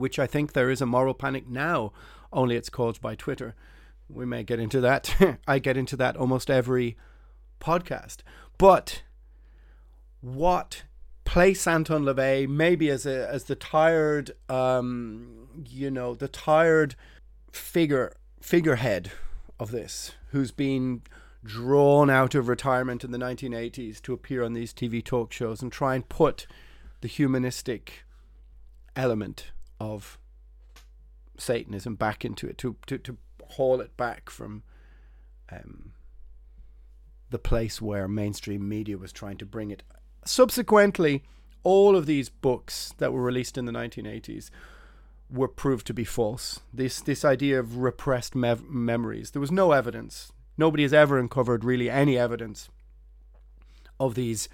which 0.00 0.18
I 0.18 0.26
think 0.26 0.52
there 0.52 0.70
is 0.70 0.80
a 0.80 0.86
moral 0.86 1.14
panic 1.14 1.48
now, 1.48 1.92
only 2.32 2.56
it's 2.56 2.70
caused 2.70 3.00
by 3.00 3.14
Twitter. 3.14 3.54
We 4.08 4.26
may 4.26 4.42
get 4.42 4.58
into 4.58 4.80
that. 4.80 5.38
I 5.46 5.58
get 5.58 5.76
into 5.76 5.96
that 5.96 6.16
almost 6.16 6.50
every 6.50 6.96
podcast. 7.60 8.18
But 8.58 9.02
what 10.20 10.84
place 11.24 11.66
Anton 11.66 12.04
LaVey 12.04 12.48
maybe 12.48 12.90
as 12.90 13.06
a 13.06 13.28
as 13.28 13.44
the 13.44 13.54
tired 13.54 14.32
um 14.48 15.46
you 15.64 15.88
know 15.88 16.12
the 16.12 16.26
tired 16.26 16.96
figure 17.52 18.16
figurehead 18.40 19.12
of 19.60 19.70
this 19.70 20.12
who's 20.30 20.50
been 20.50 21.02
drawn 21.44 22.10
out 22.10 22.34
of 22.34 22.48
retirement 22.48 23.04
in 23.04 23.12
the 23.12 23.18
1980s 23.18 24.00
to 24.02 24.12
appear 24.12 24.42
on 24.42 24.54
these 24.54 24.72
TV 24.72 25.04
talk 25.04 25.32
shows 25.32 25.62
and 25.62 25.70
try 25.70 25.94
and 25.94 26.08
put 26.08 26.46
the 27.02 27.08
humanistic 27.08 28.04
element 28.96 29.52
of 29.78 30.18
Satanism 31.38 31.94
back 31.94 32.24
into 32.24 32.48
it, 32.48 32.58
to 32.58 32.76
to, 32.86 32.98
to 32.98 33.16
haul 33.50 33.80
it 33.80 33.96
back 33.96 34.28
from 34.28 34.62
um, 35.50 35.92
the 37.30 37.38
place 37.38 37.80
where 37.80 38.08
mainstream 38.08 38.68
media 38.68 38.98
was 38.98 39.12
trying 39.12 39.38
to 39.38 39.46
bring 39.46 39.70
it. 39.70 39.82
Subsequently, 40.24 41.24
all 41.62 41.96
of 41.96 42.06
these 42.06 42.28
books 42.28 42.92
that 42.98 43.12
were 43.12 43.22
released 43.22 43.56
in 43.56 43.64
the 43.64 43.72
1980s 43.72 44.50
were 45.32 45.48
proved 45.48 45.86
to 45.86 45.94
be 45.94 46.04
false. 46.04 46.60
This 46.72 47.00
this 47.00 47.24
idea 47.24 47.58
of 47.58 47.78
repressed 47.78 48.34
mev- 48.34 48.68
memories. 48.68 49.30
There 49.30 49.40
was 49.40 49.52
no 49.52 49.72
evidence. 49.72 50.32
Nobody 50.56 50.82
has 50.82 50.92
ever 50.92 51.18
uncovered 51.18 51.64
really 51.64 51.88
any 51.88 52.18
evidence 52.18 52.68
of 53.98 54.14
these 54.14 54.48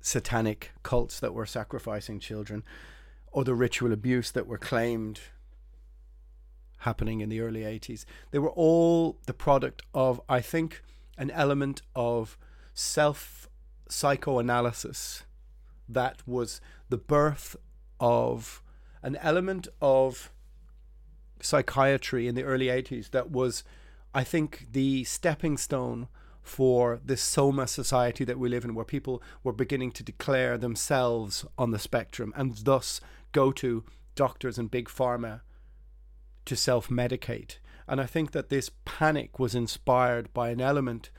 satanic 0.00 0.72
cults 0.82 1.20
that 1.20 1.34
were 1.34 1.46
sacrificing 1.46 2.20
children 2.20 2.62
or 3.32 3.44
the 3.44 3.54
ritual 3.54 3.92
abuse 3.92 4.30
that 4.30 4.46
were 4.46 4.58
claimed 4.58 5.20
happening 6.78 7.20
in 7.20 7.28
the 7.28 7.40
early 7.40 7.62
80s. 7.62 8.04
They 8.30 8.38
were 8.38 8.50
all 8.50 9.18
the 9.26 9.34
product 9.34 9.82
of, 9.92 10.20
I 10.28 10.40
think, 10.40 10.82
an 11.18 11.30
element 11.30 11.82
of 11.94 12.38
self 12.74 13.48
psychoanalysis 13.88 15.24
that 15.88 16.22
was 16.26 16.60
the 16.88 16.98
birth 16.98 17.56
of 18.00 18.62
an 19.06 19.14
element 19.22 19.68
of 19.80 20.32
psychiatry 21.40 22.26
in 22.26 22.34
the 22.34 22.42
early 22.42 22.66
80s 22.66 23.12
that 23.12 23.30
was, 23.30 23.62
I 24.12 24.24
think, 24.24 24.66
the 24.72 25.04
stepping 25.04 25.56
stone 25.56 26.08
for 26.42 26.98
this 27.04 27.22
soma 27.22 27.68
society 27.68 28.24
that 28.24 28.36
we 28.36 28.48
live 28.48 28.64
in, 28.64 28.74
where 28.74 28.84
people 28.84 29.22
were 29.44 29.52
beginning 29.52 29.92
to 29.92 30.02
declare 30.02 30.58
themselves 30.58 31.44
on 31.56 31.70
the 31.70 31.78
spectrum 31.78 32.32
and 32.36 32.56
thus 32.58 33.00
go 33.30 33.52
to 33.52 33.84
doctors 34.16 34.58
and 34.58 34.72
big 34.72 34.88
pharma 34.88 35.42
to 36.44 36.56
self 36.56 36.88
medicate. 36.88 37.58
And 37.86 38.00
I 38.00 38.06
think 38.06 38.32
that 38.32 38.48
this 38.48 38.72
panic 38.84 39.38
was 39.38 39.54
inspired 39.54 40.34
by 40.34 40.50
an 40.50 40.60
element 40.60 41.10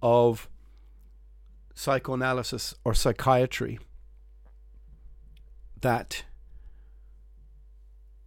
of 0.00 0.48
psychoanalysis 1.74 2.74
or 2.82 2.94
psychiatry 2.94 3.78
that 5.82 6.24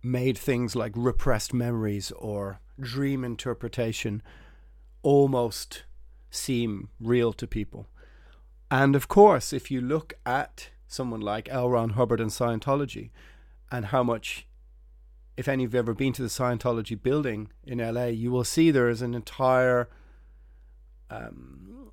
made 0.02 0.38
things 0.38 0.76
like 0.76 0.94
repressed 0.96 1.54
memories 1.54 2.12
or 2.12 2.60
dream 2.80 3.24
interpretation 3.24 4.22
almost 5.04 5.84
seem 6.30 6.90
real 7.00 7.34
to 7.34 7.48
people. 7.48 7.88
And 8.72 8.96
of 8.96 9.08
course, 9.08 9.52
if 9.52 9.72
you 9.72 9.82
look 9.82 10.14
at 10.26 10.70
someone 10.88 11.22
like 11.22 11.50
L. 11.50 11.70
Ron 11.70 11.92
Hubbard 11.92 12.20
and 12.20 12.32
Scientology 12.32 13.10
and 13.72 13.88
how 13.88 14.04
much 14.04 14.48
if 15.38 15.48
any 15.48 15.64
of 15.64 15.74
you 15.74 15.78
have 15.78 15.86
ever 15.86 15.94
been 15.94 16.12
to 16.12 16.22
the 16.22 16.28
Scientology 16.28 17.02
building 17.02 17.50
in 17.64 17.78
LA, 17.78 18.08
you 18.08 18.30
will 18.30 18.44
see 18.44 18.72
there 18.72 18.90
is 18.90 19.02
an 19.02 19.14
entire 19.14 19.88
um, 21.10 21.92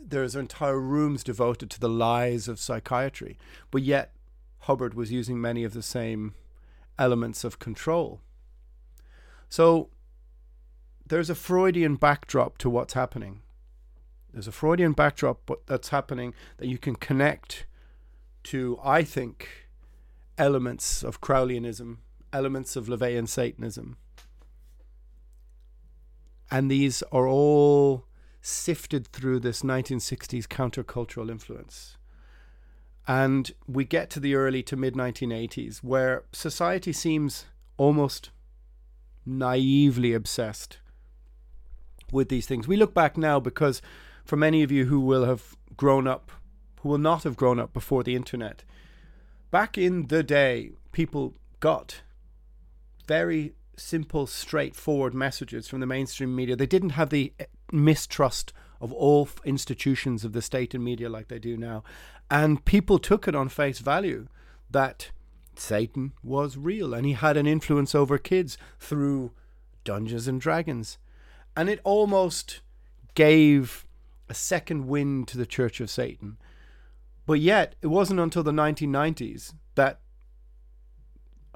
there's 0.00 0.34
entire 0.34 0.80
rooms 0.80 1.22
devoted 1.22 1.70
to 1.70 1.78
the 1.78 1.88
lies 1.88 2.48
of 2.48 2.58
psychiatry, 2.58 3.38
but 3.70 3.82
yet 3.82 4.14
Hubbard 4.60 4.94
was 4.94 5.12
using 5.12 5.40
many 5.40 5.64
of 5.64 5.74
the 5.74 5.82
same 5.82 6.34
elements 7.00 7.42
of 7.42 7.58
control. 7.58 8.20
So 9.48 9.90
there's 11.04 11.30
a 11.30 11.34
Freudian 11.34 11.96
backdrop 11.96 12.58
to 12.58 12.70
what's 12.70 12.94
happening. 12.94 13.42
There's 14.32 14.46
a 14.46 14.52
Freudian 14.52 14.92
backdrop 14.92 15.50
that's 15.66 15.88
happening 15.88 16.34
that 16.58 16.68
you 16.68 16.78
can 16.78 16.94
connect 16.94 17.66
to, 18.44 18.78
I 18.84 19.02
think, 19.02 19.66
elements 20.38 21.02
of 21.02 21.20
Crowleyanism 21.20 21.96
elements 22.32 22.76
of 22.76 22.86
LaVeyan 22.86 23.28
Satanism. 23.28 23.96
And 26.50 26.70
these 26.70 27.02
are 27.12 27.26
all 27.26 28.04
sifted 28.40 29.06
through 29.06 29.40
this 29.40 29.62
1960s 29.62 30.46
countercultural 30.46 31.30
influence. 31.30 31.96
And 33.10 33.50
we 33.66 33.84
get 33.84 34.08
to 34.10 34.20
the 34.20 34.36
early 34.36 34.62
to 34.62 34.76
mid 34.76 34.94
1980s 34.94 35.78
where 35.78 36.22
society 36.30 36.92
seems 36.92 37.46
almost 37.76 38.30
naively 39.26 40.14
obsessed 40.14 40.78
with 42.12 42.28
these 42.28 42.46
things. 42.46 42.68
We 42.68 42.76
look 42.76 42.94
back 42.94 43.16
now 43.16 43.40
because 43.40 43.82
for 44.24 44.36
many 44.36 44.62
of 44.62 44.70
you 44.70 44.84
who 44.84 45.00
will 45.00 45.24
have 45.24 45.56
grown 45.76 46.06
up, 46.06 46.30
who 46.82 46.88
will 46.88 46.98
not 46.98 47.24
have 47.24 47.34
grown 47.34 47.58
up 47.58 47.72
before 47.72 48.04
the 48.04 48.14
internet, 48.14 48.62
back 49.50 49.76
in 49.76 50.06
the 50.06 50.22
day, 50.22 50.70
people 50.92 51.34
got 51.58 52.02
very 53.08 53.54
simple, 53.76 54.28
straightforward 54.28 55.14
messages 55.14 55.66
from 55.66 55.80
the 55.80 55.86
mainstream 55.86 56.36
media. 56.36 56.54
They 56.54 56.64
didn't 56.64 56.90
have 56.90 57.10
the 57.10 57.32
mistrust 57.72 58.52
of 58.80 58.92
all 58.92 59.28
institutions 59.44 60.24
of 60.24 60.32
the 60.32 60.40
state 60.40 60.74
and 60.74 60.84
media 60.84 61.08
like 61.08 61.26
they 61.26 61.40
do 61.40 61.56
now. 61.56 61.82
And 62.30 62.64
people 62.64 62.98
took 62.98 63.26
it 63.26 63.34
on 63.34 63.48
face 63.48 63.80
value 63.80 64.28
that 64.70 65.10
Satan 65.56 66.12
was 66.22 66.56
real 66.56 66.94
and 66.94 67.04
he 67.04 67.12
had 67.12 67.36
an 67.36 67.46
influence 67.46 67.94
over 67.94 68.18
kids 68.18 68.56
through 68.78 69.32
Dungeons 69.84 70.28
and 70.28 70.40
Dragons. 70.40 70.98
And 71.56 71.68
it 71.68 71.80
almost 71.82 72.60
gave 73.14 73.84
a 74.28 74.34
second 74.34 74.86
wind 74.86 75.26
to 75.28 75.36
the 75.36 75.46
Church 75.46 75.80
of 75.80 75.90
Satan. 75.90 76.36
But 77.26 77.40
yet, 77.40 77.74
it 77.82 77.88
wasn't 77.88 78.20
until 78.20 78.42
the 78.42 78.52
1990s 78.52 79.54
that 79.74 80.00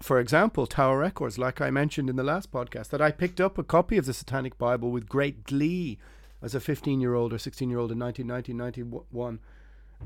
for 0.00 0.18
example, 0.18 0.66
Tower 0.66 0.98
Records, 0.98 1.38
like 1.38 1.60
I 1.60 1.70
mentioned 1.70 2.10
in 2.10 2.16
the 2.16 2.24
last 2.24 2.50
podcast, 2.50 2.88
that 2.88 3.00
I 3.00 3.10
picked 3.10 3.40
up 3.40 3.58
a 3.58 3.62
copy 3.62 3.96
of 3.96 4.06
the 4.06 4.12
Satanic 4.12 4.58
Bible 4.58 4.90
with 4.90 5.08
great 5.08 5.44
glee 5.44 5.98
as 6.42 6.54
a 6.54 6.60
15 6.60 7.00
year 7.00 7.14
old 7.14 7.32
or 7.32 7.38
16 7.38 7.70
year 7.70 7.78
old 7.78 7.92
in 7.92 7.98
1991. 7.98 9.38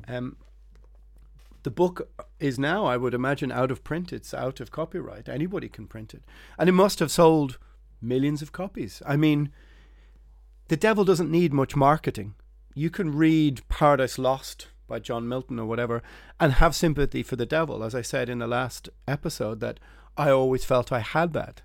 Um, 0.06 0.36
the 1.62 1.70
book 1.70 2.08
is 2.38 2.58
now, 2.58 2.86
I 2.86 2.96
would 2.96 3.14
imagine, 3.14 3.50
out 3.50 3.70
of 3.70 3.84
print. 3.84 4.12
It's 4.12 4.32
out 4.32 4.60
of 4.60 4.70
copyright. 4.70 5.28
Anybody 5.28 5.68
can 5.68 5.86
print 5.86 6.14
it. 6.14 6.22
And 6.58 6.68
it 6.68 6.72
must 6.72 6.98
have 7.00 7.10
sold 7.10 7.58
millions 8.00 8.42
of 8.42 8.52
copies. 8.52 9.02
I 9.06 9.16
mean, 9.16 9.50
the 10.68 10.76
devil 10.76 11.04
doesn't 11.04 11.30
need 11.30 11.52
much 11.52 11.74
marketing. 11.74 12.34
You 12.74 12.90
can 12.90 13.14
read 13.14 13.66
Paradise 13.68 14.18
Lost 14.18 14.68
by 14.86 14.98
John 14.98 15.28
Milton 15.28 15.58
or 15.58 15.66
whatever, 15.66 16.02
and 16.40 16.54
have 16.54 16.74
sympathy 16.74 17.22
for 17.22 17.36
the 17.36 17.46
devil. 17.46 17.84
As 17.84 17.94
I 17.94 18.02
said 18.02 18.28
in 18.28 18.38
the 18.38 18.46
last 18.46 18.88
episode, 19.06 19.60
that 19.60 19.78
I 20.16 20.30
always 20.30 20.64
felt 20.64 20.90
I 20.90 21.00
had 21.00 21.32
that. 21.34 21.62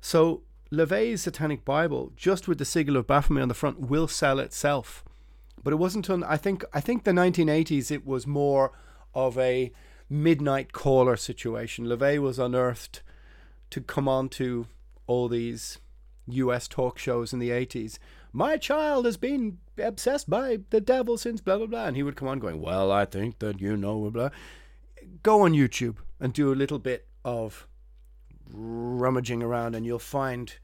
So 0.00 0.42
LaVey's 0.72 1.22
Satanic 1.22 1.64
Bible, 1.64 2.12
just 2.16 2.48
with 2.48 2.58
the 2.58 2.64
sigil 2.64 2.96
of 2.96 3.06
Baphomet 3.06 3.42
on 3.42 3.48
the 3.48 3.54
front, 3.54 3.80
will 3.80 4.08
sell 4.08 4.38
itself. 4.38 5.04
But 5.64 5.72
it 5.72 5.76
wasn't 5.76 6.08
until 6.08 6.28
I 6.28 6.36
think 6.36 6.64
I 6.72 6.80
think 6.80 7.02
the 7.02 7.10
1980s 7.10 7.90
it 7.90 8.06
was 8.06 8.26
more 8.26 8.72
of 9.14 9.36
a 9.38 9.72
midnight 10.08 10.72
caller 10.72 11.16
situation. 11.16 11.86
LaVey 11.86 12.20
was 12.20 12.38
unearthed 12.38 13.02
to 13.70 13.80
come 13.80 14.06
on 14.06 14.28
to 14.28 14.66
all 15.06 15.28
these 15.28 15.78
US 16.26 16.68
talk 16.68 16.98
shows 16.98 17.32
in 17.32 17.40
the 17.40 17.50
80s 17.50 17.98
my 18.34 18.56
child 18.56 19.04
has 19.04 19.16
been 19.16 19.58
obsessed 19.78 20.28
by 20.28 20.58
the 20.70 20.80
devil 20.80 21.16
since 21.16 21.40
blah 21.40 21.56
blah 21.56 21.66
blah. 21.66 21.86
And 21.86 21.96
he 21.96 22.02
would 22.02 22.16
come 22.16 22.28
on 22.28 22.40
going 22.40 22.60
well 22.60 22.90
i 22.92 23.04
think 23.06 23.38
that 23.38 23.60
you 23.60 23.76
know 23.76 24.00
blah, 24.00 24.10
blah. 24.10 24.30
Go 25.22 25.42
on 25.42 25.52
youtube 25.52 25.98
and 26.20 26.32
do 26.32 26.52
a 26.52 26.56
little 26.56 26.80
bit 26.80 27.06
of 27.24 27.66
rummaging 28.52 29.42
around 29.42 29.74
and 29.74 29.86
you'll 29.86 29.98
find 29.98 30.54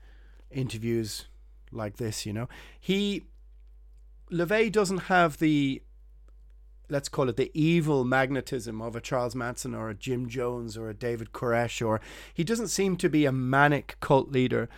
interviews 0.51 1.28
like 1.70 1.96
this 1.96 2.26
you 2.26 2.32
know. 2.32 2.48
He 2.78 3.22
LaVey 4.31 4.70
doesn't 4.70 5.05
have 5.05 5.39
the 5.39 5.83
let's 6.89 7.09
call 7.09 7.28
it 7.28 7.37
the 7.37 7.53
evil 7.55 8.05
magnetism 8.05 8.83
of 8.83 8.97
a 8.97 9.01
Charles 9.01 9.37
Manson 9.37 9.74
or 9.74 9.91
a 9.91 9.95
Jim 9.95 10.28
Jones 10.28 10.76
or 10.76 10.91
a 10.91 10.95
David 10.95 11.33
Koresh 11.33 11.87
or 11.87 12.01
he 12.35 12.43
doesn't 12.43 12.68
seem 12.68 12.97
to 12.97 13.09
be 13.09 13.24
a 13.24 13.33
manic 13.33 13.97
cult 14.01 14.31
leader 14.31 14.68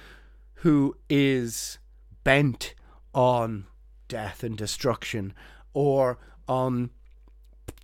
who 0.57 0.95
is 1.09 1.79
bent 2.23 2.75
on 3.15 3.67
death 4.09 4.43
and 4.43 4.57
destruction 4.57 5.33
or 5.73 6.19
on 6.47 6.91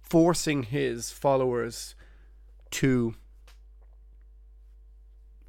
forcing 0.03 0.65
his 0.65 1.11
followers 1.11 1.95
to 2.71 3.15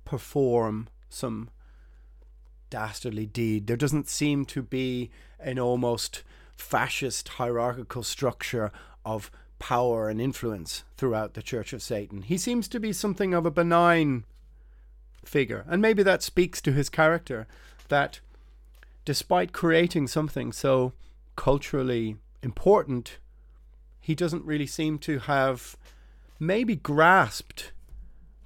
perform 0.06 0.88
some 1.10 1.50
dastardly 2.70 3.26
deed. 3.26 3.68
There 3.68 3.78
doesn't 3.78 4.08
seem 4.08 4.46
to 4.46 4.62
be 4.62 5.12
an 5.40 5.60
almost 5.60 6.24
fascist 6.56 7.30
hierarchical 7.30 8.04
structure 8.04 8.72
of 9.06 9.32
power 9.60 10.10
and 10.10 10.22
influence 10.22 10.84
throughout 10.98 11.34
the 11.34 11.42
Church 11.42 11.74
of 11.74 11.82
Satan. 11.82 12.22
He 12.22 12.38
seems 12.38 12.68
to 12.70 12.80
be 12.80 12.94
something 12.94 13.34
of 13.34 13.46
a 13.46 13.52
benign 13.52 14.24
figure. 15.24 15.66
And 15.68 15.82
maybe 15.82 16.04
that 16.04 16.24
speaks 16.24 16.62
to 16.62 16.72
his 16.72 16.90
character 16.90 17.48
that 17.90 18.20
despite 19.06 19.54
creating 19.54 20.08
something 20.08 20.52
so 20.52 20.94
culturally 21.36 22.18
important, 22.42 23.18
he 24.00 24.16
doesn't 24.16 24.46
really 24.46 24.68
seem 24.68 24.98
to 25.00 25.20
have 25.20 25.76
maybe 26.40 26.76
grasped 26.76 27.72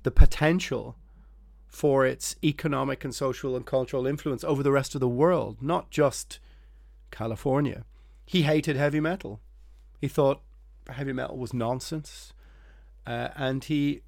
the 0.03 0.11
potential 0.11 0.95
for 1.67 2.05
its 2.05 2.35
economic 2.43 3.03
and 3.03 3.15
social 3.15 3.55
and 3.55 3.65
cultural 3.65 4.05
influence 4.05 4.43
over 4.43 4.61
the 4.61 4.71
rest 4.71 4.93
of 4.93 5.01
the 5.01 5.07
world, 5.07 5.57
not 5.61 5.89
just 5.89 6.39
California. 7.14 7.86
He 8.26 8.41
hated 8.41 8.76
heavy 8.76 8.99
metal. 8.99 9.39
He 10.01 10.07
thought 10.07 10.41
heavy 10.89 11.14
metal 11.14 11.38
was 11.38 11.53
nonsense. 11.53 12.34
Uh, 13.05 13.30
and 13.36 13.64
he 13.64 14.01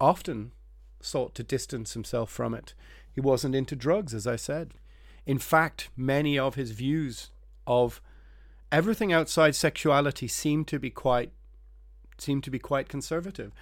often 0.00 0.52
sought 1.00 1.34
to 1.34 1.42
distance 1.42 1.94
himself 1.94 2.30
from 2.30 2.54
it. 2.54 2.74
He 3.12 3.20
wasn't 3.20 3.54
into 3.54 3.74
drugs, 3.74 4.14
as 4.14 4.26
I 4.26 4.36
said. 4.36 4.74
In 5.26 5.38
fact, 5.38 5.90
many 5.96 6.38
of 6.38 6.54
his 6.54 6.70
views 6.70 7.30
of 7.66 8.00
everything 8.72 9.12
outside 9.12 9.54
sexuality 9.54 10.28
seemed 10.28 10.68
to 10.68 10.78
be 10.78 10.90
quite 10.90 11.32
seem 12.18 12.40
to 12.42 12.50
be 12.50 12.58
quite 12.58 12.88
conservative. 12.88 13.52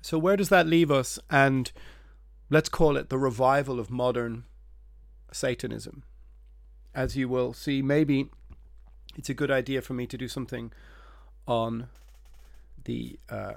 So 0.00 0.18
where 0.18 0.36
does 0.36 0.50
that 0.50 0.68
leave 0.68 0.90
us? 0.90 1.18
And 1.28 1.72
let's 2.48 2.68
call 2.68 2.96
it 2.96 3.08
the 3.08 3.18
revival 3.18 3.80
of 3.80 3.90
modern 3.90 4.44
Satanism. 5.32 6.04
As 6.98 7.14
you 7.14 7.28
will 7.28 7.52
see, 7.52 7.80
maybe 7.80 8.28
it's 9.16 9.30
a 9.30 9.34
good 9.34 9.52
idea 9.52 9.82
for 9.82 9.94
me 9.94 10.04
to 10.08 10.18
do 10.18 10.26
something 10.26 10.72
on 11.46 11.86
the 12.82 13.20
uh, 13.30 13.54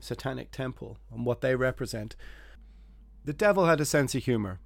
Satanic 0.00 0.50
Temple 0.50 0.98
and 1.10 1.24
what 1.24 1.40
they 1.40 1.56
represent 1.56 2.14
the 3.24 3.32
devil 3.32 3.64
had 3.64 3.80
a 3.80 3.86
sense 3.86 4.14
of 4.14 4.24
humor. 4.24 4.60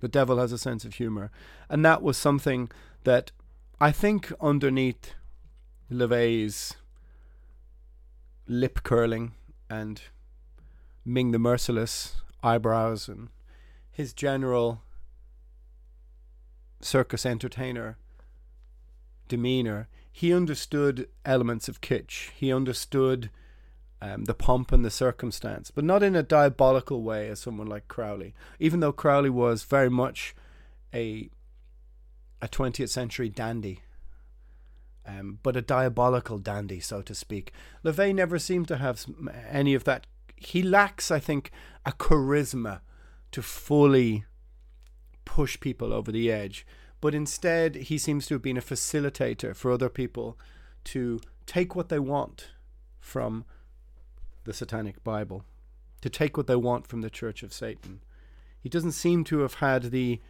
The 0.00 0.08
devil 0.08 0.36
has 0.38 0.52
a 0.52 0.58
sense 0.58 0.84
of 0.84 0.94
humor. 0.94 1.30
And 1.70 1.82
that 1.86 2.02
was 2.02 2.18
something 2.18 2.70
that 3.04 3.32
I 3.80 3.92
think 3.92 4.30
underneath 4.42 5.14
LaVey's 5.90 6.74
lip 8.46 8.82
curling 8.82 9.32
and 9.70 10.02
Ming 11.02 11.30
the 11.30 11.38
Merciless 11.38 12.16
eyebrows 12.42 13.08
and 13.08 13.30
his 13.90 14.12
general 14.12 14.82
circus 16.80 17.26
entertainer 17.26 17.96
demeanor, 19.28 19.88
he 20.12 20.32
understood 20.32 21.08
elements 21.24 21.68
of 21.68 21.80
kitsch. 21.80 22.30
He 22.34 22.52
understood 22.52 23.30
um, 24.00 24.24
the 24.24 24.34
pomp 24.34 24.72
and 24.72 24.84
the 24.84 24.90
circumstance, 24.90 25.70
but 25.70 25.84
not 25.84 26.02
in 26.02 26.14
a 26.16 26.22
diabolical 26.22 27.02
way 27.02 27.28
as 27.28 27.40
someone 27.40 27.66
like 27.66 27.88
Crowley. 27.88 28.34
Even 28.58 28.80
though 28.80 28.92
Crowley 28.92 29.30
was 29.30 29.64
very 29.64 29.90
much 29.90 30.34
a 30.94 31.30
a 32.42 32.48
20th 32.48 32.90
century 32.90 33.30
dandy, 33.30 33.80
um, 35.06 35.38
but 35.42 35.56
a 35.56 35.62
diabolical 35.62 36.38
dandy, 36.38 36.80
so 36.80 37.00
to 37.00 37.14
speak. 37.14 37.52
LaVey 37.84 38.14
never 38.14 38.38
seemed 38.38 38.68
to 38.68 38.76
have 38.76 39.06
any 39.48 39.72
of 39.72 39.84
that. 39.84 40.06
He 40.36 40.62
lacks, 40.62 41.10
I 41.10 41.18
think, 41.18 41.50
a 41.86 41.92
charisma 41.92 42.80
to 43.32 43.40
fully 43.40 44.24
push 45.26 45.60
people 45.60 45.92
over 45.92 46.10
the 46.10 46.32
edge, 46.32 46.66
but 47.02 47.14
instead 47.14 47.74
he 47.74 47.98
seems 47.98 48.26
to 48.26 48.34
have 48.34 48.42
been 48.42 48.56
a 48.56 48.62
facilitator 48.62 49.54
for 49.54 49.70
other 49.70 49.90
people 49.90 50.38
to 50.84 51.20
take 51.44 51.76
what 51.76 51.90
they 51.90 51.98
want 51.98 52.48
from 52.98 53.44
the 54.44 54.54
Satanic 54.54 55.04
Bible, 55.04 55.44
to 56.00 56.08
take 56.08 56.38
what 56.38 56.46
they 56.46 56.56
want 56.56 56.86
from 56.86 57.02
the 57.02 57.10
Church 57.10 57.42
of 57.42 57.52
Satan. 57.52 58.00
He 58.58 58.70
doesn't 58.70 58.92
seem 58.92 59.24
to 59.24 59.40
have 59.40 59.54
had 59.54 59.90
the 59.90 60.22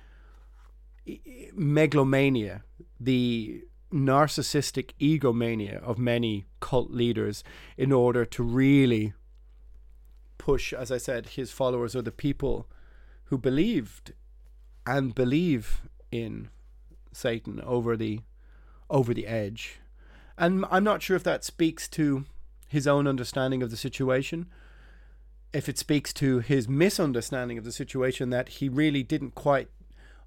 megalomania, 1.55 2.65
the 2.99 3.63
narcissistic 3.93 4.91
egomania 4.99 5.81
of 5.85 5.99
many 5.99 6.47
cult 6.59 6.91
leaders 6.91 7.45
in 7.77 7.93
order 7.93 8.25
to 8.25 8.43
really 8.43 9.13
push, 10.39 10.73
as 10.73 10.91
I 10.91 10.99
said, 10.99 11.29
his 11.29 11.53
followers 11.53 11.95
or 11.95 12.03
the 12.03 12.11
people 12.11 12.67
who 13.25 13.39
believed 13.39 14.13
and 14.87 15.15
believe 15.15 15.83
in 16.11 16.49
Satan 17.13 17.61
over 17.63 17.97
the 17.97 18.21
over 18.89 19.13
the 19.13 19.27
edge. 19.27 19.81
And 20.39 20.65
I'm 20.71 20.85
not 20.85 21.03
sure 21.03 21.17
if 21.17 21.25
that 21.25 21.45
speaks 21.45 21.89
to 21.89 22.25
his 22.69 22.87
own 22.87 23.07
understanding 23.07 23.63
of 23.63 23.71
the 23.71 23.77
situation, 23.77 24.47
if 25.53 25.69
it 25.69 25.79
speaks 25.79 26.13
to 26.15 26.41
his 26.41 26.69
misunderstanding 26.69 27.59
of 27.59 27.65
the 27.65 27.73
situation 27.73 28.31
that 28.31 28.49
he 28.49 28.69
really 28.69 29.03
didn't 29.03 29.35
quite 29.35 29.69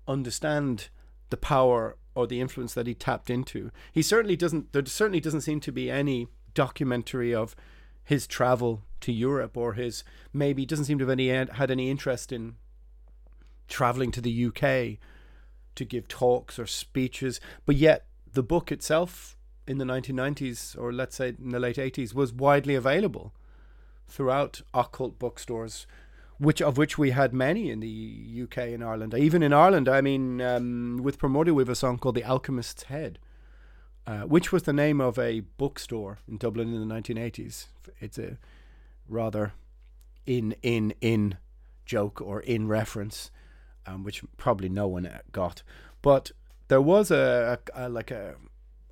understand 0.07 0.89
the 1.29 1.37
power 1.37 1.95
or 2.15 2.27
the 2.27 2.41
influence 2.41 2.73
that 2.73 2.87
he 2.87 2.93
tapped 2.93 3.29
into. 3.29 3.71
He 3.93 4.01
certainly 4.01 4.35
doesn't. 4.35 4.73
There 4.73 4.85
certainly 4.85 5.21
doesn't 5.21 5.41
seem 5.41 5.59
to 5.61 5.71
be 5.71 5.89
any 5.89 6.27
documentary 6.53 7.33
of 7.33 7.55
his 8.03 8.25
travel 8.25 8.81
to 9.01 9.13
Europe 9.13 9.55
or 9.55 9.73
his 9.73 10.03
maybe 10.33 10.65
doesn't 10.65 10.85
seem 10.85 10.97
to 10.97 11.03
have 11.03 11.11
any 11.11 11.27
had 11.27 11.71
any 11.71 11.89
interest 11.89 12.31
in 12.31 12.55
traveling 13.69 14.11
to 14.11 14.21
the 14.21 14.45
UK 14.47 14.99
to 15.75 15.85
give 15.85 16.07
talks 16.07 16.59
or 16.59 16.67
speeches. 16.67 17.39
But 17.65 17.75
yet 17.75 18.05
the 18.31 18.43
book 18.43 18.71
itself 18.71 19.37
in 19.67 19.77
the 19.77 19.85
1990s 19.85 20.77
or 20.77 20.91
let's 20.91 21.15
say 21.15 21.29
in 21.29 21.49
the 21.49 21.59
late 21.59 21.77
80s 21.77 22.13
was 22.13 22.33
widely 22.33 22.75
available 22.75 23.33
throughout 24.07 24.61
occult 24.73 25.19
bookstores 25.19 25.85
which 26.39 26.61
of 26.61 26.77
which 26.77 26.97
we 26.97 27.11
had 27.11 27.33
many 27.33 27.69
in 27.69 27.81
the 27.81 28.43
UK 28.43 28.57
and 28.69 28.83
Ireland. 28.83 29.13
Even 29.13 29.43
in 29.43 29.53
Ireland, 29.53 29.89
I 29.89 30.01
mean, 30.01 30.41
um, 30.41 30.99
with 31.03 31.19
Primordial, 31.19 31.55
we 31.55 31.61
have 31.61 31.69
a 31.69 31.75
song 31.75 31.99
called 31.99 32.15
"The 32.15 32.23
Alchemist's 32.23 32.83
Head," 32.83 33.19
uh, 34.07 34.21
which 34.21 34.51
was 34.51 34.63
the 34.63 34.73
name 34.73 35.01
of 35.01 35.19
a 35.19 35.41
bookstore 35.41 36.19
in 36.27 36.37
Dublin 36.37 36.73
in 36.73 36.87
the 36.87 36.95
1980s. 36.95 37.67
It's 37.99 38.17
a 38.17 38.37
rather 39.07 39.53
in 40.25 40.55
in 40.63 40.93
in 41.01 41.37
joke 41.85 42.21
or 42.21 42.39
in 42.39 42.67
reference, 42.67 43.31
um, 43.89 44.03
which 44.03 44.23
probably 44.37 44.69
no 44.69 44.87
one 44.87 45.09
got. 45.31 45.63
But 46.01 46.31
there 46.67 46.81
was 46.81 47.11
a, 47.11 47.59
a, 47.75 47.87
a 47.87 47.89
like 47.89 48.11
a 48.11 48.35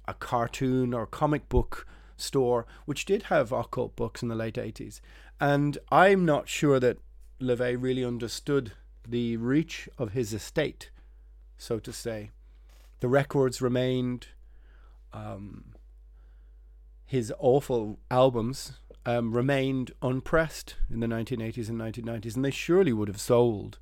a 0.08 0.14
cartoon 0.14 0.94
or 0.94 1.06
comic 1.06 1.50
book 1.50 1.86
store 2.16 2.66
which 2.86 3.06
did 3.06 3.24
have 3.24 3.52
occult 3.52 3.96
books 3.96 4.24
in 4.24 4.30
the 4.30 4.36
late 4.36 4.56
80s 4.56 5.02
and 5.40 5.78
i'm 5.92 6.24
not 6.24 6.48
sure 6.48 6.80
that 6.80 6.98
LaVey 7.42 7.78
really 7.80 8.04
understood 8.04 8.72
the 9.08 9.38
reach 9.38 9.88
of 9.98 10.12
his 10.12 10.34
estate, 10.34 10.90
so 11.58 11.80
to 11.80 11.94
say. 11.94 12.32
The 13.00 13.08
records 13.08 13.62
remained. 13.62 14.28
Um, 15.14 15.76
his 17.06 17.32
awful 17.40 18.00
albums 18.12 18.80
um, 19.06 19.32
remained 19.32 19.92
unpressed 20.02 20.76
in 20.90 21.00
the 21.00 21.08
1980s 21.08 21.70
and 21.70 21.80
1990s, 21.80 22.36
and 22.36 22.44
they 22.44 22.52
surely 22.52 22.92
would 22.92 23.08
have 23.08 23.22
sold. 23.22 23.80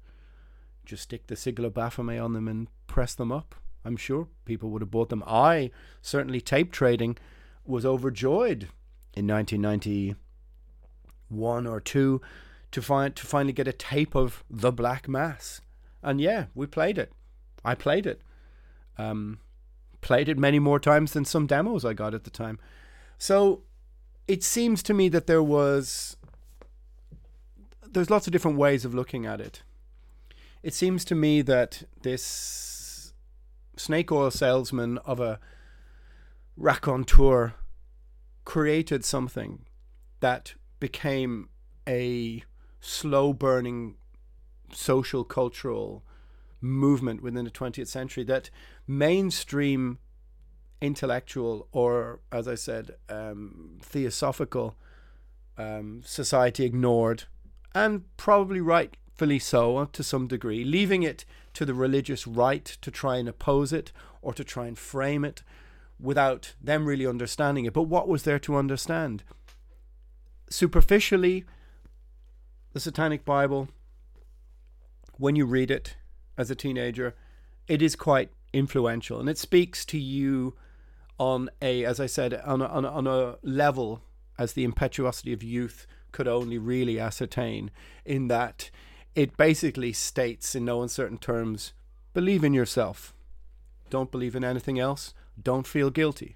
Just 0.85 1.03
stick 1.03 1.27
the 1.27 1.35
sigil 1.35 1.65
of 1.65 1.73
Baphomet 1.73 2.19
on 2.19 2.33
them 2.33 2.47
and 2.47 2.67
press 2.87 3.15
them 3.15 3.31
up. 3.31 3.55
I'm 3.83 3.97
sure 3.97 4.27
people 4.45 4.69
would 4.69 4.81
have 4.81 4.91
bought 4.91 5.09
them. 5.09 5.23
I 5.27 5.71
certainly 6.01 6.41
tape 6.41 6.71
trading 6.71 7.17
was 7.65 7.85
overjoyed 7.85 8.69
in 9.15 9.27
1991 9.27 11.67
or 11.67 11.79
two 11.79 12.21
to 12.71 12.81
find 12.81 13.15
to 13.15 13.25
finally 13.25 13.53
get 13.53 13.67
a 13.67 13.73
tape 13.73 14.15
of 14.15 14.43
the 14.49 14.71
Black 14.71 15.07
Mass. 15.07 15.61
And 16.01 16.19
yeah, 16.19 16.45
we 16.53 16.67
played 16.67 16.97
it. 16.97 17.11
I 17.63 17.75
played 17.75 18.05
it. 18.05 18.21
Um, 18.97 19.39
played 20.01 20.29
it 20.29 20.37
many 20.37 20.59
more 20.59 20.79
times 20.79 21.13
than 21.13 21.25
some 21.25 21.47
demos 21.47 21.85
I 21.85 21.93
got 21.93 22.13
at 22.13 22.23
the 22.23 22.29
time. 22.29 22.59
So 23.17 23.63
it 24.27 24.43
seems 24.43 24.83
to 24.83 24.93
me 24.93 25.09
that 25.09 25.27
there 25.27 25.43
was 25.43 26.17
there's 27.87 28.09
lots 28.09 28.27
of 28.27 28.33
different 28.33 28.57
ways 28.57 28.83
of 28.83 28.93
looking 28.93 29.25
at 29.25 29.39
it. 29.39 29.63
It 30.65 30.73
seems 30.73 31.05
to 31.05 31.13
me 31.13 31.43
that 31.43 31.83
this 32.01 33.13
snake 33.77 34.11
oil 34.11 34.31
salesman 34.31 34.97
of 35.05 35.19
a 35.19 35.39
raconteur 36.57 37.53
created 38.45 39.05
something 39.05 39.67
that 40.21 40.55
became 40.79 41.49
a 41.87 42.43
slow 42.79 43.31
burning 43.31 43.97
social 44.73 45.23
cultural 45.23 46.03
movement 46.61 47.21
within 47.21 47.45
the 47.45 47.51
20th 47.51 47.87
century 47.87 48.23
that 48.23 48.49
mainstream 48.87 49.99
intellectual 50.81 51.67
or 51.73 52.21
as 52.31 52.47
i 52.47 52.55
said 52.55 52.95
um, 53.07 53.77
theosophical 53.83 54.75
um, 55.59 56.01
society 56.03 56.65
ignored 56.65 57.25
and 57.75 58.05
probably 58.17 58.61
rightfully 59.15 59.39
so 59.39 59.77
uh, 59.77 59.85
to 59.93 60.03
some 60.03 60.27
degree 60.27 60.65
leaving 60.65 61.01
it 61.01 61.23
to 61.53 61.65
the 61.65 61.73
religious 61.73 62.27
right 62.27 62.65
to 62.65 62.91
try 62.91 63.15
and 63.15 63.29
oppose 63.29 63.71
it 63.71 63.93
or 64.21 64.33
to 64.33 64.43
try 64.43 64.67
and 64.67 64.77
frame 64.77 65.23
it 65.23 65.41
without 65.97 66.53
them 66.61 66.85
really 66.85 67.07
understanding 67.07 67.63
it. 67.63 67.71
But 67.71 67.83
what 67.83 68.09
was 68.09 68.23
there 68.23 68.39
to 68.39 68.57
understand? 68.57 69.23
Superficially 70.49 71.45
the 72.73 72.81
Satanic 72.81 73.23
Bible, 73.23 73.69
when 75.17 75.37
you 75.37 75.45
read 75.45 75.71
it 75.71 75.95
as 76.37 76.51
a 76.51 76.55
teenager, 76.55 77.15
it 77.69 77.81
is 77.81 77.95
quite 77.95 78.31
influential 78.51 79.21
and 79.21 79.29
it 79.29 79.37
speaks 79.37 79.85
to 79.85 79.97
you 79.97 80.55
on 81.17 81.49
a, 81.61 81.85
as 81.85 82.01
I 82.01 82.07
said, 82.07 82.33
on 82.33 82.61
a, 82.61 82.65
on 82.65 82.83
a, 82.83 82.89
on 82.89 83.07
a 83.07 83.37
level 83.43 84.01
as 84.37 84.51
the 84.51 84.65
impetuosity 84.65 85.31
of 85.31 85.41
youth 85.41 85.87
could 86.11 86.27
only 86.27 86.57
really 86.57 86.99
ascertain, 86.99 87.71
in 88.03 88.27
that 88.27 88.69
it 89.15 89.37
basically 89.37 89.93
states 89.93 90.55
in 90.55 90.65
no 90.65 90.81
uncertain 90.81 91.17
terms 91.17 91.73
believe 92.13 92.43
in 92.43 92.53
yourself, 92.53 93.13
don't 93.89 94.11
believe 94.11 94.35
in 94.35 94.43
anything 94.43 94.77
else, 94.77 95.13
don't 95.41 95.65
feel 95.65 95.89
guilty. 95.89 96.35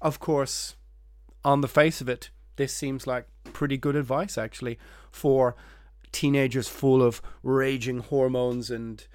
Of 0.00 0.20
course, 0.20 0.76
on 1.44 1.60
the 1.60 1.68
face 1.68 2.00
of 2.00 2.08
it, 2.08 2.30
this 2.56 2.72
seems 2.72 3.06
like 3.06 3.26
pretty 3.52 3.76
good 3.76 3.96
advice 3.96 4.38
actually 4.38 4.78
for 5.10 5.56
teenagers 6.12 6.68
full 6.68 7.02
of 7.02 7.20
raging 7.42 7.98
hormones 7.98 8.70
and 8.70 9.06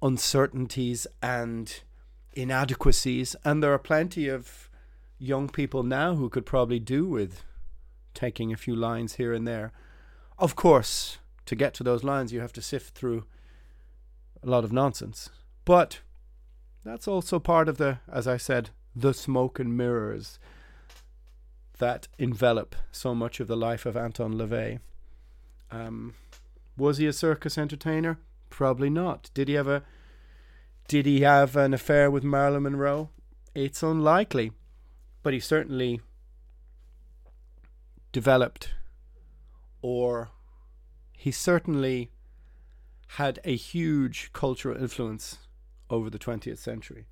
uncertainties 0.00 1.06
and 1.22 1.80
inadequacies. 2.32 3.36
And 3.44 3.62
there 3.62 3.72
are 3.72 3.78
plenty 3.78 4.28
of 4.28 4.70
young 5.18 5.48
people 5.48 5.82
now 5.82 6.14
who 6.14 6.28
could 6.28 6.46
probably 6.46 6.78
do 6.78 7.06
with 7.06 7.44
taking 8.14 8.52
a 8.52 8.56
few 8.56 8.74
lines 8.74 9.14
here 9.14 9.32
and 9.32 9.46
there. 9.46 9.72
Of 10.38 10.56
course 10.56 11.18
to 11.46 11.54
get 11.54 11.74
to 11.74 11.82
those 11.82 12.04
lines 12.04 12.32
you 12.32 12.40
have 12.40 12.52
to 12.52 12.62
sift 12.62 12.94
through 12.94 13.24
a 14.42 14.46
lot 14.46 14.64
of 14.64 14.72
nonsense 14.72 15.30
but 15.64 16.00
that's 16.84 17.06
also 17.06 17.38
part 17.38 17.68
of 17.68 17.78
the 17.78 17.98
as 18.10 18.26
i 18.26 18.36
said 18.36 18.70
the 18.94 19.14
smoke 19.14 19.58
and 19.58 19.76
mirrors 19.76 20.38
that 21.82 22.06
envelop 22.16 22.76
so 22.92 23.12
much 23.12 23.40
of 23.40 23.48
the 23.48 23.56
life 23.56 23.84
of 23.86 23.96
Anton 23.96 24.34
LaVey. 24.34 24.78
Um, 25.72 26.14
was 26.76 26.98
he 26.98 27.08
a 27.08 27.12
circus 27.12 27.58
entertainer? 27.58 28.18
Probably 28.50 28.88
not. 28.88 29.30
Did 29.34 29.48
he 29.48 29.56
a 29.56 29.82
did 30.86 31.06
he 31.06 31.22
have 31.22 31.56
an 31.56 31.74
affair 31.74 32.08
with 32.08 32.22
Marilyn 32.22 32.64
Monroe? 32.64 33.10
It's 33.54 33.82
unlikely. 33.82 34.52
But 35.24 35.32
he 35.32 35.40
certainly 35.40 36.00
developed 38.12 38.74
or 39.80 40.30
he 41.22 41.30
certainly 41.30 42.10
had 43.10 43.38
a 43.44 43.54
huge 43.54 44.32
cultural 44.32 44.76
influence 44.76 45.38
over 45.88 46.10
the 46.10 46.18
20th 46.18 46.58
century. 46.58 47.06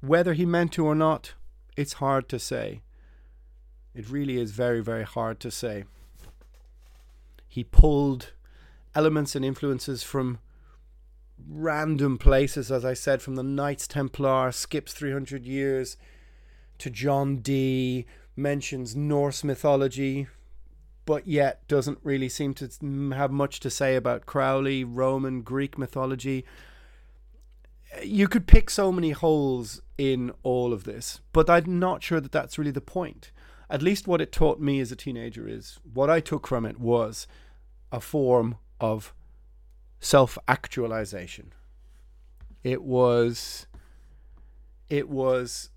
Whether 0.00 0.34
he 0.34 0.46
meant 0.46 0.70
to 0.74 0.86
or 0.86 0.94
not, 0.94 1.34
it's 1.76 1.94
hard 1.94 2.28
to 2.28 2.38
say. 2.38 2.82
It 3.92 4.08
really 4.08 4.38
is 4.38 4.52
very, 4.52 4.80
very 4.80 5.02
hard 5.02 5.40
to 5.40 5.50
say. 5.50 5.82
He 7.48 7.64
pulled 7.64 8.34
elements 8.94 9.34
and 9.34 9.44
influences 9.44 10.04
from 10.04 10.38
random 11.48 12.18
places, 12.18 12.70
as 12.70 12.84
I 12.84 12.94
said, 12.94 13.20
from 13.20 13.34
the 13.34 13.42
Knights 13.42 13.88
Templar, 13.88 14.52
skips 14.52 14.92
300 14.92 15.44
years, 15.44 15.96
to 16.78 16.88
John 16.88 17.38
Dee, 17.38 18.06
mentions 18.36 18.94
Norse 18.94 19.42
mythology, 19.42 20.28
but 21.04 21.26
yet 21.26 21.66
doesn't 21.68 21.98
really 22.02 22.28
seem 22.28 22.54
to 22.54 22.68
have 23.14 23.30
much 23.30 23.60
to 23.60 23.70
say 23.70 23.96
about 23.96 24.26
Crowley, 24.26 24.84
Roman, 24.84 25.42
Greek 25.42 25.78
mythology. 25.78 26.44
You 28.02 28.28
could 28.28 28.46
pick 28.46 28.70
so 28.70 28.92
many 28.92 29.10
holes 29.10 29.82
in 29.98 30.32
all 30.42 30.72
of 30.72 30.84
this, 30.84 31.20
but 31.32 31.50
I'm 31.50 31.78
not 31.78 32.02
sure 32.02 32.20
that 32.20 32.32
that's 32.32 32.58
really 32.58 32.70
the 32.70 32.80
point. 32.80 33.32
At 33.68 33.82
least 33.82 34.08
what 34.08 34.20
it 34.20 34.32
taught 34.32 34.60
me 34.60 34.80
as 34.80 34.90
a 34.90 34.96
teenager 34.96 35.48
is 35.48 35.78
what 35.92 36.10
I 36.10 36.20
took 36.20 36.46
from 36.46 36.64
it 36.64 36.78
was 36.80 37.26
a 37.92 38.00
form 38.00 38.56
of 38.80 39.12
self 40.00 40.38
actualization. 40.48 41.52
It 42.62 42.82
was, 42.82 43.66
it 44.88 45.08
was, 45.08 45.70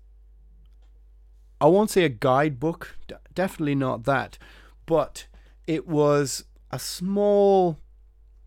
I 1.60 1.66
won't 1.66 1.90
say 1.90 2.04
a 2.04 2.08
guidebook, 2.08 2.96
definitely 3.34 3.74
not 3.74 4.04
that, 4.04 4.38
but 4.86 5.26
it 5.66 5.86
was 5.86 6.44
a 6.70 6.78
small 6.78 7.78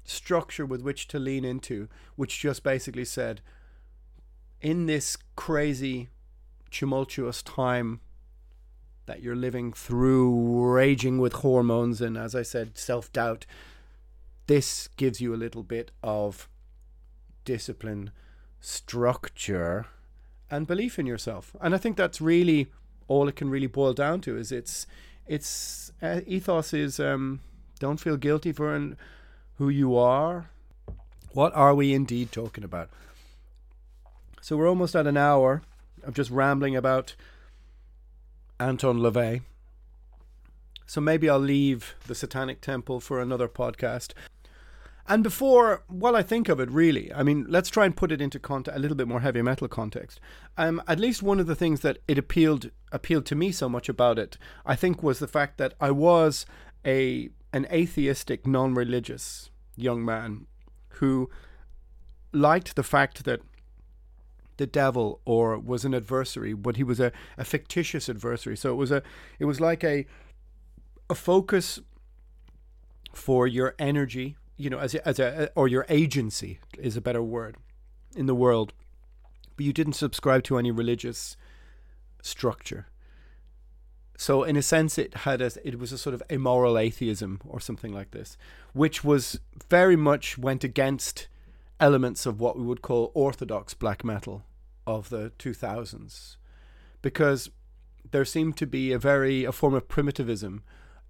structure 0.04 0.66
with 0.66 0.82
which 0.82 1.08
to 1.10 1.20
lean 1.20 1.44
into, 1.44 1.88
which 2.16 2.40
just 2.40 2.64
basically 2.64 3.06
said, 3.06 3.42
in 4.62 4.86
this 4.86 5.18
crazy, 5.36 6.10
tumultuous 6.72 7.44
time 7.44 8.00
that 9.06 9.22
you're 9.22 9.36
living 9.36 9.72
through, 9.72 10.74
raging 10.74 11.18
with 11.20 11.34
hormones 11.34 12.02
and, 12.02 12.18
as 12.18 12.36
I 12.36 12.42
said, 12.42 12.78
self 12.78 13.12
doubt, 13.12 13.46
this 14.48 14.88
gives 14.98 15.22
you 15.22 15.34
a 15.34 15.38
little 15.38 15.64
bit 15.64 15.92
of 16.04 16.50
discipline, 17.46 18.12
structure, 18.60 19.88
and 20.50 20.68
belief 20.68 20.98
in 21.00 21.06
yourself. 21.06 21.56
And 21.62 21.74
I 21.74 21.78
think 21.78 21.98
that's 21.98 22.22
really 22.22 22.68
all 23.08 23.28
it 23.28 23.36
can 23.36 23.50
really 23.50 23.68
boil 23.68 23.94
down 23.94 24.22
to 24.22 24.38
is 24.38 24.52
it's 24.52 24.86
it's 25.28 25.92
uh, 26.02 26.22
ethos 26.26 26.74
is 26.74 27.00
um, 27.00 27.42
don't 27.80 28.00
feel 28.00 28.18
guilty 28.18 28.52
for 28.52 28.74
an, 28.74 28.98
who 29.58 29.70
you 29.70 29.96
are. 29.96 30.50
What 31.34 31.54
are 31.56 31.76
we 31.76 31.94
indeed 31.94 32.32
talking 32.32 32.64
about? 32.64 32.90
So 34.42 34.56
we're 34.56 34.70
almost 34.70 34.96
at 34.96 35.08
an 35.08 35.18
hour 35.18 35.62
of 36.04 36.14
just 36.14 36.32
rambling 36.32 36.76
about 36.76 37.16
Anton 38.60 39.00
LaVey. 39.00 39.42
So 40.86 41.02
maybe 41.02 41.30
I'll 41.30 41.38
leave 41.38 41.96
the 42.08 42.16
Satanic 42.16 42.62
Temple 42.62 43.02
for 43.02 43.22
another 43.22 43.50
podcast. 43.50 44.14
And 45.10 45.24
before, 45.24 45.84
while 45.88 46.18
I 46.18 46.22
think 46.22 46.50
of 46.50 46.60
it, 46.60 46.70
really, 46.70 47.14
I 47.14 47.24
mean, 47.24 47.46
let's 47.48 47.70
try 47.70 47.86
and 47.86 47.96
put 47.96 48.12
it 48.12 48.20
into 48.20 48.40
context, 48.40 48.78
a 48.78 48.82
little 48.82 48.98
bit 48.98 49.08
more 49.08 49.22
heavy 49.22 49.42
metal 49.42 49.70
context. 49.70 50.20
Um, 50.58 50.82
at 50.86 51.00
least 51.00 51.24
one 51.24 51.40
of 51.40 51.48
the 51.48 51.56
things 51.56 51.80
that 51.82 52.00
it 52.08 52.18
appealed 52.18 52.72
appealed 52.92 53.26
to 53.28 53.36
me 53.36 53.52
so 53.52 53.70
much 53.70 53.88
about 53.88 54.20
it, 54.20 54.38
I 54.66 54.76
think, 54.76 55.02
was 55.02 55.20
the 55.20 55.28
fact 55.28 55.58
that 55.60 55.76
I 55.80 55.92
was 55.92 56.46
a 56.86 57.30
an 57.54 57.68
atheistic, 57.72 58.46
non-religious 58.46 59.50
young 59.78 60.04
man 60.04 60.46
who 61.00 61.30
liked 62.34 62.76
the 62.76 62.84
fact 62.84 63.24
that 63.24 63.42
the 64.58 64.68
devil 64.68 65.22
or 65.24 65.58
was 65.58 65.86
an 65.86 65.94
adversary, 65.94 66.54
but 66.54 66.76
he 66.76 66.84
was 66.84 67.00
a, 67.00 67.14
a 67.38 67.46
fictitious 67.46 68.10
adversary. 68.10 68.58
So 68.58 68.72
it 68.74 68.76
was 68.76 68.92
a 68.92 69.02
it 69.40 69.46
was 69.46 69.62
like 69.62 69.86
a 69.86 70.06
a 71.10 71.16
focus 71.16 71.80
for 73.14 73.48
your 73.48 73.74
energy 73.80 74.36
you 74.58 74.70
know, 74.70 74.80
as 74.80 74.96
a, 74.96 75.08
as 75.08 75.20
a 75.20 75.50
or 75.56 75.68
your 75.68 75.86
agency 75.88 76.60
is 76.78 76.98
a 76.98 77.02
better 77.02 77.22
word 77.22 77.58
in 78.16 78.26
the 78.26 78.36
world, 78.36 78.74
but 79.56 79.66
you 79.66 79.72
didn't 79.72 79.94
subscribe 79.94 80.44
to 80.44 80.58
any 80.58 80.72
religious 80.72 81.38
structure. 82.22 82.88
So 84.18 84.44
in 84.44 84.58
a 84.58 84.64
sense, 84.64 84.98
it 84.98 85.14
had 85.18 85.42
a, 85.42 85.52
it 85.64 85.78
was 85.78 85.92
a 85.92 85.98
sort 85.98 86.16
of 86.16 86.24
immoral 86.30 86.78
atheism 86.78 87.40
or 87.46 87.60
something 87.60 87.94
like 87.94 88.12
this, 88.12 88.36
which 88.74 89.04
was 89.04 89.40
very 89.70 89.96
much 89.96 90.40
went 90.40 90.64
against 90.64 91.28
elements 91.80 92.26
of 92.26 92.40
what 92.40 92.58
we 92.58 92.64
would 92.64 92.82
call 92.82 93.12
orthodox 93.14 93.76
black 93.76 94.04
metal 94.04 94.44
of 94.88 95.10
the 95.10 95.32
2000s, 95.38 96.38
because 97.04 97.52
there 98.10 98.26
seemed 98.26 98.58
to 98.58 98.66
be 98.66 98.92
a 98.92 98.98
very 98.98 99.46
a 99.46 99.52
form 99.52 99.76
of 99.76 99.88
primitivism, 99.88 100.64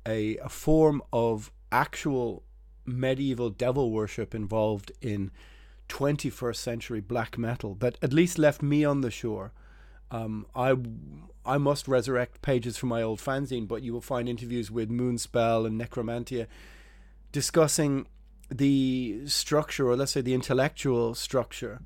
a, 0.05 0.35
a 0.37 0.49
form 0.49 1.01
of 1.13 1.49
actual 1.71 2.43
medieval 2.87 3.49
devil 3.49 3.91
worship 3.91 4.33
involved 4.33 4.91
in 5.01 5.29
21st 5.89 6.55
century 6.55 7.01
black 7.01 7.37
metal 7.37 7.75
that 7.75 7.97
at 8.01 8.13
least 8.13 8.37
left 8.37 8.61
me 8.61 8.83
on 8.83 9.01
the 9.01 9.11
shore. 9.11 9.51
Um, 10.09 10.45
I 10.55 10.75
I 11.45 11.57
must 11.57 11.87
resurrect 11.87 12.41
pages 12.41 12.77
from 12.77 12.89
my 12.89 13.01
old 13.01 13.19
fanzine, 13.19 13.67
but 13.67 13.81
you 13.81 13.93
will 13.93 14.01
find 14.01 14.27
interviews 14.27 14.71
with 14.71 14.89
Moonspell 14.89 15.65
and 15.65 15.79
Necromantia 15.79 16.47
discussing 17.31 18.07
the 18.49 19.27
structure, 19.27 19.89
or 19.89 19.95
let's 19.95 20.13
say 20.13 20.21
the 20.21 20.33
intellectual 20.33 21.13
structure 21.13 21.81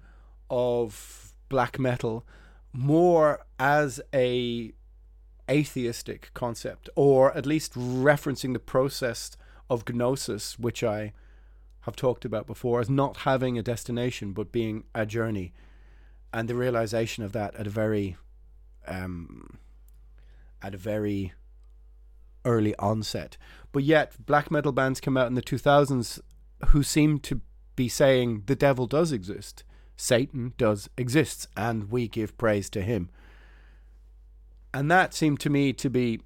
of 0.49 1.33
black 1.49 1.79
metal, 1.79 2.25
more 2.73 3.45
as 3.59 3.99
a 4.13 4.71
atheistic 5.49 6.29
concept, 6.33 6.89
or 6.95 7.35
at 7.35 7.45
least 7.45 7.73
referencing 7.73 8.53
the 8.53 8.59
process 8.59 9.35
of 9.71 9.87
gnosis, 9.87 10.59
which 10.59 10.83
I 10.83 11.13
have 11.81 11.95
talked 11.95 12.25
about 12.25 12.45
before, 12.45 12.81
as 12.81 12.89
not 12.89 13.17
having 13.17 13.57
a 13.57 13.63
destination 13.63 14.33
but 14.33 14.51
being 14.51 14.83
a 14.93 15.05
journey, 15.05 15.53
and 16.33 16.47
the 16.47 16.55
realization 16.55 17.23
of 17.23 17.31
that 17.31 17.55
at 17.55 17.67
a 17.67 17.69
very, 17.69 18.17
um, 18.85 19.57
at 20.61 20.75
a 20.75 20.77
very 20.77 21.31
early 22.43 22.75
onset. 22.75 23.37
But 23.71 23.83
yet, 23.83 24.25
black 24.25 24.51
metal 24.51 24.73
bands 24.73 24.99
come 24.99 25.15
out 25.15 25.27
in 25.27 25.35
the 25.35 25.41
2000s 25.41 26.19
who 26.67 26.83
seem 26.83 27.19
to 27.19 27.39
be 27.77 27.87
saying 27.87 28.43
the 28.47 28.55
devil 28.55 28.87
does 28.87 29.13
exist, 29.13 29.63
Satan 29.95 30.53
does 30.57 30.89
exist, 30.97 31.47
and 31.55 31.89
we 31.89 32.09
give 32.09 32.37
praise 32.37 32.69
to 32.71 32.81
him. 32.81 33.09
And 34.73 34.91
that 34.91 35.13
seemed 35.13 35.39
to 35.41 35.49
me 35.49 35.71
to 35.73 35.89
be 35.89 36.21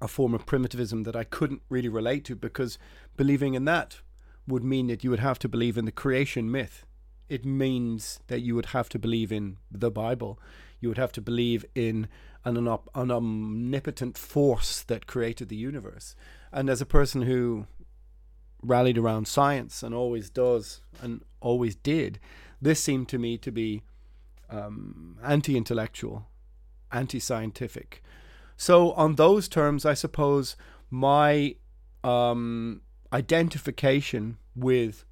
a 0.00 0.08
form 0.08 0.34
of 0.34 0.46
primitivism 0.46 1.04
that 1.04 1.16
I 1.16 1.24
couldn't 1.24 1.62
really 1.68 1.88
relate 1.88 2.24
to 2.26 2.36
because 2.36 2.78
believing 3.16 3.54
in 3.54 3.64
that 3.64 4.00
would 4.46 4.64
mean 4.64 4.88
that 4.88 5.02
you 5.02 5.10
would 5.10 5.20
have 5.20 5.38
to 5.40 5.48
believe 5.48 5.78
in 5.78 5.84
the 5.84 5.92
creation 5.92 6.50
myth. 6.50 6.84
It 7.28 7.44
means 7.44 8.20
that 8.26 8.40
you 8.40 8.54
would 8.54 8.66
have 8.66 8.88
to 8.90 8.98
believe 8.98 9.32
in 9.32 9.56
the 9.70 9.90
Bible. 9.90 10.38
You 10.80 10.88
would 10.88 10.98
have 10.98 11.12
to 11.12 11.22
believe 11.22 11.64
in 11.74 12.08
an, 12.44 12.56
an 12.94 13.10
omnipotent 13.10 14.18
force 14.18 14.82
that 14.82 15.06
created 15.06 15.48
the 15.48 15.56
universe. 15.56 16.14
And 16.52 16.68
as 16.68 16.80
a 16.80 16.86
person 16.86 17.22
who 17.22 17.66
rallied 18.62 18.98
around 18.98 19.28
science 19.28 19.82
and 19.82 19.94
always 19.94 20.28
does 20.30 20.82
and 21.00 21.22
always 21.40 21.74
did, 21.74 22.18
this 22.60 22.82
seemed 22.82 23.08
to 23.08 23.18
me 23.18 23.38
to 23.38 23.50
be 23.50 23.82
um, 24.50 25.18
anti 25.22 25.56
intellectual, 25.56 26.26
anti 26.92 27.18
scientific. 27.18 28.02
So, 28.56 28.92
on 28.92 29.16
those 29.16 29.48
terms, 29.48 29.84
I 29.84 29.94
suppose 29.94 30.56
my 30.90 31.56
um, 32.02 32.82
identification 33.12 34.38
with 34.54 35.04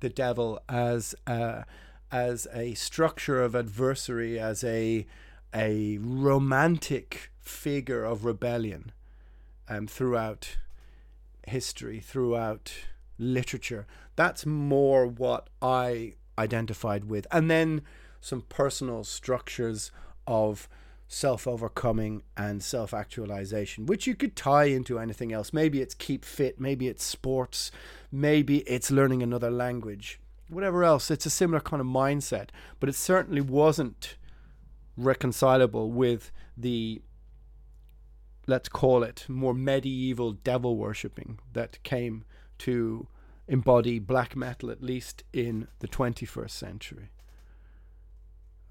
the 0.00 0.10
devil 0.10 0.60
as 0.68 1.14
a, 1.26 1.64
as 2.12 2.46
a 2.52 2.74
structure 2.74 3.42
of 3.42 3.54
adversary, 3.54 4.38
as 4.38 4.62
a 4.62 5.06
a 5.54 5.98
romantic 5.98 7.30
figure 7.40 8.04
of 8.04 8.24
rebellion 8.24 8.90
um, 9.68 9.86
throughout 9.86 10.56
history, 11.46 12.00
throughout 12.00 12.72
literature. 13.18 13.86
That's 14.16 14.44
more 14.44 15.06
what 15.06 15.48
I 15.62 16.14
identified 16.36 17.04
with, 17.04 17.26
and 17.30 17.50
then 17.50 17.82
some 18.20 18.42
personal 18.42 19.04
structures 19.04 19.92
of 20.26 20.68
self 21.08 21.46
overcoming 21.46 22.22
and 22.36 22.62
self 22.62 22.94
actualization, 22.94 23.86
which 23.86 24.06
you 24.06 24.14
could 24.14 24.36
tie 24.36 24.64
into 24.64 24.98
anything 24.98 25.32
else. 25.32 25.52
Maybe 25.52 25.80
it's 25.80 25.94
keep 25.94 26.24
fit, 26.24 26.60
maybe 26.60 26.88
it's 26.88 27.04
sports, 27.04 27.70
maybe 28.10 28.58
it's 28.60 28.90
learning 28.90 29.22
another 29.22 29.50
language, 29.50 30.20
whatever 30.48 30.84
else. 30.84 31.10
It's 31.10 31.26
a 31.26 31.30
similar 31.30 31.60
kind 31.60 31.80
of 31.80 31.86
mindset, 31.86 32.48
but 32.80 32.88
it 32.88 32.94
certainly 32.94 33.40
wasn't 33.40 34.16
reconcilable 34.96 35.90
with 35.90 36.30
the 36.56 37.02
let's 38.46 38.68
call 38.68 39.02
it 39.02 39.24
more 39.26 39.54
medieval 39.54 40.32
devil 40.32 40.76
worshipping 40.76 41.38
that 41.54 41.82
came 41.82 42.24
to 42.58 43.08
embody 43.48 43.98
black 43.98 44.36
metal 44.36 44.70
at 44.70 44.82
least 44.82 45.24
in 45.32 45.66
the 45.80 45.88
21st 45.88 46.50
century. 46.50 47.10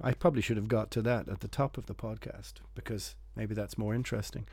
I 0.03 0.13
probably 0.13 0.41
should 0.41 0.57
have 0.57 0.67
got 0.67 0.91
to 0.91 1.01
that 1.03 1.29
at 1.29 1.39
the 1.39 1.47
top 1.47 1.77
of 1.77 1.85
the 1.85 1.95
podcast 1.95 2.55
because 2.75 3.15
maybe 3.35 3.55
that's 3.55 3.77
more 3.77 3.95
interesting. 3.95 4.45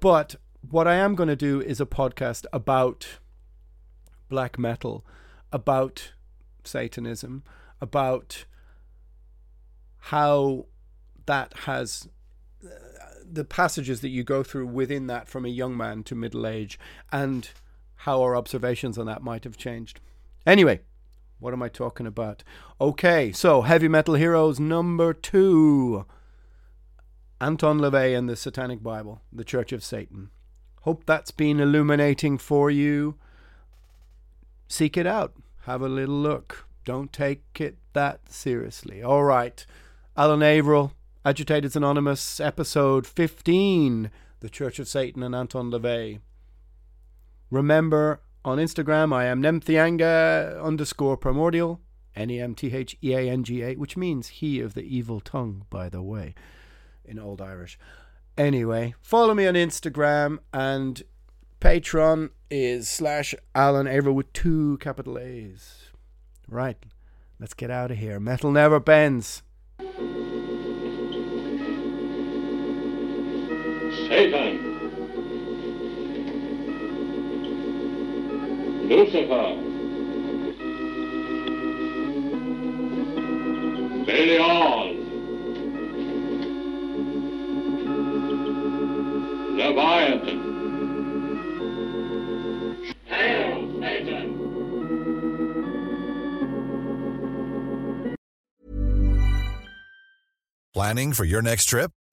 But 0.00 0.36
what 0.70 0.86
I 0.86 0.94
am 0.94 1.16
going 1.16 1.28
to 1.28 1.36
do 1.36 1.60
is 1.60 1.80
a 1.80 1.86
podcast 1.86 2.46
about 2.52 3.18
black 4.28 4.58
metal, 4.58 5.04
about 5.52 6.12
Satanism, 6.62 7.42
about 7.80 8.44
how 9.98 10.66
that 11.26 11.52
has 11.64 12.08
uh, 12.64 12.68
the 13.28 13.44
passages 13.44 14.00
that 14.02 14.10
you 14.10 14.22
go 14.22 14.44
through 14.44 14.66
within 14.66 15.08
that 15.08 15.28
from 15.28 15.44
a 15.44 15.48
young 15.48 15.76
man 15.76 16.04
to 16.04 16.14
middle 16.14 16.46
age 16.46 16.78
and 17.10 17.50
how 18.00 18.22
our 18.22 18.36
observations 18.36 18.98
on 18.98 19.06
that 19.06 19.22
might 19.22 19.42
have 19.42 19.56
changed. 19.56 19.98
Anyway, 20.46 20.80
what 21.38 21.52
am 21.52 21.62
I 21.62 21.68
talking 21.68 22.06
about? 22.06 22.42
Okay, 22.80 23.32
so 23.32 23.62
Heavy 23.62 23.88
Metal 23.88 24.14
Heroes 24.14 24.58
number 24.58 25.12
two 25.12 26.06
Anton 27.40 27.78
LaVey 27.78 28.16
and 28.16 28.28
the 28.28 28.36
Satanic 28.36 28.82
Bible, 28.82 29.20
the 29.32 29.44
Church 29.44 29.72
of 29.72 29.84
Satan. 29.84 30.30
Hope 30.82 31.04
that's 31.04 31.30
been 31.30 31.60
illuminating 31.60 32.38
for 32.38 32.70
you. 32.70 33.16
Seek 34.68 34.96
it 34.96 35.06
out, 35.06 35.34
have 35.62 35.82
a 35.82 35.88
little 35.88 36.14
look. 36.14 36.66
Don't 36.84 37.12
take 37.12 37.42
it 37.60 37.76
that 37.92 38.32
seriously. 38.32 39.02
All 39.02 39.24
right. 39.24 39.66
Alan 40.16 40.42
Averill, 40.42 40.92
Agitators 41.24 41.74
Anonymous, 41.74 42.40
episode 42.40 43.06
15 43.06 44.10
The 44.40 44.48
Church 44.48 44.78
of 44.78 44.86
Satan 44.88 45.22
and 45.22 45.34
Anton 45.34 45.70
LaVey. 45.70 46.20
Remember, 47.50 48.20
on 48.46 48.58
Instagram, 48.58 49.12
I 49.12 49.24
am 49.24 49.42
Nemtheanga 49.42 50.62
underscore 50.62 51.16
primordial, 51.16 51.80
N 52.14 52.30
E 52.30 52.40
M 52.40 52.54
T 52.54 52.72
H 52.72 52.96
E 53.02 53.12
A 53.12 53.28
N 53.28 53.42
G 53.42 53.62
A, 53.62 53.74
which 53.74 53.96
means 53.96 54.28
he 54.28 54.60
of 54.60 54.74
the 54.74 54.84
evil 54.84 55.18
tongue, 55.20 55.66
by 55.68 55.88
the 55.88 56.00
way, 56.00 56.36
in 57.04 57.18
Old 57.18 57.42
Irish. 57.42 57.76
Anyway, 58.38 58.94
follow 59.02 59.34
me 59.34 59.48
on 59.48 59.54
Instagram 59.54 60.38
and 60.52 61.02
Patreon 61.60 62.30
is 62.48 62.88
slash 62.88 63.34
Alan 63.54 63.88
Averill 63.88 64.14
with 64.14 64.32
two 64.32 64.78
capital 64.78 65.18
A's. 65.18 65.86
Right, 66.48 66.76
let's 67.40 67.54
get 67.54 67.72
out 67.72 67.90
of 67.90 67.98
here. 67.98 68.20
Metal 68.20 68.52
never 68.52 68.78
bends. 68.78 69.42
Satan, 74.08 74.65
Lucifer, 78.88 79.56
Belial, 84.06 84.94
Leviathan. 89.56 90.42
Planning 100.72 101.12
for 101.12 101.24
your 101.24 101.42
next 101.42 101.64
trip? 101.64 101.90